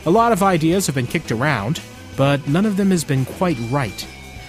A 0.06 0.10
lot 0.10 0.32
of 0.32 0.41
ideas 0.41 0.88
have 0.88 0.95
been 0.95 1.08
kicked 1.08 1.32
around, 1.32 1.80
but 2.18 2.47
none 2.47 2.66
of 2.66 2.76
them 2.76 2.89
has 2.91 3.04
been 3.04 3.26
quite 3.26 3.58
right. 3.70 4.08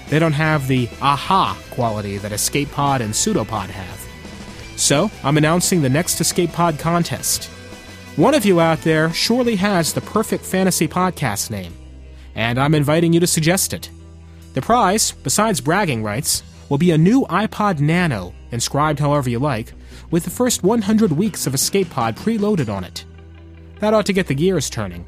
They 0.08 0.18
don't 0.18 0.32
have 0.32 0.66
the 0.66 0.88
aha 1.02 1.58
quality 1.70 2.18
that 2.18 2.32
Escape 2.32 2.70
Pod 2.70 3.02
and 3.02 3.14
Pseudopod 3.14 3.68
have. 3.68 4.03
So, 4.76 5.10
I'm 5.22 5.36
announcing 5.36 5.82
the 5.82 5.88
next 5.88 6.20
Escape 6.20 6.52
Pod 6.52 6.78
contest. 6.78 7.44
One 8.16 8.34
of 8.34 8.44
you 8.44 8.60
out 8.60 8.80
there 8.82 9.12
surely 9.12 9.56
has 9.56 9.92
the 9.92 10.00
perfect 10.00 10.44
fantasy 10.44 10.88
podcast 10.88 11.50
name, 11.50 11.74
and 12.34 12.58
I'm 12.58 12.74
inviting 12.74 13.12
you 13.12 13.20
to 13.20 13.26
suggest 13.26 13.72
it. 13.72 13.90
The 14.54 14.62
prize, 14.62 15.12
besides 15.12 15.60
bragging 15.60 16.02
rights, 16.02 16.42
will 16.68 16.78
be 16.78 16.90
a 16.90 16.98
new 16.98 17.22
iPod 17.26 17.80
Nano, 17.80 18.34
inscribed 18.50 18.98
however 18.98 19.30
you 19.30 19.38
like, 19.38 19.72
with 20.10 20.24
the 20.24 20.30
first 20.30 20.62
100 20.62 21.12
weeks 21.12 21.46
of 21.46 21.54
Escape 21.54 21.90
Pod 21.90 22.16
preloaded 22.16 22.68
on 22.68 22.84
it. 22.84 23.04
That 23.80 23.94
ought 23.94 24.06
to 24.06 24.12
get 24.12 24.26
the 24.26 24.34
gears 24.34 24.70
turning. 24.70 25.06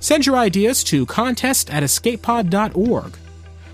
Send 0.00 0.26
your 0.26 0.36
ideas 0.36 0.84
to 0.84 1.06
contest 1.06 1.70
at 1.70 1.82
escapepod.org. 1.82 3.16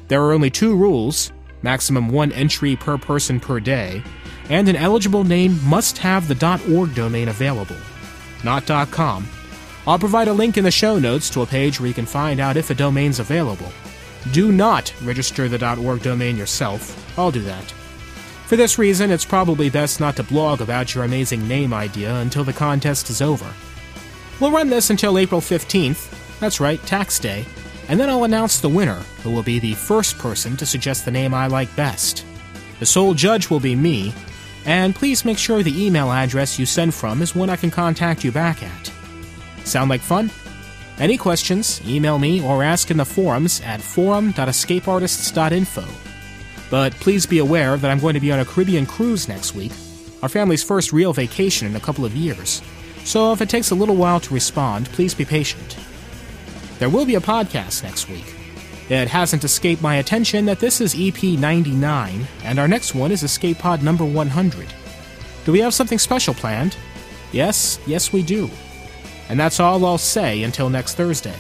There 0.09 0.23
are 0.23 0.33
only 0.33 0.51
two 0.51 0.77
rules 0.77 1.33
maximum 1.63 2.09
one 2.09 2.33
entry 2.33 2.77
per 2.77 2.97
person 2.99 3.41
per 3.41 3.61
day, 3.61 4.03
and 4.51 4.69
an 4.69 4.77
eligible 4.77 5.25
name 5.25 5.59
must 5.65 5.97
have 5.99 6.29
the 6.29 6.61
.org 6.71 6.95
domain 6.95 7.29
available, 7.29 7.77
not 8.45 8.67
.com. 8.91 9.27
I'll 9.87 9.99
provide 9.99 10.29
a 10.29 10.33
link 10.33 10.59
in 10.59 10.65
the 10.65 10.71
show 10.71 10.99
notes 10.99 11.31
to 11.31 11.43
a 11.43 11.47
page 11.47 11.81
where 11.81 11.89
you 11.89 11.95
can 11.95 12.05
find 12.05 12.41
out 12.41 12.59
if 12.59 12.69
a 12.69 12.75
domain's 12.75 13.21
available. 13.21 13.73
Do 14.33 14.53
not 14.53 14.93
register 15.03 15.49
the 15.49 15.81
.org 15.81 16.03
domain 16.03 16.37
yourself. 16.37 17.19
I'll 17.19 17.31
do 17.31 17.41
that. 17.43 17.73
For 18.47 18.57
this 18.57 18.79
reason, 18.79 19.11
it's 19.11 19.25
probably 19.25 19.71
best 19.71 20.01
not 20.01 20.17
to 20.17 20.25
blog 20.25 20.61
about 20.61 20.95
your 20.95 21.05
amazing 21.05 21.47
name 21.47 21.73
idea 21.73 22.17
until 22.17 22.45
the 22.45 22.53
contest 22.53 23.09
is 23.09 23.23
over. 23.23 23.51
We'll 24.41 24.51
run 24.51 24.69
this 24.69 24.91
until 24.91 25.19
April 25.19 25.41
15th. 25.41 26.39
That's 26.41 26.61
right, 26.61 26.85
tax 26.85 27.19
day. 27.19 27.47
And 27.89 27.99
then 27.99 28.11
I'll 28.11 28.25
announce 28.25 28.59
the 28.59 28.69
winner, 28.69 29.03
who 29.23 29.31
will 29.31 29.43
be 29.43 29.59
the 29.59 29.75
first 29.75 30.19
person 30.19 30.57
to 30.57 30.67
suggest 30.67 31.05
the 31.05 31.11
name 31.11 31.33
I 31.33 31.47
like 31.47 31.75
best. 31.77 32.25
The 32.81 32.87
sole 32.87 33.15
judge 33.15 33.51
will 33.51 33.61
be 33.61 33.77
me, 33.77 34.13
and 34.67 34.95
please 34.95 35.25
make 35.25 35.39
sure 35.39 35.63
the 35.63 35.87
email 35.87 36.11
address 36.11 36.59
you 36.59 36.67
send 36.67 36.95
from 36.95 37.23
is 37.23 37.35
one 37.35 37.51
I 37.51 37.57
can 37.57 37.71
contact 37.71 38.25
you 38.25 38.33
back 38.33 38.63
at. 38.63 38.93
Sound 39.65 39.91
like 39.91 40.01
fun? 40.01 40.31
Any 40.99 41.17
questions, 41.17 41.81
email 41.87 42.19
me 42.19 42.45
or 42.45 42.63
ask 42.63 42.91
in 42.91 42.99
the 42.99 43.05
forums 43.05 43.61
at 43.63 43.81
forum.escapeartists.info. 43.81 45.85
But 46.71 46.93
please 46.95 47.27
be 47.27 47.39
aware 47.39 47.77
that 47.77 47.91
I'm 47.91 47.99
going 47.99 48.15
to 48.15 48.21
be 48.21 48.33
on 48.33 48.41
a 48.41 48.45
Caribbean 48.45 48.87
cruise 48.87 49.29
next 49.29 49.55
week, 49.55 49.73
our 50.23 50.29
family's 50.29 50.63
first 50.63 50.93
real 50.93 51.13
vacation 51.13 51.67
in 51.67 51.75
a 51.75 51.81
couple 51.81 52.05
of 52.05 52.15
years. 52.15 52.63
So 53.05 53.33
if 53.33 53.41
it 53.41 53.49
takes 53.49 53.71
a 53.71 53.75
little 53.75 53.97
while 53.97 54.21
to 54.21 54.35
respond, 54.35 54.87
please 54.91 55.15
be 55.15 55.25
patient. 55.25 55.77
There 56.79 56.91
will 56.91 57.07
be 57.07 57.15
a 57.15 57.21
podcast 57.21 57.83
next 57.83 58.09
week. 58.09 58.40
It 58.91 59.07
hasn't 59.07 59.45
escaped 59.45 59.81
my 59.81 59.97
attention 59.97 60.47
that 60.47 60.59
this 60.59 60.81
is 60.81 60.97
EP 60.99 61.23
99, 61.23 62.27
and 62.43 62.59
our 62.59 62.67
next 62.67 62.93
one 62.93 63.13
is 63.13 63.23
Escape 63.23 63.59
Pod 63.59 63.85
number 63.85 64.05
100. 64.05 64.67
Do 65.45 65.53
we 65.53 65.61
have 65.61 65.73
something 65.73 65.99
special 65.99 66.35
planned? 66.35 66.77
Yes, 67.31 67.79
yes, 67.87 68.13
we 68.13 68.25
do. 68.25 68.51
And 69.29 69.39
that's 69.39 69.61
all 69.61 69.87
I'll 69.87 69.97
say 69.97 70.43
until 70.43 70.69
next 70.69 70.95
Thursday. 70.95 71.37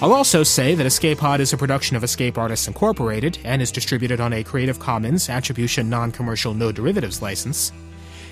I'll 0.00 0.14
also 0.14 0.42
say 0.42 0.74
that 0.74 0.86
Escape 0.86 1.18
Pod 1.18 1.42
is 1.42 1.52
a 1.52 1.58
production 1.58 1.96
of 1.98 2.02
Escape 2.02 2.38
Artists 2.38 2.66
Incorporated 2.66 3.38
and 3.44 3.60
is 3.60 3.70
distributed 3.70 4.18
on 4.18 4.32
a 4.32 4.42
Creative 4.42 4.78
Commons 4.78 5.28
Attribution 5.28 5.90
Non 5.90 6.10
Commercial 6.10 6.54
No 6.54 6.72
Derivatives 6.72 7.20
license. 7.20 7.72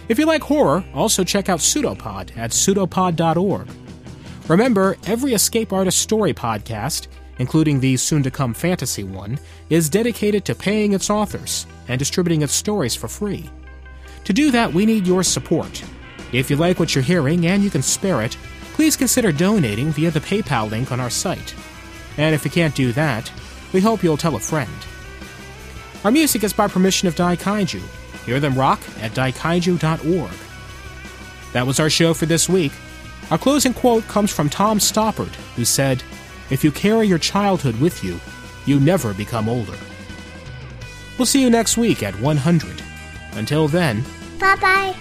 If 0.09 0.19
you 0.19 0.25
like 0.25 0.43
horror, 0.43 0.83
also 0.95 1.23
check 1.23 1.51
out 1.51 1.61
Pseudopod 1.61 2.35
at 2.39 2.53
pseudopod.org. 2.53 3.69
Remember, 4.49 4.97
every 5.07 5.35
Escape 5.35 5.73
Artist 5.73 5.99
Story 5.99 6.33
podcast, 6.33 7.07
including 7.41 7.81
the 7.81 7.97
soon 7.97 8.23
to 8.23 8.31
come 8.31 8.53
fantasy 8.53 9.03
one, 9.03 9.39
is 9.71 9.89
dedicated 9.89 10.45
to 10.45 10.55
paying 10.55 10.93
its 10.93 11.09
authors 11.09 11.67
and 11.89 11.99
distributing 11.99 12.43
its 12.43 12.53
stories 12.53 12.95
for 12.95 13.09
free. 13.09 13.49
To 14.25 14.35
do 14.35 14.51
that, 14.51 14.75
we 14.75 14.85
need 14.85 15.07
your 15.07 15.23
support. 15.23 15.83
If 16.33 16.51
you 16.51 16.57
like 16.57 16.79
what 16.79 16.95
you're 16.95 17.03
hearing 17.03 17.47
and 17.47 17.65
you 17.65 17.71
can 17.71 17.81
spare 17.83 18.21
it, 18.21 18.37
please 18.75 18.95
consider 18.95 19.33
donating 19.33 19.91
via 19.91 20.11
the 20.11 20.21
PayPal 20.21 20.71
link 20.71 20.93
on 20.93 21.01
our 21.01 21.09
site. 21.09 21.55
And 22.19 22.35
if 22.35 22.45
you 22.45 22.51
can't 22.51 22.75
do 22.75 22.93
that, 22.93 23.33
we 23.73 23.81
hope 23.81 24.03
you'll 24.03 24.19
tell 24.19 24.37
a 24.37 24.41
friend. 24.41 24.71
Our 26.05 26.11
music 26.11 26.45
is 26.45 26.53
by 26.53 26.69
permission 26.69 27.09
of 27.09 27.15
Daikaiju. 27.15 27.81
Hear 28.27 28.39
them 28.39 28.55
rock 28.55 28.81
at 29.01 29.13
daikaiju.org. 29.13 30.31
That 31.55 31.67
was 31.67 31.81
our 31.81 31.91
show 31.91 32.13
for 32.13 32.27
this 32.27 32.51
week. 32.51 32.73
Our 33.31 33.39
closing 33.39 33.73
quote 33.73 34.07
comes 34.09 34.31
from 34.31 34.51
Tom 34.51 34.79
Stoppard, 34.79 35.35
who 35.57 35.65
said, 35.65 36.03
If 36.51 36.65
you 36.65 36.73
carry 36.73 37.07
your 37.07 37.19
childhood 37.19 37.81
with 37.81 38.03
you, 38.03 38.21
you 38.67 38.81
never 38.81 39.15
become 39.15 39.49
older. 39.49 39.77
We'll 41.19 41.27
see 41.27 41.43
you 41.43 41.51
next 41.51 41.77
week 41.77 42.03
at 42.03 42.19
100. 42.21 42.83
Until 43.35 43.69
then, 43.69 44.05
Bye 44.39 44.57
bye. 44.57 44.97